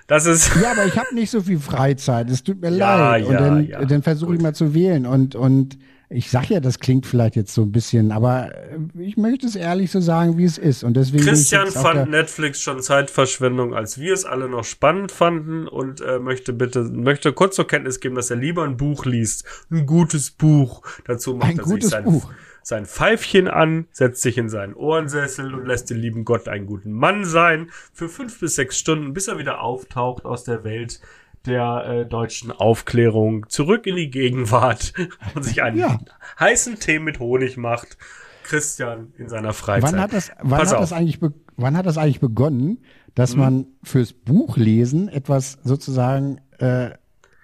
das 0.09 0.27
ist. 0.27 0.51
Ja, 0.61 0.73
aber 0.73 0.87
ich 0.87 0.99
habe 0.99 1.15
nicht 1.15 1.31
so 1.31 1.43
viel 1.43 1.61
Freizeit. 1.61 2.29
Es 2.29 2.43
tut 2.43 2.61
mir 2.61 2.71
ja, 2.77 3.11
leid. 3.11 3.25
Und 3.25 3.35
ja, 3.35 3.41
dann, 3.41 3.67
ja. 3.67 3.85
dann 3.85 4.03
versuche 4.03 4.35
ich 4.35 4.43
mal 4.43 4.55
zu 4.55 4.75
wählen 4.75 5.07
und 5.07 5.37
und 5.37 5.79
ich 6.15 6.31
sag 6.31 6.51
ja, 6.51 6.61
das 6.61 6.79
klingt 6.79 7.07
vielleicht 7.07 7.37
jetzt 7.37 7.55
so 7.55 7.63
ein 7.63 7.73
bisschen, 7.73 8.13
aber 8.13 8.55
äh, 8.55 8.79
ich 9.03 9.17
möchte 9.17 9.47
es 9.47 9.57
ehrlich 9.57 9.91
so 9.91 10.01
sagen, 10.01 10.37
wie 10.37 10.45
es 10.45 10.59
ist. 10.59 10.85
Und 10.85 10.95
deswegen 10.95 11.25
Christian 11.25 11.69
fand 11.69 12.11
Netflix 12.11 12.61
schon 12.61 12.81
Zeitverschwendung, 12.81 13.75
als 13.75 13.99
wir 13.99 14.13
es 14.13 14.25
alle 14.25 14.49
noch 14.49 14.65
spannend 14.65 15.11
fanden 15.11 15.67
und 15.67 16.01
äh, 16.01 16.19
möchte 16.19 16.53
bitte, 16.53 16.83
möchte 16.85 17.33
kurz 17.33 17.57
zur 17.57 17.67
Kenntnis 17.67 18.01
geben, 18.01 18.15
dass 18.15 18.31
er 18.31 18.37
lieber 18.37 18.65
ein 18.65 18.77
Buch 18.77 19.05
liest. 19.05 19.45
Ein 19.71 19.87
gutes 19.87 20.31
Buch. 20.31 20.83
Dazu 21.07 21.35
macht 21.35 21.51
ein 21.51 21.59
er 21.59 21.65
sich 21.65 21.89
sein, 21.89 22.05
Buch. 22.05 22.31
sein 22.63 22.87
Pfeifchen 22.87 23.49
an, 23.49 23.87
setzt 23.93 24.23
sich 24.23 24.37
in 24.39 24.49
seinen 24.49 24.75
Ohrensessel 24.75 25.55
und 25.55 25.67
lässt 25.67 25.91
den 25.91 25.99
lieben 25.99 26.25
Gott 26.25 26.49
einen 26.49 26.67
guten 26.67 26.93
Mann 26.93 27.25
sein. 27.25 27.71
Für 27.93 28.09
fünf 28.09 28.39
bis 28.41 28.57
sechs 28.57 28.79
Stunden, 28.79 29.15
bis 29.15 29.29
er 29.29 29.39
wieder 29.39 29.61
auftaucht 29.63 30.25
aus 30.25 30.45
der 30.45 30.65
Welt 30.65 31.01
der 31.47 31.85
äh, 31.87 32.07
deutschen 32.07 32.51
Aufklärung 32.51 33.49
zurück 33.49 33.87
in 33.87 33.97
die 33.97 34.11
Gegenwart 34.11 34.93
und 35.35 35.43
sich 35.43 35.63
einen 35.63 35.79
ja. 35.79 35.99
heißen 36.39 36.79
Tee 36.79 36.99
mit 36.99 37.19
Honig 37.19 37.57
macht. 37.57 37.97
Christian 38.45 39.13
in 39.19 39.29
seiner 39.29 39.53
Freizeit. 39.53 39.93
Wann 39.93 40.01
hat 40.01 40.13
das, 40.13 40.33
wann 40.43 40.61
hat 40.61 40.73
das 40.73 40.93
eigentlich, 40.93 41.21
wann 41.57 41.77
hat 41.77 41.87
das 41.87 41.97
eigentlich 41.97 42.21
begonnen, 42.21 42.79
dass 43.15 43.33
hm. 43.33 43.39
man 43.39 43.67
fürs 43.83 44.13
Buchlesen 44.13 45.09
etwas 45.09 45.59
sozusagen 45.63 46.41
äh, 46.59 46.87
äh, 46.87 46.93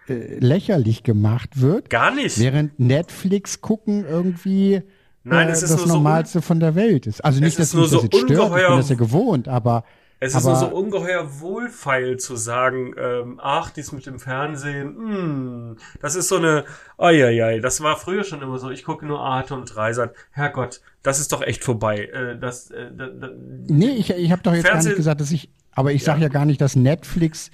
lächerlich 0.08 1.04
gemacht 1.04 1.61
wird? 1.61 1.88
Gar 1.88 2.14
nicht. 2.14 2.38
Während 2.38 2.78
Netflix 2.80 3.61
gucken 3.61 4.04
irgendwie 4.04 4.82
Nein, 5.24 5.48
es 5.48 5.62
ist 5.62 5.74
das 5.74 5.87
Normalste 5.87 6.38
so 6.38 6.42
von 6.42 6.61
der 6.61 6.74
Welt 6.74 7.06
ist. 7.06 7.24
Also 7.24 7.40
nicht, 7.40 7.58
dass 7.58 7.74
mich 7.74 7.82
das 7.82 7.90
so 7.90 8.02
jetzt 8.02 8.16
stört, 8.16 8.56
ich 8.56 8.66
bin 8.66 8.76
das 8.76 8.88
ja 8.88 8.96
gewohnt, 8.96 9.48
aber 9.48 9.84
es 10.20 10.35
ist 10.35 10.44
nur 10.44 10.57
so 10.57 10.66
ungeheuer 10.66 11.40
wohlfeil 11.40 12.16
zu 12.16 12.35
sagen, 12.35 12.94
ähm, 12.98 13.40
ach, 13.42 13.70
dies 13.70 13.92
mit 13.92 14.07
dem 14.07 14.18
Fernsehen, 14.18 14.96
mh, 14.96 15.11
hm, 15.11 15.76
das 16.00 16.16
ist 16.16 16.28
so 16.28 16.37
eine, 16.37 16.64
ai, 16.96 17.61
das 17.61 17.81
war 17.83 17.96
früher 17.96 18.24
schon 18.24 18.42
immer 18.42 18.59
so, 18.59 18.70
ich 18.70 18.85
gucke 18.85 19.07
nur 19.07 19.20
Arte 19.20 19.54
und 19.54 19.72
Dreisat, 19.72 20.14
Herrgott, 20.33 20.81
das 21.02 21.20
ist 21.20 21.33
doch 21.33 21.42
echt 21.42 21.62
vorbei. 21.62 22.07
Äh, 22.07 22.38
das, 22.38 22.70
äh, 22.70 22.90
da, 22.96 23.07
da, 23.07 23.31
nee, 23.68 23.90
ich, 23.90 24.11
ich 24.11 24.33
habe 24.33 24.42
doch 24.42 24.52
jetzt 24.52 24.66
Fernsehen, 24.66 24.85
gar 24.85 24.90
nicht 24.90 24.96
gesagt, 24.96 25.20
dass 25.20 25.31
ich, 25.31 25.50
aber 25.72 25.92
ich 25.92 26.02
sage 26.02 26.20
ja. 26.20 26.26
ja 26.26 26.33
gar 26.33 26.44
nicht, 26.44 26.61
dass 26.61 26.74
Netflix 26.74 27.50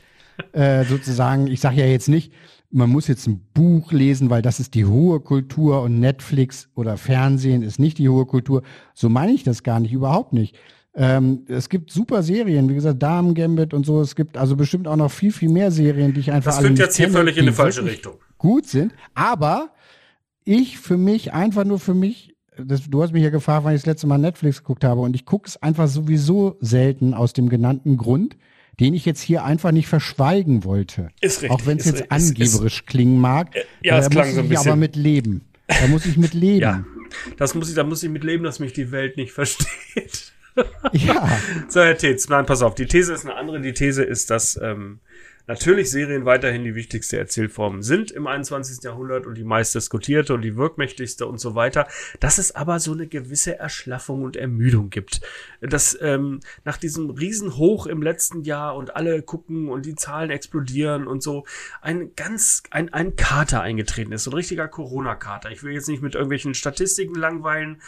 äh, 0.52 0.84
sozusagen, 0.88 1.46
ich 1.46 1.60
sage 1.60 1.76
ja 1.76 1.86
jetzt 1.86 2.08
nicht, 2.08 2.32
man 2.70 2.90
muss 2.90 3.06
jetzt 3.06 3.28
ein 3.28 3.46
Buch 3.54 3.92
lesen, 3.92 4.30
weil 4.30 4.42
das 4.42 4.58
ist 4.58 4.74
die 4.74 4.84
hohe 4.84 5.20
Kultur 5.20 5.82
und 5.82 6.00
Netflix 6.00 6.68
oder 6.74 6.96
Fernsehen 6.96 7.62
ist 7.62 7.78
nicht 7.78 7.98
die 7.98 8.08
hohe 8.08 8.26
Kultur. 8.26 8.62
So 8.94 9.08
meine 9.08 9.32
ich 9.32 9.44
das 9.44 9.62
gar 9.62 9.78
nicht, 9.78 9.92
überhaupt 9.92 10.32
nicht. 10.32 10.56
Ähm, 10.96 11.44
es 11.48 11.68
gibt 11.68 11.90
super 11.90 12.22
Serien, 12.22 12.68
wie 12.68 12.74
gesagt, 12.74 13.02
Damen 13.02 13.34
Gambit 13.34 13.74
und 13.74 13.84
so. 13.84 14.00
Es 14.00 14.14
gibt 14.14 14.36
also 14.36 14.54
bestimmt 14.54 14.86
auch 14.86 14.96
noch 14.96 15.10
viel, 15.10 15.32
viel 15.32 15.48
mehr 15.48 15.70
Serien, 15.70 16.14
die 16.14 16.20
ich 16.20 16.30
einfach 16.30 16.52
Das 16.52 16.64
führt 16.64 16.78
jetzt 16.78 16.96
hier 16.96 17.10
völlig 17.10 17.36
in 17.36 17.42
eine 17.42 17.52
falsche 17.52 17.84
Richtung. 17.84 18.14
Gut 18.38 18.66
sind. 18.66 18.92
Aber 19.14 19.70
ich 20.44 20.78
für 20.78 20.96
mich, 20.96 21.32
einfach 21.32 21.64
nur 21.64 21.80
für 21.80 21.94
mich, 21.94 22.36
das, 22.56 22.88
du 22.88 23.02
hast 23.02 23.12
mich 23.12 23.24
ja 23.24 23.30
gefragt, 23.30 23.64
wann 23.64 23.74
ich 23.74 23.80
das 23.80 23.86
letzte 23.86 24.06
Mal 24.06 24.18
Netflix 24.18 24.58
geguckt 24.58 24.84
habe 24.84 25.00
und 25.00 25.16
ich 25.16 25.24
gucke 25.24 25.48
es 25.48 25.60
einfach 25.60 25.88
sowieso 25.88 26.56
selten 26.60 27.12
aus 27.12 27.32
dem 27.32 27.48
genannten 27.48 27.96
Grund, 27.96 28.36
den 28.78 28.94
ich 28.94 29.04
jetzt 29.04 29.20
hier 29.20 29.44
einfach 29.44 29.72
nicht 29.72 29.88
verschweigen 29.88 30.64
wollte. 30.64 31.08
Ist 31.20 31.42
richtig. 31.42 31.50
Auch 31.50 31.66
wenn 31.66 31.78
es 31.78 31.86
jetzt 31.86 32.10
angeberisch 32.10 32.80
ist, 32.80 32.86
klingen 32.86 33.20
mag. 33.20 33.50
Ja, 33.82 33.98
es 33.98 34.10
klang 34.10 34.32
so 34.32 34.40
ein 34.40 34.48
bisschen. 34.48 34.68
aber 34.68 34.76
mit 34.76 34.94
leben. 34.94 35.42
Da 35.66 35.88
muss 35.88 36.06
ich 36.06 36.16
mit 36.16 36.34
leben. 36.34 36.60
ja, 36.60 36.84
das 37.36 37.54
muss 37.54 37.68
ich, 37.68 37.74
da 37.74 37.84
muss 37.84 38.02
ich 38.02 38.10
mit 38.10 38.22
leben, 38.22 38.44
dass 38.44 38.60
mich 38.60 38.72
die 38.72 38.92
Welt 38.92 39.16
nicht 39.16 39.32
versteht. 39.32 40.23
Ja. 40.92 41.28
So, 41.68 41.80
Herr 41.80 41.96
Tetz, 41.96 42.28
nein, 42.28 42.46
pass 42.46 42.62
auf, 42.62 42.74
die 42.74 42.86
These 42.86 43.12
ist 43.12 43.24
eine 43.24 43.34
andere. 43.34 43.60
Die 43.60 43.72
These 43.72 44.04
ist, 44.04 44.30
dass 44.30 44.58
ähm, 44.62 45.00
natürlich 45.46 45.90
Serien 45.90 46.24
weiterhin 46.24 46.64
die 46.64 46.74
wichtigste 46.74 47.18
Erzählform 47.18 47.82
sind 47.82 48.10
im 48.10 48.26
21. 48.26 48.82
Jahrhundert 48.82 49.26
und 49.26 49.36
die 49.36 49.44
meist 49.44 49.74
diskutierte 49.74 50.34
und 50.34 50.42
die 50.42 50.56
wirkmächtigste 50.56 51.26
und 51.26 51.38
so 51.38 51.54
weiter, 51.54 51.86
dass 52.20 52.38
es 52.38 52.54
aber 52.54 52.80
so 52.80 52.92
eine 52.92 53.06
gewisse 53.06 53.58
Erschlaffung 53.58 54.22
und 54.22 54.36
Ermüdung 54.36 54.90
gibt. 54.90 55.20
Dass 55.60 55.98
ähm, 56.00 56.40
nach 56.64 56.76
diesem 56.76 57.10
Riesenhoch 57.10 57.86
im 57.86 58.02
letzten 58.02 58.42
Jahr 58.42 58.76
und 58.76 58.96
alle 58.96 59.22
gucken 59.22 59.68
und 59.68 59.86
die 59.86 59.94
Zahlen 59.94 60.30
explodieren 60.30 61.06
und 61.06 61.22
so 61.22 61.44
ein 61.82 62.14
ganz, 62.16 62.62
ein, 62.70 62.92
ein 62.92 63.16
Kater 63.16 63.60
eingetreten 63.60 64.12
ist, 64.12 64.24
so 64.24 64.30
ein 64.30 64.34
richtiger 64.36 64.68
Corona-Kater. 64.68 65.50
Ich 65.50 65.62
will 65.62 65.72
jetzt 65.72 65.88
nicht 65.88 66.02
mit 66.02 66.14
irgendwelchen 66.14 66.54
Statistiken 66.54 67.14
langweilen, 67.14 67.80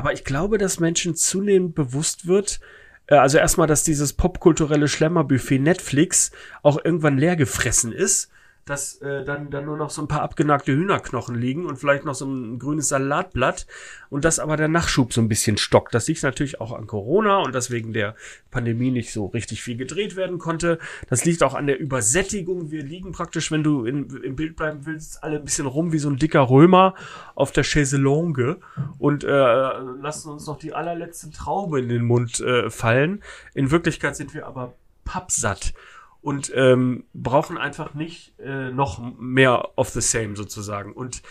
aber 0.00 0.14
ich 0.14 0.24
glaube, 0.24 0.56
dass 0.56 0.80
Menschen 0.80 1.14
zunehmend 1.14 1.74
bewusst 1.74 2.26
wird, 2.26 2.58
äh, 3.06 3.16
also 3.16 3.36
erstmal, 3.36 3.66
dass 3.66 3.84
dieses 3.84 4.14
popkulturelle 4.14 4.88
Schlemmerbuffet 4.88 5.58
Netflix 5.58 6.30
auch 6.62 6.82
irgendwann 6.82 7.18
leer 7.18 7.36
gefressen 7.36 7.92
ist 7.92 8.30
dass 8.70 9.02
äh, 9.02 9.24
dann, 9.24 9.50
dann 9.50 9.64
nur 9.64 9.76
noch 9.76 9.90
so 9.90 10.00
ein 10.00 10.08
paar 10.08 10.22
abgenagte 10.22 10.72
Hühnerknochen 10.72 11.34
liegen 11.34 11.66
und 11.66 11.76
vielleicht 11.76 12.04
noch 12.04 12.14
so 12.14 12.24
ein 12.24 12.58
grünes 12.60 12.88
Salatblatt 12.88 13.66
und 14.10 14.24
dass 14.24 14.38
aber 14.38 14.56
der 14.56 14.68
Nachschub 14.68 15.12
so 15.12 15.20
ein 15.20 15.28
bisschen 15.28 15.56
stockt. 15.56 15.92
Das 15.92 16.06
liegt 16.06 16.22
natürlich 16.22 16.60
auch 16.60 16.72
an 16.72 16.86
Corona 16.86 17.38
und 17.38 17.52
dass 17.52 17.70
wegen 17.70 17.92
der 17.92 18.14
Pandemie 18.52 18.92
nicht 18.92 19.12
so 19.12 19.26
richtig 19.26 19.62
viel 19.62 19.76
gedreht 19.76 20.14
werden 20.14 20.38
konnte. 20.38 20.78
Das 21.08 21.24
liegt 21.24 21.42
auch 21.42 21.54
an 21.54 21.66
der 21.66 21.80
Übersättigung. 21.80 22.70
Wir 22.70 22.84
liegen 22.84 23.10
praktisch, 23.10 23.50
wenn 23.50 23.64
du 23.64 23.84
in, 23.84 24.08
im 24.22 24.36
Bild 24.36 24.54
bleiben 24.54 24.86
willst, 24.86 25.24
alle 25.24 25.38
ein 25.38 25.44
bisschen 25.44 25.66
rum 25.66 25.92
wie 25.92 25.98
so 25.98 26.08
ein 26.08 26.16
dicker 26.16 26.48
Römer 26.48 26.94
auf 27.34 27.50
der 27.50 27.64
Chaiselongue 27.64 28.58
und 28.98 29.24
äh, 29.24 29.28
lassen 29.28 30.30
uns 30.30 30.46
noch 30.46 30.58
die 30.58 30.74
allerletzte 30.74 31.30
Traube 31.30 31.80
in 31.80 31.88
den 31.88 32.04
Mund 32.04 32.38
äh, 32.38 32.70
fallen. 32.70 33.22
In 33.52 33.72
Wirklichkeit 33.72 34.14
sind 34.14 34.32
wir 34.32 34.46
aber 34.46 34.74
pappsatt 35.04 35.74
und 36.22 36.52
ähm, 36.54 37.04
brauchen 37.14 37.58
einfach 37.58 37.94
nicht 37.94 38.38
äh, 38.38 38.70
noch 38.70 39.00
mehr 39.18 39.78
of 39.78 39.90
the 39.90 40.00
same 40.00 40.36
sozusagen. 40.36 40.92
Und 40.92 41.22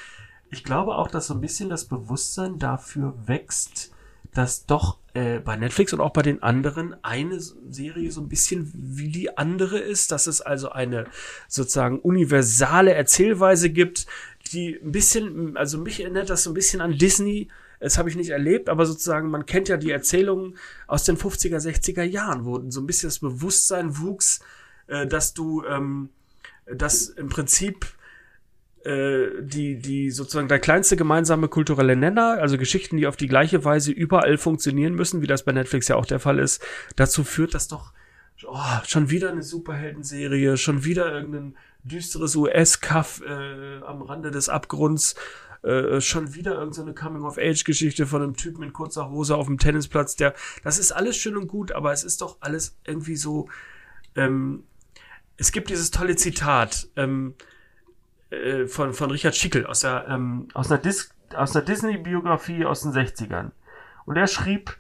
ich 0.52 0.64
glaube 0.64 0.96
auch, 0.96 1.10
dass 1.10 1.28
so 1.28 1.36
ein 1.36 1.42
bisschen 1.42 1.70
das 1.70 1.86
Bewusstsein 1.86 2.58
dafür 2.58 3.14
wächst, 3.26 3.92
dass 4.34 4.66
doch 4.66 4.98
äh, 5.14 5.40
bei 5.40 5.56
Netflix 5.56 5.94
und 5.94 6.02
auch 6.02 6.12
bei 6.12 6.22
den 6.22 6.44
anderen 6.44 6.96
eine 7.04 7.40
Serie 7.40 8.12
so 8.12 8.22
ein 8.22 8.30
bisschen 8.30 8.72
wie 8.74 9.10
die 9.10 9.38
andere 9.38 9.80
ist, 9.80 10.12
dass 10.12 10.28
es 10.28 10.42
also 10.42 10.70
eine 10.70 11.06
sozusagen 11.48 12.00
universale 12.00 12.94
Erzählweise 12.94 13.70
gibt, 13.70 14.06
die 14.52 14.80
ein 14.82 14.92
bisschen, 14.92 15.58
also 15.58 15.78
mich 15.78 16.00
erinnert 16.00 16.30
das 16.30 16.44
so 16.44 16.52
ein 16.52 16.56
bisschen 16.56 16.82
an 16.82 16.98
Disney. 16.98 17.48
Das 17.80 17.98
habe 17.98 18.10
ich 18.10 18.16
nicht 18.16 18.30
erlebt, 18.30 18.70
aber 18.70 18.86
sozusagen, 18.86 19.30
man 19.30 19.46
kennt 19.46 19.70
ja 19.70 19.78
die 19.78 19.92
Erzählungen 19.92 20.58
aus 20.86 21.06
den 21.06 21.18
50er, 21.18 21.58
60er 21.58 22.04
Jahren, 22.04 22.46
wo 22.46 22.62
so 22.70 22.82
ein 22.82 22.86
bisschen 22.86 23.08
das 23.08 23.20
Bewusstsein 23.20 23.98
wuchs, 24.00 24.42
äh, 24.90 25.08
dass 25.08 25.34
du, 25.34 25.64
ähm, 25.66 26.10
dass 26.66 27.10
im 27.10 27.30
Prinzip 27.30 27.86
äh, 28.84 29.42
die, 29.42 29.78
die 29.78 30.10
sozusagen 30.12 30.48
der 30.48 30.60
kleinste 30.60 30.96
gemeinsame 30.96 31.48
kulturelle 31.48 31.96
Nenner, 31.96 32.38
also 32.40 32.58
Geschichten, 32.58 32.98
die 32.98 33.08
auf 33.08 33.18
die 33.18 33.28
gleiche 33.28 33.66
Weise 33.66 33.92
überall 33.92 34.38
funktionieren 34.38 34.94
müssen, 34.96 35.22
wie 35.22 35.28
das 35.28 35.44
bei 35.44 35.52
Netflix 35.52 35.88
ja 35.88 35.96
auch 35.96 36.06
der 36.06 36.20
Fall 36.20 36.40
ist, 36.40 36.64
dazu 36.96 37.24
führt, 37.24 37.54
dass 37.54 37.68
doch 37.68 37.92
oh, 38.46 38.58
schon 38.86 39.10
wieder 39.10 39.32
eine 39.32 39.44
Superheldenserie, 39.44 40.58
schon 40.58 40.86
wieder 40.86 41.12
irgendein 41.12 41.56
düsteres 41.84 42.36
US-Cuff 42.36 43.22
äh, 43.28 43.82
am 43.84 44.02
Rande 44.02 44.32
des 44.32 44.50
Abgrunds, 44.50 45.16
äh, 45.62 46.00
schon 46.00 46.36
wieder 46.36 46.54
irgendeine 46.54 46.94
Coming-of-Age-Geschichte 46.94 48.06
von 48.06 48.22
einem 48.22 48.38
Typen 48.38 48.64
in 48.64 48.72
kurzer 48.72 49.10
Hose 49.10 49.36
auf 49.36 49.48
dem 49.48 49.58
Tennisplatz, 49.58 50.16
der, 50.16 50.34
das 50.64 50.80
ist 50.80 50.94
alles 50.94 51.18
schön 51.18 51.36
und 51.36 51.48
gut, 51.48 51.74
aber 51.74 51.92
es 51.92 52.04
ist 52.06 52.22
doch 52.22 52.38
alles 52.40 52.78
irgendwie 52.86 53.18
so, 53.18 53.50
ähm, 54.16 54.64
es 55.40 55.52
gibt 55.52 55.70
dieses 55.70 55.90
tolle 55.90 56.16
Zitat 56.16 56.88
ähm, 56.96 57.34
äh, 58.30 58.68
von, 58.68 58.94
von 58.94 59.10
Richard 59.10 59.36
Schickel 59.36 59.66
aus, 59.66 59.80
der, 59.80 60.06
ähm, 60.10 60.50
aus 60.54 60.70
einer, 60.70 60.80
Dis 60.80 61.12
aus 61.34 61.56
einer 61.56 61.66
Disney-Biografie 61.66 62.66
aus 62.66 62.82
den 62.82 62.92
60ern. 62.92 63.52
Und 64.06 64.18
er 64.18 64.28
schrieb, 64.28 64.78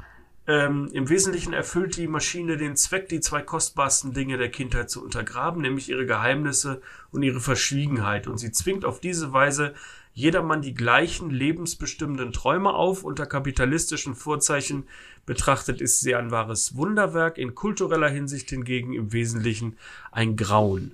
ähm, 0.47 0.89
im 0.93 1.07
Wesentlichen 1.09 1.53
erfüllt 1.53 1.95
die 1.95 2.07
Maschine 2.07 2.57
den 2.57 2.75
Zweck, 2.75 3.07
die 3.07 3.21
zwei 3.21 3.41
kostbarsten 3.41 4.13
Dinge 4.13 4.37
der 4.37 4.49
Kindheit 4.49 4.89
zu 4.89 5.03
untergraben, 5.03 5.61
nämlich 5.61 5.89
ihre 5.89 6.05
Geheimnisse 6.05 6.81
und 7.11 7.23
ihre 7.23 7.39
Verschwiegenheit. 7.39 8.27
Und 8.27 8.39
sie 8.39 8.51
zwingt 8.51 8.83
auf 8.83 8.99
diese 8.99 9.31
Weise 9.31 9.75
jedermann 10.13 10.61
die 10.61 10.73
gleichen 10.73 11.29
lebensbestimmenden 11.29 12.31
Träume 12.31 12.73
auf. 12.73 13.03
Unter 13.03 13.25
kapitalistischen 13.25 14.15
Vorzeichen 14.15 14.85
betrachtet 15.25 15.81
ist 15.81 16.01
sie 16.01 16.15
ein 16.15 16.31
wahres 16.31 16.75
Wunderwerk, 16.75 17.37
in 17.37 17.55
kultureller 17.55 18.09
Hinsicht 18.09 18.49
hingegen 18.49 18.93
im 18.93 19.13
Wesentlichen 19.13 19.77
ein 20.11 20.35
Grauen. 20.35 20.93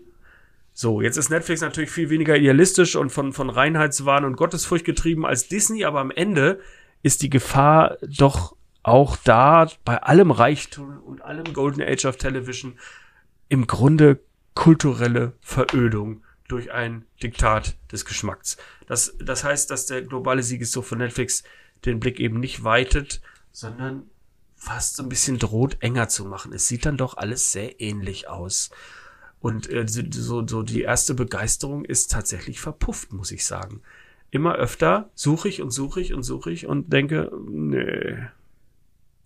So, 0.74 1.02
jetzt 1.02 1.16
ist 1.16 1.30
Netflix 1.30 1.62
natürlich 1.62 1.90
viel 1.90 2.10
weniger 2.10 2.36
idealistisch 2.36 2.98
und 2.98 3.10
von, 3.10 3.32
von 3.32 3.50
Reinheitswahn 3.50 4.26
und 4.26 4.36
Gottesfurcht 4.36 4.84
getrieben 4.84 5.26
als 5.26 5.48
Disney, 5.48 5.86
aber 5.86 6.02
am 6.02 6.12
Ende 6.12 6.60
ist 7.02 7.22
die 7.22 7.30
Gefahr 7.30 7.98
doch 8.02 8.58
auch 8.84 9.16
da 9.24 9.70
bei 9.86 10.04
allem 10.04 10.32
Reichtum 10.32 11.00
und 11.00 11.22
allem 11.22 11.54
Golden 11.54 11.82
Age 11.82 12.06
of 12.06 12.18
Television 12.18 12.78
im 13.48 13.68
Grunde 13.68 14.20
kulturelle 14.54 15.34
Verödung 15.40 16.25
durch 16.48 16.72
ein 16.72 17.06
Diktat 17.22 17.76
des 17.92 18.06
Geschmacks. 18.06 18.58
Das, 18.88 19.16
das 19.20 19.44
heißt, 19.44 19.72
dass 19.72 19.86
der 19.86 20.02
globale 20.04 20.44
Siegeszug 20.44 20.86
von 20.86 21.00
Netflix 21.00 21.44
den 21.86 22.00
Blick 22.00 22.20
eben 22.20 22.40
nicht 22.40 22.64
weitet, 22.64 23.22
sondern 23.52 24.04
fast 24.56 24.96
so 24.96 25.04
ein 25.04 25.10
bisschen 25.10 25.38
droht, 25.40 25.78
enger 25.80 26.08
zu 26.08 26.26
machen. 26.26 26.54
Es 26.54 26.68
sieht 26.68 26.86
dann 26.86 26.98
doch 26.98 27.18
alles 27.18 27.52
sehr 27.52 27.82
ähnlich 27.82 28.28
aus. 28.28 28.70
Und 29.40 29.70
äh, 29.72 29.86
so, 29.88 30.46
so 30.48 30.64
die 30.64 30.82
erste 30.82 31.14
Begeisterung 31.14 31.86
ist 31.86 32.12
tatsächlich 32.12 32.60
verpufft, 32.60 33.14
muss 33.14 33.32
ich 33.32 33.46
sagen. 33.46 33.82
Immer 34.32 34.56
öfter 34.56 35.10
suche 35.14 35.50
ich 35.50 35.62
und 35.62 35.72
suche 35.72 36.02
ich 36.02 36.14
und 36.14 36.24
suche 36.24 36.52
ich 36.52 36.66
und 36.66 36.92
denke, 36.92 37.32
nee. 37.48 38.18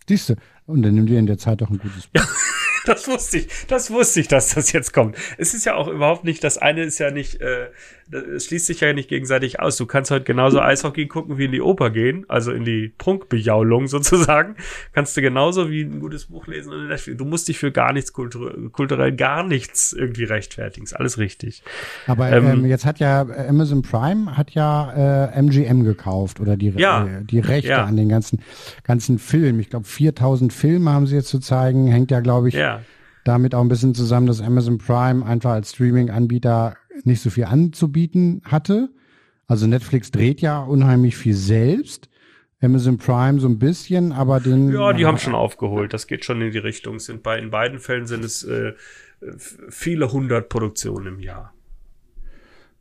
Siehst 0.06 0.30
du, 0.30 0.36
und 0.66 0.82
dann 0.82 0.94
nimm 0.94 1.06
dir 1.06 1.18
in 1.18 1.26
der 1.26 1.38
Zeit 1.38 1.60
doch 1.60 1.70
ein 1.70 1.78
gutes 1.78 2.06
Buch. 2.06 2.20
Ja. 2.20 2.28
das 2.86 3.08
wusste 3.08 3.38
ich, 3.38 3.48
das 3.68 3.90
wusste 3.90 4.20
ich, 4.20 4.28
dass 4.28 4.54
das 4.54 4.72
jetzt 4.72 4.92
kommt. 4.92 5.16
Es 5.38 5.54
ist 5.54 5.64
ja 5.64 5.74
auch 5.74 5.88
überhaupt 5.88 6.24
nicht, 6.24 6.42
das 6.44 6.58
eine 6.58 6.82
ist 6.82 6.98
ja 6.98 7.10
nicht, 7.10 7.40
äh, 7.40 7.68
es 8.12 8.46
schließt 8.46 8.66
sich 8.66 8.80
ja 8.80 8.92
nicht 8.92 9.08
gegenseitig 9.08 9.60
aus. 9.60 9.76
Du 9.76 9.86
kannst 9.86 10.10
heute 10.10 10.24
genauso 10.24 10.60
Eishockey 10.60 11.06
gucken 11.06 11.38
wie 11.38 11.44
in 11.44 11.52
die 11.52 11.60
Oper 11.60 11.90
gehen, 11.90 12.24
also 12.28 12.52
in 12.52 12.64
die 12.64 12.92
Prunkbejaulung 12.98 13.86
sozusagen. 13.88 14.56
Kannst 14.92 15.16
du 15.16 15.22
genauso 15.22 15.70
wie 15.70 15.82
ein 15.82 16.00
gutes 16.00 16.26
Buch 16.26 16.46
lesen. 16.46 16.72
Du 17.16 17.24
musst 17.24 17.48
dich 17.48 17.58
für 17.58 17.72
gar 17.72 17.92
nichts, 17.92 18.12
kulturell, 18.12 18.70
kulturell 18.70 19.12
gar 19.12 19.44
nichts 19.44 19.92
irgendwie 19.92 20.24
rechtfertigen. 20.24 20.84
Ist 20.84 20.94
alles 20.94 21.18
richtig. 21.18 21.62
Aber 22.06 22.30
ähm, 22.30 22.46
ähm, 22.46 22.66
jetzt 22.66 22.84
hat 22.84 22.98
ja 22.98 23.20
Amazon 23.20 23.82
Prime 23.82 24.36
hat 24.36 24.52
ja 24.52 25.28
äh, 25.32 25.38
MGM 25.38 25.84
gekauft 25.84 26.40
oder 26.40 26.56
die, 26.56 26.70
ja, 26.70 27.06
äh, 27.06 27.24
die 27.24 27.40
Rechte 27.40 27.70
ja. 27.70 27.84
an 27.84 27.96
den 27.96 28.08
ganzen, 28.08 28.42
ganzen 28.84 29.18
Filmen. 29.18 29.60
Ich 29.60 29.70
glaube 29.70 29.86
4000 29.86 30.52
Filme 30.52 30.90
haben 30.90 31.06
sie 31.06 31.16
jetzt 31.16 31.28
zu 31.28 31.38
zeigen. 31.38 31.86
Hängt 31.86 32.10
ja, 32.10 32.20
glaube 32.20 32.48
ich, 32.48 32.54
ja. 32.54 32.79
Damit 33.24 33.54
auch 33.54 33.60
ein 33.60 33.68
bisschen 33.68 33.94
zusammen, 33.94 34.26
dass 34.26 34.40
Amazon 34.40 34.78
Prime 34.78 35.24
einfach 35.24 35.52
als 35.52 35.70
Streaming-Anbieter 35.70 36.76
nicht 37.04 37.20
so 37.20 37.30
viel 37.30 37.44
anzubieten 37.44 38.42
hatte. 38.44 38.90
Also 39.46 39.66
Netflix 39.66 40.10
dreht 40.10 40.40
ja 40.40 40.60
unheimlich 40.60 41.16
viel 41.16 41.34
selbst. 41.34 42.08
Amazon 42.62 42.98
Prime 42.98 43.40
so 43.40 43.48
ein 43.48 43.58
bisschen, 43.58 44.12
aber 44.12 44.38
den. 44.38 44.70
Ja, 44.70 44.92
die 44.92 45.06
haben 45.06 45.18
schon 45.18 45.34
aufgeholt. 45.34 45.94
Das 45.94 46.06
geht 46.06 46.24
schon 46.24 46.42
in 46.42 46.52
die 46.52 46.58
Richtung. 46.58 46.98
Sind 46.98 47.22
bei, 47.22 47.38
in 47.38 47.50
beiden 47.50 47.78
Fällen 47.78 48.06
sind 48.06 48.24
es 48.24 48.44
äh, 48.44 48.74
viele 49.70 50.12
hundert 50.12 50.48
Produktionen 50.50 51.06
im 51.06 51.20
Jahr. 51.20 51.54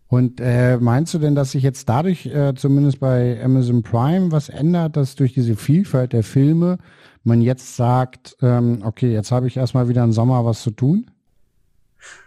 Und 0.10 0.41
äh, 0.41 0.78
meinst 0.78 1.14
du 1.14 1.20
denn, 1.20 1.36
dass 1.36 1.51
sich 1.51 1.62
jetzt 1.62 1.88
dadurch 1.88 2.26
äh, 2.26 2.55
zumindest 2.55 2.99
bei 2.99 3.39
Amazon 3.43 3.84
Prime 3.84 4.32
was 4.32 4.49
ändert, 4.49 4.97
dass 4.97 5.16
durch 5.16 5.34
diese 5.34 5.55
Vielfalt 5.55 6.14
der 6.14 6.24
Filme 6.24 6.80
man 7.24 7.41
jetzt 7.41 7.76
sagt, 7.76 8.36
ähm, 8.41 8.80
okay, 8.84 9.14
jetzt 9.14 9.32
habe 9.32 9.45
ich 9.45 9.55
erstmal 9.55 9.88
wieder 9.88 10.03
im 10.03 10.12
Sommer 10.12 10.43
was 10.45 10.64
zu 10.64 10.72
tun? 10.72 11.12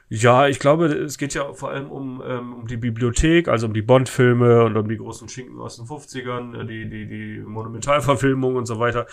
Ja, 0.08 0.46
ich 0.46 0.60
glaube, 0.60 0.86
es 0.86 1.18
geht 1.18 1.34
ja 1.34 1.52
vor 1.54 1.70
allem 1.70 1.90
um, 1.90 2.22
ähm, 2.24 2.52
um 2.52 2.66
die 2.68 2.76
Bibliothek, 2.76 3.48
also 3.48 3.66
um 3.66 3.72
die 3.72 3.82
Bond-Filme 3.82 4.62
und 4.64 4.76
um 4.76 4.86
die 4.86 4.98
großen 4.98 5.28
Schinken 5.28 5.58
aus 5.58 5.76
den 5.76 5.86
50ern, 5.86 6.60
äh, 6.60 6.66
die, 6.66 6.88
die, 6.88 7.06
die 7.08 7.40
Monumentalverfilmung 7.40 8.54
und 8.54 8.66
so 8.66 8.78
weiter. 8.78 9.06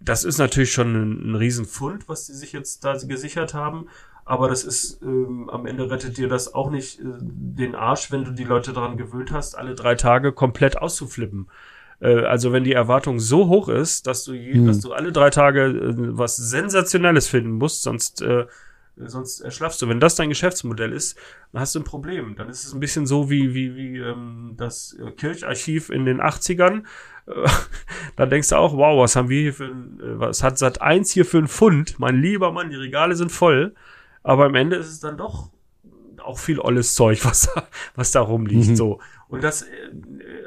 Das 0.00 0.22
ist 0.22 0.38
natürlich 0.38 0.70
schon 0.70 0.94
ein, 0.94 1.30
ein 1.30 1.34
Riesenfund, 1.34 2.08
was 2.08 2.26
die 2.26 2.34
sich 2.34 2.52
jetzt 2.52 2.84
da 2.84 2.94
gesichert 2.94 3.54
haben. 3.54 3.88
Aber 4.24 4.48
das 4.48 4.64
ist, 4.64 5.02
ähm, 5.02 5.50
am 5.50 5.66
Ende 5.66 5.90
rettet 5.90 6.16
dir 6.16 6.28
das 6.28 6.54
auch 6.54 6.70
nicht 6.70 7.00
äh, 7.00 7.04
den 7.20 7.74
Arsch, 7.74 8.10
wenn 8.10 8.24
du 8.24 8.30
die 8.30 8.44
Leute 8.44 8.72
daran 8.72 8.96
gewöhnt 8.96 9.32
hast, 9.32 9.56
alle 9.56 9.74
drei 9.74 9.94
Tage 9.94 10.32
komplett 10.32 10.78
auszuflippen. 10.78 11.48
Äh, 12.00 12.20
also 12.20 12.52
wenn 12.52 12.64
die 12.64 12.72
Erwartung 12.72 13.18
so 13.18 13.48
hoch 13.48 13.68
ist, 13.68 14.06
dass 14.06 14.24
du, 14.24 14.32
je, 14.32 14.54
hm. 14.54 14.66
dass 14.66 14.80
du 14.80 14.92
alle 14.92 15.12
drei 15.12 15.30
Tage 15.30 15.64
äh, 15.64 15.94
was 16.18 16.36
Sensationelles 16.36 17.28
finden 17.28 17.52
musst, 17.52 17.82
sonst 17.82 18.22
äh, 18.22 18.46
sonst 18.96 19.40
erschlaffst 19.40 19.82
du. 19.82 19.88
Wenn 19.88 20.00
das 20.00 20.14
dein 20.14 20.28
Geschäftsmodell 20.28 20.92
ist, 20.92 21.18
dann 21.52 21.60
hast 21.60 21.74
du 21.74 21.80
ein 21.80 21.84
Problem. 21.84 22.36
Dann 22.36 22.48
ist 22.48 22.64
es 22.64 22.72
ein 22.72 22.80
bisschen 22.80 23.06
so 23.06 23.30
wie, 23.30 23.54
wie, 23.54 23.74
wie 23.76 23.98
ähm, 23.98 24.54
das 24.56 24.96
Kircharchiv 25.16 25.90
in 25.90 26.04
den 26.04 26.20
80ern. 26.20 26.84
da 28.16 28.26
denkst 28.26 28.50
du 28.50 28.56
auch, 28.56 28.76
wow, 28.76 29.02
was 29.02 29.16
haben 29.16 29.28
wir 29.28 29.40
hier 29.40 29.54
für 29.54 29.64
ein, 29.64 30.00
äh, 30.00 30.18
was 30.20 30.42
hat 30.42 30.58
Sat 30.58 30.80
1 30.80 31.10
hier 31.10 31.24
für 31.24 31.38
ein 31.38 31.48
Pfund? 31.48 31.98
Mein 31.98 32.20
lieber 32.20 32.52
Mann, 32.52 32.70
die 32.70 32.76
Regale 32.76 33.16
sind 33.16 33.32
voll. 33.32 33.74
Aber 34.24 34.46
am 34.46 34.54
Ende 34.56 34.76
ist 34.76 34.88
es 34.88 35.00
dann 35.00 35.16
doch 35.16 35.50
auch 36.24 36.38
viel 36.38 36.58
olles 36.58 36.94
Zeug, 36.94 37.24
was 37.24 37.42
da, 37.42 37.68
was 37.94 38.10
da 38.10 38.20
rumliegt. 38.20 38.70
Mhm. 38.70 38.76
So. 38.76 39.00
Und 39.28 39.44
das, 39.44 39.62
äh, 39.62 39.66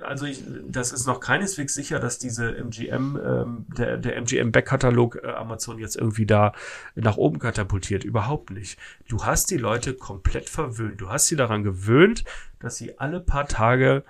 also 0.01 0.25
ich, 0.25 0.43
das 0.67 0.91
ist 0.91 1.05
noch 1.05 1.19
keineswegs 1.19 1.73
sicher, 1.73 1.99
dass 1.99 2.17
diese 2.17 2.55
MGM, 2.57 3.19
ähm, 3.23 3.65
der, 3.77 3.97
der 3.97 4.17
MGM-Back-Katalog 4.17 5.19
äh, 5.23 5.27
Amazon 5.27 5.77
jetzt 5.77 5.95
irgendwie 5.95 6.25
da 6.25 6.53
nach 6.95 7.17
oben 7.17 7.39
katapultiert. 7.39 8.03
Überhaupt 8.03 8.49
nicht. 8.49 8.79
Du 9.07 9.25
hast 9.25 9.51
die 9.51 9.57
Leute 9.57 9.93
komplett 9.93 10.49
verwöhnt. 10.49 10.99
Du 10.99 11.09
hast 11.09 11.27
sie 11.27 11.35
daran 11.35 11.63
gewöhnt, 11.63 12.23
dass 12.59 12.77
sie 12.77 12.97
alle 12.99 13.19
paar 13.19 13.47
Tage 13.47 14.03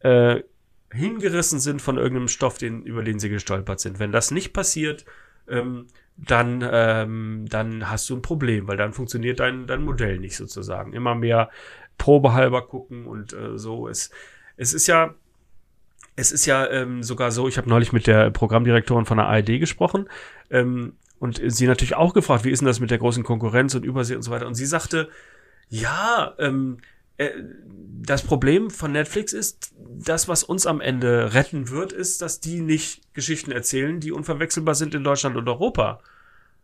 äh, 0.00 0.42
hingerissen 0.90 1.60
sind 1.60 1.80
von 1.80 1.96
irgendeinem 1.96 2.28
Stoff, 2.28 2.58
den, 2.58 2.82
über 2.82 3.02
den 3.02 3.18
sie 3.18 3.28
gestolpert 3.28 3.80
sind. 3.80 3.98
Wenn 3.98 4.12
das 4.12 4.30
nicht 4.30 4.52
passiert, 4.52 5.04
ähm, 5.48 5.86
dann, 6.16 6.66
ähm, 6.70 7.46
dann 7.48 7.90
hast 7.90 8.08
du 8.08 8.16
ein 8.16 8.22
Problem, 8.22 8.68
weil 8.68 8.76
dann 8.76 8.92
funktioniert 8.92 9.40
dein, 9.40 9.66
dein 9.66 9.82
Modell 9.82 10.18
nicht 10.18 10.36
sozusagen. 10.36 10.92
Immer 10.92 11.14
mehr 11.14 11.50
probehalber 11.98 12.62
gucken 12.66 13.06
und 13.06 13.32
äh, 13.32 13.58
so. 13.58 13.88
Es, 13.88 14.10
es 14.56 14.72
ist 14.74 14.86
ja, 14.86 15.14
es 16.16 16.32
ist 16.32 16.46
ja 16.46 16.68
ähm, 16.70 17.02
sogar 17.02 17.32
so, 17.32 17.48
ich 17.48 17.58
habe 17.58 17.68
neulich 17.68 17.92
mit 17.92 18.06
der 18.06 18.30
Programmdirektorin 18.30 19.06
von 19.06 19.18
der 19.18 19.26
ARD 19.26 19.58
gesprochen 19.58 20.08
ähm, 20.50 20.94
und 21.18 21.40
sie 21.44 21.66
natürlich 21.66 21.96
auch 21.96 22.14
gefragt, 22.14 22.44
wie 22.44 22.50
ist 22.50 22.60
denn 22.60 22.66
das 22.66 22.80
mit 22.80 22.90
der 22.90 22.98
großen 22.98 23.24
Konkurrenz 23.24 23.74
und 23.74 23.84
Übersee 23.84 24.14
und 24.14 24.22
so 24.22 24.30
weiter. 24.30 24.46
Und 24.46 24.54
sie 24.54 24.66
sagte, 24.66 25.08
ja, 25.68 26.34
ähm, 26.38 26.78
äh, 26.78 26.93
das 27.16 28.22
Problem 28.22 28.70
von 28.70 28.92
Netflix 28.92 29.32
ist, 29.32 29.72
das, 29.78 30.28
was 30.28 30.42
uns 30.42 30.66
am 30.66 30.80
Ende 30.80 31.32
retten 31.34 31.70
wird, 31.70 31.92
ist, 31.92 32.20
dass 32.22 32.40
die 32.40 32.60
nicht 32.60 33.14
Geschichten 33.14 33.52
erzählen, 33.52 34.00
die 34.00 34.12
unverwechselbar 34.12 34.74
sind 34.74 34.94
in 34.94 35.04
Deutschland 35.04 35.36
und 35.36 35.48
Europa. 35.48 36.00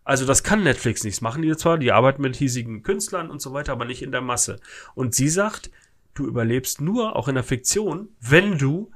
Also 0.04 0.26
das 0.26 0.42
kann 0.42 0.64
Netflix 0.64 1.04
nicht 1.04 1.22
machen 1.22 1.42
die 1.42 1.56
zwar, 1.56 1.78
die 1.78 1.92
arbeiten 1.92 2.22
mit 2.22 2.36
hiesigen 2.36 2.82
Künstlern 2.82 3.30
und 3.30 3.40
so 3.40 3.52
weiter, 3.52 3.72
aber 3.72 3.84
nicht 3.84 4.02
in 4.02 4.12
der 4.12 4.22
Masse. 4.22 4.58
Und 4.94 5.14
sie 5.14 5.28
sagt, 5.28 5.70
du 6.14 6.26
überlebst 6.26 6.80
nur, 6.80 7.16
auch 7.16 7.28
in 7.28 7.36
der 7.36 7.44
Fiktion, 7.44 8.08
wenn 8.20 8.58
du 8.58 8.90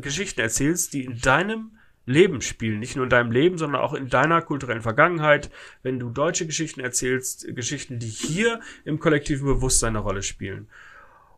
Geschichten 0.00 0.40
erzählst, 0.40 0.94
die 0.94 1.04
in 1.04 1.20
deinem 1.20 1.72
Leben 2.06 2.40
spielen. 2.40 2.80
Nicht 2.80 2.96
nur 2.96 3.04
in 3.04 3.10
deinem 3.10 3.32
Leben, 3.32 3.58
sondern 3.58 3.80
auch 3.80 3.94
in 3.94 4.08
deiner 4.08 4.42
kulturellen 4.42 4.82
Vergangenheit. 4.82 5.50
Wenn 5.82 5.98
du 5.98 6.10
deutsche 6.10 6.46
Geschichten 6.46 6.80
erzählst, 6.80 7.46
Geschichten, 7.54 7.98
die 7.98 8.08
hier 8.08 8.60
im 8.84 8.98
kollektiven 8.98 9.46
Bewusstsein 9.46 9.96
eine 9.96 10.00
Rolle 10.00 10.22
spielen. 10.22 10.68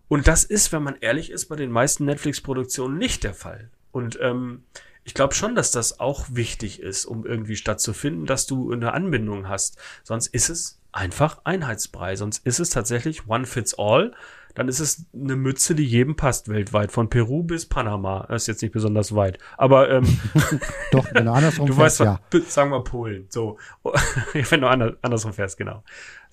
Und 0.09 0.28
das 0.28 0.44
ist, 0.44 0.72
wenn 0.72 0.82
man 0.82 0.96
ehrlich 1.00 1.30
ist, 1.30 1.46
bei 1.46 1.57
den 1.57 1.70
meisten 1.70 2.04
Netflix-Produktionen 2.04 2.98
nicht 2.98 3.24
der 3.24 3.34
Fall. 3.34 3.70
Und 3.92 4.18
ähm, 4.20 4.64
ich 5.04 5.14
glaube 5.14 5.34
schon, 5.34 5.54
dass 5.54 5.70
das 5.70 6.00
auch 6.00 6.26
wichtig 6.30 6.80
ist, 6.80 7.07
um 7.07 7.24
irgendwie 7.24 7.57
stattzufinden, 7.57 8.26
dass 8.26 8.46
du 8.46 8.72
eine 8.72 8.92
Anbindung 8.92 9.48
hast. 9.48 9.78
Sonst 10.02 10.28
ist 10.28 10.48
es 10.48 10.80
einfach 10.92 11.40
Einheitsbrei. 11.44 12.16
Sonst 12.16 12.46
ist 12.46 12.59
es 12.59 12.70
tatsächlich 12.70 13.28
One 13.28 13.46
Fits 13.46 13.78
All 13.78 14.12
dann 14.57 14.68
ist 14.68 14.80
es 14.80 15.04
eine 15.14 15.36
Mütze, 15.36 15.74
die 15.74 15.84
jedem 15.84 16.16
passt 16.16 16.48
weltweit, 16.48 16.90
von 16.90 17.11
Peru 17.11 17.42
bis 17.42 17.66
Panama. 17.66 18.26
Das 18.28 18.42
ist 18.42 18.46
jetzt 18.48 18.62
nicht 18.62 18.72
besonders 18.72 19.14
weit, 19.14 19.38
aber 19.59 19.90
ähm, 19.90 20.18
doch, 20.92 21.07
wenn 21.12 21.26
du 21.26 21.32
andersrum 21.32 21.66
du 21.66 21.74
fährst, 21.74 22.00
weißt, 22.00 22.20
ja. 22.32 22.40
sagen 22.48 22.70
wir 22.70 22.82
Polen, 22.82 23.26
so, 23.28 23.59
wenn 24.32 24.62
du 24.62 24.66
andersrum 24.66 25.34
fährst, 25.34 25.59
genau. 25.59 25.84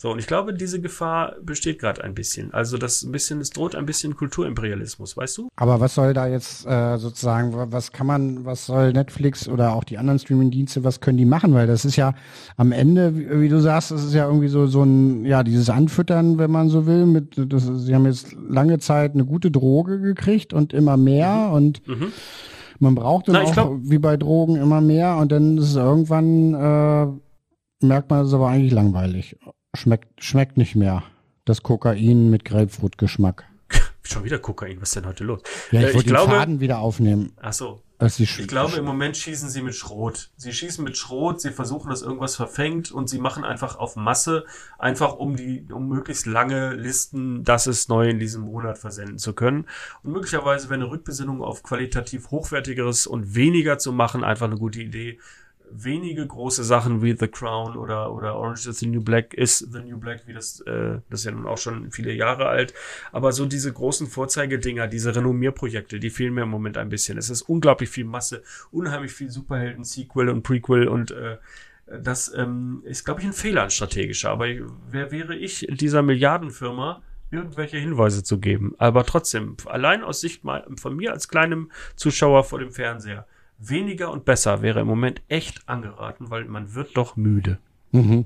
So, 0.04 0.12
und 0.12 0.20
ich 0.20 0.28
glaube, 0.28 0.54
diese 0.54 0.82
Gefahr 0.82 1.38
besteht 1.42 1.80
gerade 1.80 2.04
ein 2.04 2.14
bisschen. 2.14 2.54
Also 2.54 2.78
das 2.78 3.04
ein 3.04 3.14
bisschen, 3.14 3.40
es 3.40 3.52
droht 3.52 3.74
ein 3.74 3.86
bisschen 3.86 4.18
Kulturimperialismus, 4.18 5.16
weißt 5.16 5.38
du? 5.38 5.48
Aber 5.56 5.80
was 5.80 5.96
soll 5.96 6.14
da 6.14 6.28
jetzt 6.28 6.66
äh, 6.66 6.98
sozusagen, 6.98 7.54
was 7.72 7.94
kann 7.94 8.08
man, 8.08 8.44
was 8.44 8.66
soll 8.66 8.92
Netflix 8.92 9.48
oder 9.48 9.74
auch 9.74 9.86
die 9.86 9.98
anderen 9.98 10.20
Streaming-Dienste, 10.20 10.84
was 10.84 11.00
können 11.00 11.18
die 11.18 11.24
machen? 11.24 11.54
Weil 11.54 11.68
das 11.68 11.86
ist 11.86 11.96
ja 11.96 12.16
am 12.58 12.74
Ende, 12.74 13.16
wie, 13.16 13.44
wie 13.44 13.48
du 13.48 13.62
sagst, 13.62 13.92
das 13.92 14.04
ist 14.04 14.14
ja 14.14 14.26
irgendwie 14.28 14.50
so 14.50 14.68
so 14.68 14.84
ein, 14.84 15.24
ja, 15.24 15.42
dieses 15.42 15.70
Anfüttern, 15.70 16.38
wenn 16.38 16.52
man 16.52 16.68
so 16.68 16.86
will. 16.86 17.06
Mit, 17.06 17.36
das, 17.38 17.64
sie 17.64 17.96
haben 17.96 18.06
jetzt 18.06 18.34
lange 18.34 18.80
Zeit 18.80 19.14
eine 19.14 19.24
gute 19.24 19.52
Droge 19.52 20.02
gekriegt 20.02 20.52
und 20.52 20.74
immer 20.74 20.98
mehr 20.98 21.48
mhm. 21.48 21.54
und 21.54 21.88
mhm. 21.88 22.12
man 22.78 22.94
braucht 22.94 23.30
dann 23.30 23.36
Na, 23.36 23.44
auch 23.44 23.54
glaub, 23.54 23.78
wie 23.84 24.00
bei 24.00 24.18
Drogen 24.18 24.58
immer 24.58 24.82
mehr 24.82 25.16
und 25.16 25.32
dann 25.32 25.58
ist 25.60 25.70
es 25.70 25.76
irgendwann 25.78 26.54
äh, 26.56 27.86
merkt 27.86 28.10
man, 28.10 28.24
es 28.24 28.28
ist 28.28 28.34
aber 28.34 28.50
eigentlich 28.50 28.74
langweilig. 28.74 29.38
Schmeckt, 29.76 30.24
schmeckt 30.24 30.58
nicht 30.58 30.76
mehr. 30.76 31.04
Das 31.46 31.64
Kokain 31.64 32.30
mit 32.30 32.46
Grapefruit-Geschmack. 32.46 33.46
Schon 34.04 34.24
wieder 34.24 34.40
Kokain, 34.40 34.80
was 34.80 34.90
ist 34.90 34.96
denn 34.98 35.08
heute 35.08 35.24
los? 35.24 35.42
Ja, 35.72 35.82
ich 35.82 35.88
äh, 35.88 35.94
wollte 35.94 36.10
den 36.10 36.16
glaube, 36.16 36.32
Faden 36.32 36.60
wieder 36.60 36.80
aufnehmen. 36.80 37.34
Ach 37.42 37.54
so. 37.54 37.82
Ich 38.06 38.48
glaube, 38.48 38.76
im 38.76 38.86
Moment 38.86 39.16
schießen 39.16 39.50
sie 39.50 39.62
mit 39.62 39.76
Schrot. 39.76 40.32
Sie 40.36 40.52
schießen 40.52 40.84
mit 40.84 40.98
Schrot, 40.98 41.40
sie 41.40 41.52
versuchen, 41.52 41.90
dass 41.90 42.02
irgendwas 42.02 42.36
verfängt 42.36 42.92
und 42.92 43.10
sie 43.10 43.20
machen 43.20 43.46
einfach 43.46 43.78
auf 43.78 43.96
Masse, 43.96 44.46
einfach 44.78 45.16
um 45.16 45.38
die, 45.38 45.66
um 45.72 45.88
möglichst 45.88 46.26
lange 46.26 46.74
Listen, 46.74 47.46
das 47.46 47.66
ist 47.66 47.88
neu 47.88 48.10
in 48.10 48.20
diesem 48.20 48.42
Monat 48.42 48.78
versenden 48.78 49.20
zu 49.20 49.34
können. 49.34 49.68
Und 50.04 50.12
möglicherweise 50.12 50.66
wäre 50.66 50.82
eine 50.82 50.90
Rückbesinnung 50.90 51.42
auf 51.42 51.64
qualitativ 51.64 52.32
hochwertigeres 52.32 53.08
und 53.08 53.36
weniger 53.36 53.78
zu 53.78 53.94
machen 53.94 54.24
einfach 54.26 54.48
eine 54.48 54.58
gute 54.58 54.82
Idee 54.82 55.20
wenige 55.70 56.26
große 56.26 56.64
Sachen 56.64 57.02
wie 57.02 57.16
The 57.18 57.28
Crown 57.28 57.78
oder, 57.78 58.14
oder 58.14 58.36
Orange 58.36 58.68
is 58.68 58.80
the 58.80 58.88
New 58.88 59.02
Black 59.02 59.34
ist 59.34 59.60
The 59.72 59.80
New 59.80 59.98
Black, 59.98 60.28
wie 60.28 60.34
das, 60.34 60.62
äh, 60.62 61.00
das 61.10 61.22
ist 61.22 61.26
ja 61.26 61.32
nun 61.32 61.48
auch 61.48 61.58
schon 61.58 61.92
viele 61.92 62.14
Jahre 62.14 62.48
alt. 62.48 62.74
Aber 63.12 63.32
so 63.32 63.46
diese 63.46 63.72
großen 63.72 64.08
Vorzeigedinger, 64.08 64.88
diese 64.88 65.16
Renommierprojekte, 65.16 66.00
die 66.00 66.10
fehlen 66.10 66.34
mir 66.34 66.44
im 66.44 66.50
Moment 66.50 66.78
ein 66.78 66.90
bisschen. 66.90 67.18
Es 67.18 67.30
ist 67.30 67.44
unglaublich 67.44 67.90
viel 67.90 68.06
Masse, 68.06 68.44
unheimlich 68.72 69.14
viel 69.14 69.30
Superhelden-Sequel 69.30 70.30
und 70.30 70.44
Prequel 70.44 70.88
und 70.88 71.12
äh, 71.12 71.38
das 71.86 72.34
ähm, 72.34 72.82
ist, 72.86 73.04
glaube 73.04 73.22
ich, 73.22 73.28
ein 73.28 73.34
Fehler, 73.34 73.64
ein 73.64 73.70
strategischer. 73.70 74.30
Aber 74.30 74.46
wer 74.90 75.12
wäre 75.12 75.36
ich, 75.36 75.68
dieser 75.70 76.02
Milliardenfirma, 76.02 77.02
irgendwelche 77.30 77.78
Hinweise 77.78 78.24
zu 78.24 78.40
geben? 78.40 78.74
Aber 78.78 79.04
trotzdem, 79.06 79.58
allein 79.66 80.04
aus 80.04 80.22
Sicht 80.22 80.44
mal 80.44 80.66
von 80.80 80.96
mir 80.96 81.12
als 81.12 81.28
kleinem 81.28 81.72
Zuschauer 81.96 82.46
vor 82.46 82.60
dem 82.60 82.72
Fernseher, 82.72 83.28
weniger 83.70 84.12
und 84.12 84.26
besser 84.26 84.62
wäre 84.62 84.82
im 84.82 84.88
Moment 84.88 85.22
echt 85.28 85.68
angeraten, 85.68 86.30
weil 86.30 86.46
man 86.46 86.74
wird 86.74 86.96
doch 86.98 87.16
müde. 87.16 87.60
Mhm. 87.92 88.26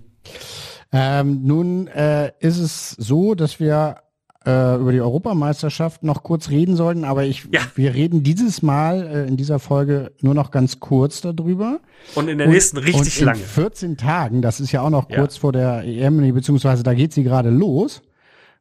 Ähm, 0.92 1.44
nun 1.44 1.88
äh, 1.88 2.32
ist 2.40 2.60
es 2.60 2.92
so, 2.92 3.36
dass 3.36 3.60
wir 3.60 3.98
äh, 4.46 4.76
über 4.80 4.94
die 4.94 5.02
Europameisterschaft 5.02 6.04
noch 6.04 6.24
kurz 6.24 6.50
reden 6.50 6.78
sollten, 6.78 7.04
aber 7.04 7.26
ich, 7.26 7.48
ja. 7.52 7.62
wir 7.76 7.94
reden 7.94 8.24
dieses 8.24 8.62
Mal 8.62 9.06
äh, 9.06 9.28
in 9.28 9.36
dieser 9.36 9.60
Folge 9.60 10.14
nur 10.22 10.34
noch 10.34 10.52
ganz 10.52 10.80
kurz 10.80 11.20
darüber. 11.20 11.82
Und 12.16 12.30
in 12.30 12.38
der 12.38 12.48
nächsten 12.48 12.78
richtig 12.78 13.20
und 13.20 13.26
lange. 13.26 13.40
In 13.40 13.46
14 13.46 13.98
Tagen, 13.98 14.42
das 14.42 14.62
ist 14.62 14.72
ja 14.72 14.82
auch 14.82 14.90
noch 14.90 15.10
kurz 15.10 15.36
ja. 15.36 15.42
vor 15.42 15.52
der 15.52 15.84
EM, 15.84 16.34
beziehungsweise 16.34 16.84
da 16.84 16.94
geht 16.94 17.12
sie 17.12 17.24
gerade 17.24 17.50
los. 17.50 18.02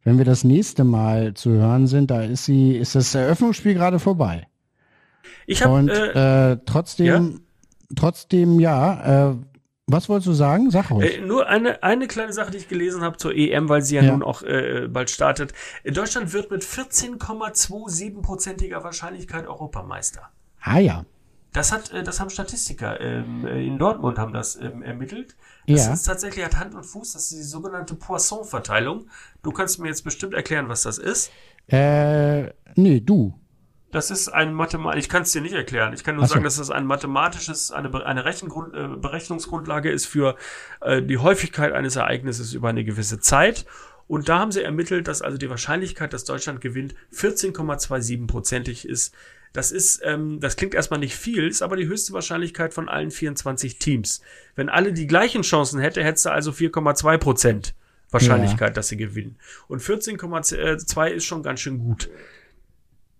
Wenn 0.02 0.18
wir 0.18 0.24
das 0.24 0.44
nächste 0.44 0.84
Mal 0.84 1.34
zu 1.34 1.50
hören 1.50 1.86
sind, 1.86 2.10
da 2.10 2.22
ist 2.22 2.44
sie, 2.44 2.76
ist 2.76 2.94
das 2.94 3.14
Eröffnungsspiel 3.14 3.74
gerade 3.74 3.98
vorbei. 3.98 4.46
Ich 5.46 5.62
habe 5.62 5.74
und 5.74 5.88
äh, 5.88 6.52
äh, 6.52 6.58
trotzdem, 6.66 7.06
ja? 7.06 7.22
trotzdem 7.94 8.60
ja. 8.60 9.30
Äh, 9.30 9.36
was 9.88 10.08
wolltest 10.08 10.26
du 10.26 10.32
sagen? 10.32 10.72
Sag 10.72 10.90
ruhig. 10.90 11.18
Äh, 11.18 11.20
nur 11.20 11.46
eine, 11.46 11.84
eine 11.84 12.08
kleine 12.08 12.32
Sache, 12.32 12.50
die 12.50 12.58
ich 12.58 12.66
gelesen 12.68 13.02
habe 13.02 13.18
zur 13.18 13.32
EM, 13.34 13.68
weil 13.68 13.82
sie 13.82 13.94
ja, 13.94 14.02
ja. 14.02 14.10
nun 14.12 14.24
auch 14.24 14.42
äh, 14.42 14.88
bald 14.88 15.10
startet. 15.10 15.52
Deutschland 15.84 16.32
wird 16.32 16.50
mit 16.50 16.64
14,27%iger 16.64 18.82
Wahrscheinlichkeit 18.82 19.46
Europameister. 19.46 20.28
Ah 20.60 20.80
ja. 20.80 21.04
Das 21.52 21.70
hat, 21.72 21.92
äh, 21.92 22.02
das 22.02 22.18
haben 22.20 22.30
Statistiker 22.30 23.00
ähm, 23.00 23.46
äh, 23.46 23.64
in 23.64 23.78
Dortmund 23.78 24.18
haben 24.18 24.32
das 24.32 24.56
ähm, 24.56 24.82
ermittelt. 24.82 25.36
Das 25.68 25.86
ja. 25.86 25.92
ist 25.94 26.02
tatsächlich 26.02 26.44
hat 26.44 26.58
Hand 26.58 26.74
und 26.74 26.84
Fuß. 26.84 27.12
Das 27.12 27.30
ist 27.30 27.32
die 27.32 27.42
sogenannte 27.42 27.94
Poisson-Verteilung. 27.94 29.06
Du 29.42 29.52
kannst 29.52 29.78
mir 29.78 29.86
jetzt 29.88 30.02
bestimmt 30.02 30.34
erklären, 30.34 30.68
was 30.68 30.82
das 30.82 30.98
ist. 30.98 31.30
Äh, 31.68 32.50
nee, 32.74 32.98
du. 33.00 33.38
Das 33.96 34.10
ist 34.10 34.28
ein 34.28 34.52
Mathemat, 34.52 34.96
ich 34.96 35.08
kann 35.08 35.22
es 35.22 35.32
dir 35.32 35.40
nicht 35.40 35.54
erklären. 35.54 35.94
Ich 35.94 36.04
kann 36.04 36.16
nur 36.16 36.26
so. 36.26 36.34
sagen, 36.34 36.44
dass 36.44 36.56
das 36.56 36.68
ein 36.68 36.84
mathematisches, 36.84 37.70
eine, 37.70 38.04
eine 38.04 38.26
Rechengrund, 38.26 38.74
äh, 38.74 38.88
Berechnungsgrundlage 38.88 39.90
ist 39.90 40.04
für 40.04 40.36
äh, 40.82 41.00
die 41.00 41.16
Häufigkeit 41.16 41.72
eines 41.72 41.96
Ereignisses 41.96 42.52
über 42.52 42.68
eine 42.68 42.84
gewisse 42.84 43.20
Zeit. 43.20 43.64
Und 44.06 44.28
da 44.28 44.38
haben 44.38 44.52
sie 44.52 44.62
ermittelt, 44.62 45.08
dass 45.08 45.22
also 45.22 45.38
die 45.38 45.48
Wahrscheinlichkeit, 45.48 46.12
dass 46.12 46.24
Deutschland 46.24 46.60
gewinnt, 46.60 46.94
14,27 47.14 48.26
prozentig 48.26 48.86
ist. 48.86 49.14
Das 49.54 49.72
ist, 49.72 50.02
ähm, 50.04 50.40
das 50.40 50.56
klingt 50.56 50.74
erstmal 50.74 51.00
nicht 51.00 51.16
viel, 51.16 51.48
ist 51.48 51.62
aber 51.62 51.76
die 51.76 51.86
höchste 51.86 52.12
Wahrscheinlichkeit 52.12 52.74
von 52.74 52.90
allen 52.90 53.10
24 53.10 53.78
Teams. 53.78 54.20
Wenn 54.56 54.68
alle 54.68 54.92
die 54.92 55.06
gleichen 55.06 55.40
Chancen 55.40 55.80
hätte, 55.80 56.04
hättest 56.04 56.26
du 56.26 56.32
also 56.32 56.50
4,2 56.50 57.16
Prozent 57.16 57.74
Wahrscheinlichkeit, 58.10 58.68
ja. 58.68 58.74
dass 58.74 58.88
sie 58.88 58.98
gewinnen. 58.98 59.36
Und 59.68 59.80
14,2 59.80 61.06
ist 61.08 61.24
schon 61.24 61.42
ganz 61.42 61.60
schön 61.60 61.78
gut. 61.78 62.10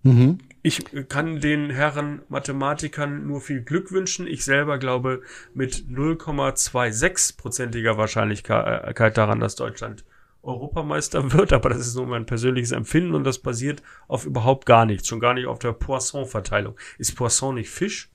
Mhm. 0.02 0.38
Ich 0.66 0.84
kann 1.08 1.38
den 1.38 1.70
Herren 1.70 2.22
Mathematikern 2.28 3.24
nur 3.24 3.40
viel 3.40 3.62
Glück 3.62 3.92
wünschen. 3.92 4.26
Ich 4.26 4.44
selber 4.44 4.78
glaube 4.78 5.22
mit 5.54 5.84
0,26-prozentiger 5.88 7.96
Wahrscheinlichkeit 7.98 9.16
daran, 9.16 9.38
dass 9.38 9.54
Deutschland 9.54 10.04
Europameister 10.42 11.32
wird, 11.32 11.52
aber 11.52 11.68
das 11.68 11.86
ist 11.86 11.94
nur 11.94 12.08
mein 12.08 12.26
persönliches 12.26 12.72
Empfinden 12.72 13.14
und 13.14 13.22
das 13.22 13.38
basiert 13.38 13.80
auf 14.08 14.26
überhaupt 14.26 14.66
gar 14.66 14.86
nichts, 14.86 15.06
schon 15.06 15.20
gar 15.20 15.34
nicht 15.34 15.46
auf 15.46 15.60
der 15.60 15.72
Poisson-Verteilung. 15.72 16.74
Ist 16.98 17.14
Poisson 17.14 17.54
nicht 17.54 17.70
Fisch? 17.70 18.10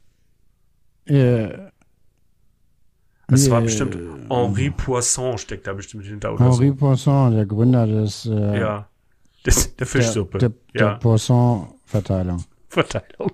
Äh, 1.05 1.57
das 3.29 3.49
war 3.49 3.61
bestimmt 3.61 3.97
Henri 4.29 4.71
Poisson 4.71 5.37
steckt 5.37 5.67
da 5.67 5.71
bestimmt 5.71 6.03
hinter 6.03 6.33
oder 6.33 6.43
Henri 6.43 6.67
so. 6.67 6.75
Poisson, 6.75 7.33
der 7.33 7.45
Gründer 7.45 7.87
des 7.87 8.25
äh, 8.25 8.59
ja 8.59 8.90
Das, 9.43 9.75
der 9.75 9.87
Fischsuppe. 9.87 10.37
Der, 10.37 10.49
der, 10.49 10.81
ja. 10.81 10.89
der 10.91 10.99
Poisson-Verteilung. 10.99 12.43
Verteilung. 12.69 13.31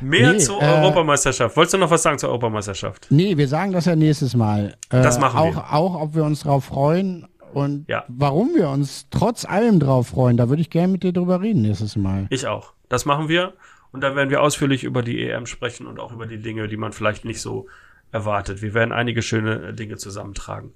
Mehr 0.00 0.32
Nee, 0.32 0.38
zur 0.38 0.62
äh, 0.62 0.66
Europameisterschaft. 0.66 1.56
Wolltest 1.56 1.74
du 1.74 1.78
noch 1.78 1.90
was 1.90 2.02
sagen 2.02 2.18
zur 2.18 2.30
Europameisterschaft? 2.30 3.06
Nee, 3.10 3.36
wir 3.36 3.48
sagen 3.48 3.72
das 3.72 3.84
ja 3.84 3.94
nächstes 3.96 4.34
Mal. 4.34 4.74
Äh, 4.90 5.02
Das 5.02 5.18
machen 5.18 5.38
auch, 5.38 5.54
wir. 5.54 5.72
Auch, 5.72 6.00
ob 6.00 6.14
wir 6.14 6.24
uns 6.24 6.40
drauf 6.40 6.64
freuen 6.66 7.26
und 7.52 7.88
Ja. 7.88 8.04
warum 8.08 8.54
wir 8.54 8.68
uns 8.70 9.06
trotz 9.10 9.44
allem 9.44 9.80
drauf 9.80 10.08
freuen. 10.08 10.36
Da 10.36 10.48
würde 10.48 10.62
ich 10.62 10.70
gerne 10.70 10.92
mit 10.92 11.02
dir 11.02 11.12
drüber 11.12 11.40
reden 11.42 11.62
nächstes 11.62 11.96
Mal. 11.96 12.26
Ich 12.30 12.46
auch. 12.46 12.72
Das 12.88 13.04
machen 13.04 13.28
wir. 13.28 13.52
Und 13.92 14.00
da 14.00 14.16
werden 14.16 14.30
wir 14.30 14.42
ausführlich 14.42 14.82
über 14.82 15.02
die 15.02 15.22
EM 15.28 15.46
sprechen 15.46 15.86
und 15.86 16.00
auch 16.00 16.12
über 16.12 16.26
die 16.26 16.38
Dinge, 16.38 16.66
die 16.68 16.76
man 16.76 16.92
vielleicht 16.92 17.24
nicht 17.24 17.40
so 17.40 17.66
erwartet. 18.12 18.60
Wir 18.62 18.74
werden 18.74 18.92
einige 18.92 19.22
schöne 19.22 19.72
Dinge 19.74 19.96
zusammentragen. 19.98 20.72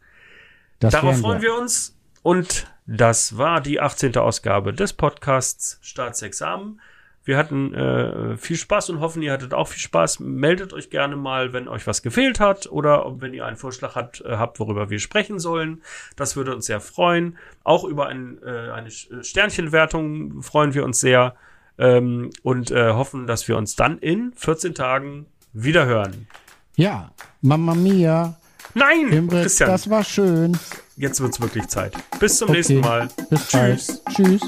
Das 0.78 0.92
Darauf 0.92 1.18
freuen 1.18 1.42
wir 1.42 1.54
uns. 1.56 1.97
Und 2.22 2.66
das 2.86 3.36
war 3.38 3.60
die 3.60 3.80
18. 3.80 4.16
Ausgabe 4.16 4.72
des 4.72 4.92
Podcasts 4.92 5.78
Staatsexamen. 5.82 6.80
Wir 7.24 7.36
hatten 7.36 7.74
äh, 7.74 8.38
viel 8.38 8.56
Spaß 8.56 8.88
und 8.88 9.00
hoffen, 9.00 9.20
ihr 9.20 9.32
hattet 9.32 9.52
auch 9.52 9.68
viel 9.68 9.80
Spaß. 9.80 10.20
Meldet 10.20 10.72
euch 10.72 10.88
gerne 10.88 11.14
mal, 11.14 11.52
wenn 11.52 11.68
euch 11.68 11.86
was 11.86 12.00
gefehlt 12.00 12.40
hat 12.40 12.66
oder 12.68 13.04
wenn 13.20 13.34
ihr 13.34 13.44
einen 13.44 13.58
Vorschlag 13.58 13.94
hat, 13.94 14.22
äh, 14.22 14.36
habt, 14.36 14.58
worüber 14.60 14.88
wir 14.88 14.98
sprechen 14.98 15.38
sollen. 15.38 15.82
Das 16.16 16.36
würde 16.36 16.54
uns 16.54 16.64
sehr 16.64 16.80
freuen. 16.80 17.36
Auch 17.64 17.84
über 17.84 18.06
ein, 18.06 18.38
äh, 18.42 18.70
eine 18.70 18.88
Sch- 18.88 19.22
Sternchenwertung 19.22 20.40
freuen 20.42 20.72
wir 20.72 20.84
uns 20.86 21.00
sehr 21.00 21.34
ähm, 21.76 22.30
und 22.42 22.70
äh, 22.70 22.92
hoffen, 22.92 23.26
dass 23.26 23.46
wir 23.46 23.58
uns 23.58 23.76
dann 23.76 23.98
in 23.98 24.32
14 24.34 24.74
Tagen 24.74 25.26
wieder 25.52 25.84
hören. 25.84 26.28
Ja, 26.76 27.10
Mamma 27.42 27.74
Mia, 27.74 28.36
Nein, 28.78 29.08
Imre, 29.12 29.42
Christian, 29.42 29.70
das 29.70 29.90
war 29.90 30.04
schön. 30.04 30.56
jetzt 30.96 31.20
wird's 31.20 31.40
wirklich 31.40 31.66
Zeit. 31.68 31.94
Bis 32.20 32.38
zum 32.38 32.48
Okay. 32.48 32.58
nächsten 32.58 32.80
Mal. 32.80 33.08
Bis 33.30 33.48
Tschüss. 33.48 34.02
bald. 34.04 34.16
Tschüss. 34.16 34.40